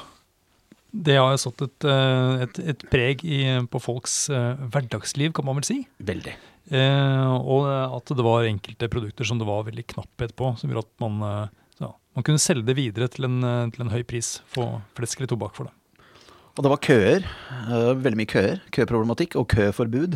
Det 0.94 1.18
har 1.18 1.34
satt 1.42 1.62
et, 1.66 1.86
eh, 1.90 2.44
et, 2.46 2.58
et 2.70 2.84
preg 2.92 3.24
i, 3.26 3.40
på 3.66 3.80
folks 3.82 4.28
uh, 4.30 4.54
hverdagsliv, 4.70 5.34
kan 5.34 5.48
man 5.48 5.58
vel 5.58 5.66
si. 5.66 5.80
Veldig. 5.98 6.36
Eh, 6.72 7.32
og 7.44 7.66
at 7.68 8.12
det 8.16 8.24
var 8.24 8.46
enkelte 8.48 8.88
produkter 8.88 9.28
som 9.28 9.40
det 9.40 9.48
var 9.48 9.66
veldig 9.66 9.84
knapphet 9.92 10.32
på, 10.38 10.54
som 10.56 10.70
gjorde 10.70 10.86
at 10.86 11.04
man, 11.04 11.18
eh, 11.28 11.64
ja, 11.82 11.90
man 12.16 12.24
kunne 12.24 12.40
selge 12.40 12.64
det 12.70 12.78
videre 12.78 13.08
til 13.12 13.28
en, 13.28 13.42
eh, 13.44 13.70
til 13.74 13.84
en 13.84 13.92
høy 13.92 14.02
pris, 14.02 14.38
få 14.48 14.80
flesk 14.96 15.20
eller 15.20 15.34
tobakk 15.34 15.56
for 15.58 15.68
det. 15.68 15.74
Og 16.54 16.62
det 16.62 16.70
var 16.70 16.78
køer. 16.86 17.24
Veldig 17.98 18.18
mye 18.20 18.30
køer. 18.30 18.60
Køproblematikk 18.70 19.34
og 19.34 19.48
køforbud. 19.50 20.14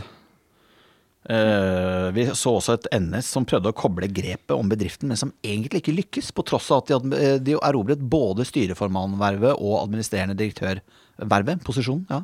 Vi 1.28 2.24
så 2.32 2.54
også 2.56 2.78
et 2.78 2.86
NS 2.96 3.26
som 3.34 3.44
prøvde 3.48 3.68
å 3.68 3.76
koble 3.76 4.08
grepet 4.08 4.54
om 4.54 4.70
bedriften, 4.70 5.10
men 5.10 5.20
som 5.20 5.34
egentlig 5.44 5.82
ikke 5.82 5.96
lykkes, 5.96 6.30
på 6.32 6.44
tross 6.48 6.70
av 6.72 6.86
at 6.86 7.04
de, 7.04 7.34
de 7.44 7.56
erobret 7.58 8.00
både 8.00 8.46
styreformannvervet 8.48 9.58
og 9.58 9.82
administrerende 9.82 10.38
direktørvervet. 10.38 11.64
posisjonen. 11.66 12.06
ja. 12.08 12.22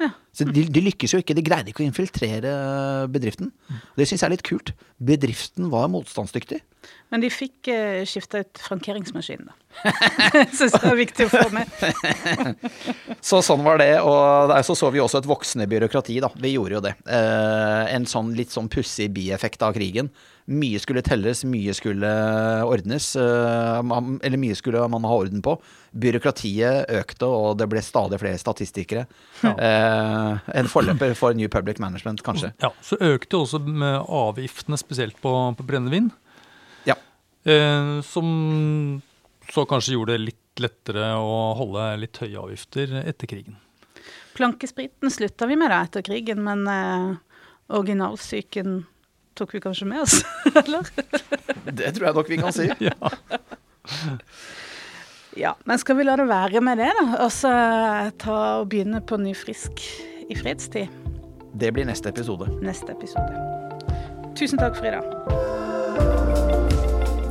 Ja. 0.00 0.10
Så 0.36 0.44
de, 0.44 0.66
de, 0.68 0.82
lykkes 0.84 1.14
jo 1.14 1.20
ikke. 1.22 1.34
De 1.36 1.44
greide 1.44 1.72
ikke 1.72 1.80
å 1.80 1.86
infiltrere 1.86 2.50
bedriften. 3.12 3.48
Det 3.96 4.04
syns 4.04 4.20
jeg 4.20 4.28
er 4.28 4.34
litt 4.34 4.44
kult. 4.46 4.74
Bedriften 5.00 5.70
var 5.72 5.88
motstandsdyktig. 5.92 6.60
Men 7.14 7.22
de 7.22 7.30
fikk 7.32 7.70
eh, 7.72 8.02
skifta 8.08 8.42
ut 8.42 8.60
frankeringsmaskinen, 8.60 9.48
da. 9.48 9.92
syns 10.58 10.74
det 10.74 10.82
er 10.82 10.98
viktig 10.98 11.26
å 11.28 11.32
få 11.32 11.44
med. 11.54 11.72
så 13.28 13.40
sånn 13.46 13.64
var 13.64 13.80
det. 13.80 13.92
Og 14.04 14.52
der 14.52 14.66
så 14.66 14.76
så 14.78 14.90
vi 14.92 15.00
også 15.02 15.22
et 15.22 15.30
voksende 15.30 15.68
byråkrati, 15.70 16.18
da. 16.24 16.30
Vi 16.36 16.52
gjorde 16.56 16.76
jo 16.76 16.84
det. 16.84 16.96
Eh, 17.08 17.82
en 17.96 18.08
sånn 18.10 18.34
litt 18.36 18.52
sånn 18.52 18.68
pussig 18.72 19.08
bieffekt 19.16 19.64
av 19.64 19.76
krigen. 19.78 20.12
Mye 20.46 20.78
skulle 20.78 21.02
telles, 21.02 21.40
mye 21.42 21.72
skulle 21.74 22.10
ordnes. 22.62 23.08
Uh, 23.18 23.82
eller 24.22 24.38
mye 24.38 24.54
skulle 24.54 24.84
man 24.92 25.06
ha 25.08 25.16
orden 25.18 25.42
på. 25.42 25.56
Byråkratiet 25.90 26.92
økte, 27.00 27.26
og 27.26 27.56
det 27.58 27.66
ble 27.72 27.82
stadig 27.82 28.20
flere 28.22 28.38
statistikere. 28.38 29.06
Ja. 29.42 29.52
Uh, 29.58 30.46
en 30.54 30.70
forløper 30.70 31.16
for 31.18 31.34
New 31.34 31.50
Public 31.50 31.82
Management, 31.82 32.22
kanskje. 32.22 32.52
Ja, 32.62 32.70
Så 32.78 33.00
økte 33.02 33.42
også 33.42 33.58
med 33.66 34.06
avgiftene, 34.06 34.78
spesielt 34.78 35.18
på, 35.18 35.34
på 35.58 35.66
brennevin. 35.66 36.12
Ja. 36.86 36.94
Uh, 37.42 37.98
som 38.06 39.02
så 39.50 39.66
kanskje 39.66 39.98
gjorde 39.98 40.14
det 40.14 40.28
litt 40.30 40.62
lettere 40.62 41.10
å 41.18 41.54
holde 41.58 41.90
litt 42.00 42.22
høye 42.22 42.38
avgifter 42.38 43.00
etter 43.02 43.34
krigen. 43.34 43.58
Plankespriten 44.38 45.10
slutta 45.10 45.48
vi 45.50 45.58
med 45.58 45.74
da 45.74 45.82
etter 45.84 46.06
krigen, 46.06 46.42
men 46.46 46.66
originalsyken 47.72 48.84
tok 49.36 49.54
vi 49.56 49.60
kanskje 49.64 49.88
med 49.88 50.02
oss, 50.04 50.20
eller? 50.62 50.88
Det 51.70 51.92
tror 51.96 52.08
jeg 52.08 52.16
nok 52.16 52.30
vi 52.32 52.40
kan 52.40 52.54
si. 52.56 52.68
ja. 52.88 53.12
Ja, 55.36 55.52
men 55.68 55.78
skal 55.78 55.98
vi 55.98 56.06
la 56.06 56.16
det 56.16 56.28
være 56.30 56.62
med 56.64 56.80
det, 56.80 56.88
da? 56.96 57.06
Og 57.26 57.32
så 57.34 57.52
ta 58.22 58.38
og 58.62 58.70
begynne 58.72 59.02
på 59.04 59.18
ny 59.20 59.34
frisk 59.36 59.84
i 60.32 60.38
fredstid? 60.38 60.88
Det 61.56 61.72
blir 61.76 61.86
neste 61.88 62.08
episode. 62.12 62.48
Neste 62.64 62.92
episode. 62.96 63.44
Tusen 64.36 64.60
takk, 64.60 64.76
Frida. 64.76 65.00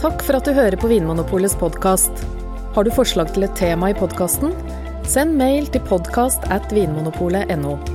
Takk 0.01 0.22
for 0.26 0.38
at 0.38 0.45
du 0.45 0.53
hører 0.53 0.78
på 0.78 0.89
Vinmonopolets 0.89 1.58
podkast. 1.58 2.26
Har 2.78 2.86
du 2.86 2.93
forslag 2.93 3.34
til 3.34 3.47
et 3.47 3.58
tema 3.58 3.89
i 3.93 3.97
podkasten? 3.97 4.53
Send 5.10 5.38
mail 5.38 5.70
til 5.74 5.86
podkast 5.89 6.45
at 6.53 6.74
vinmonopolet.no. 6.74 7.95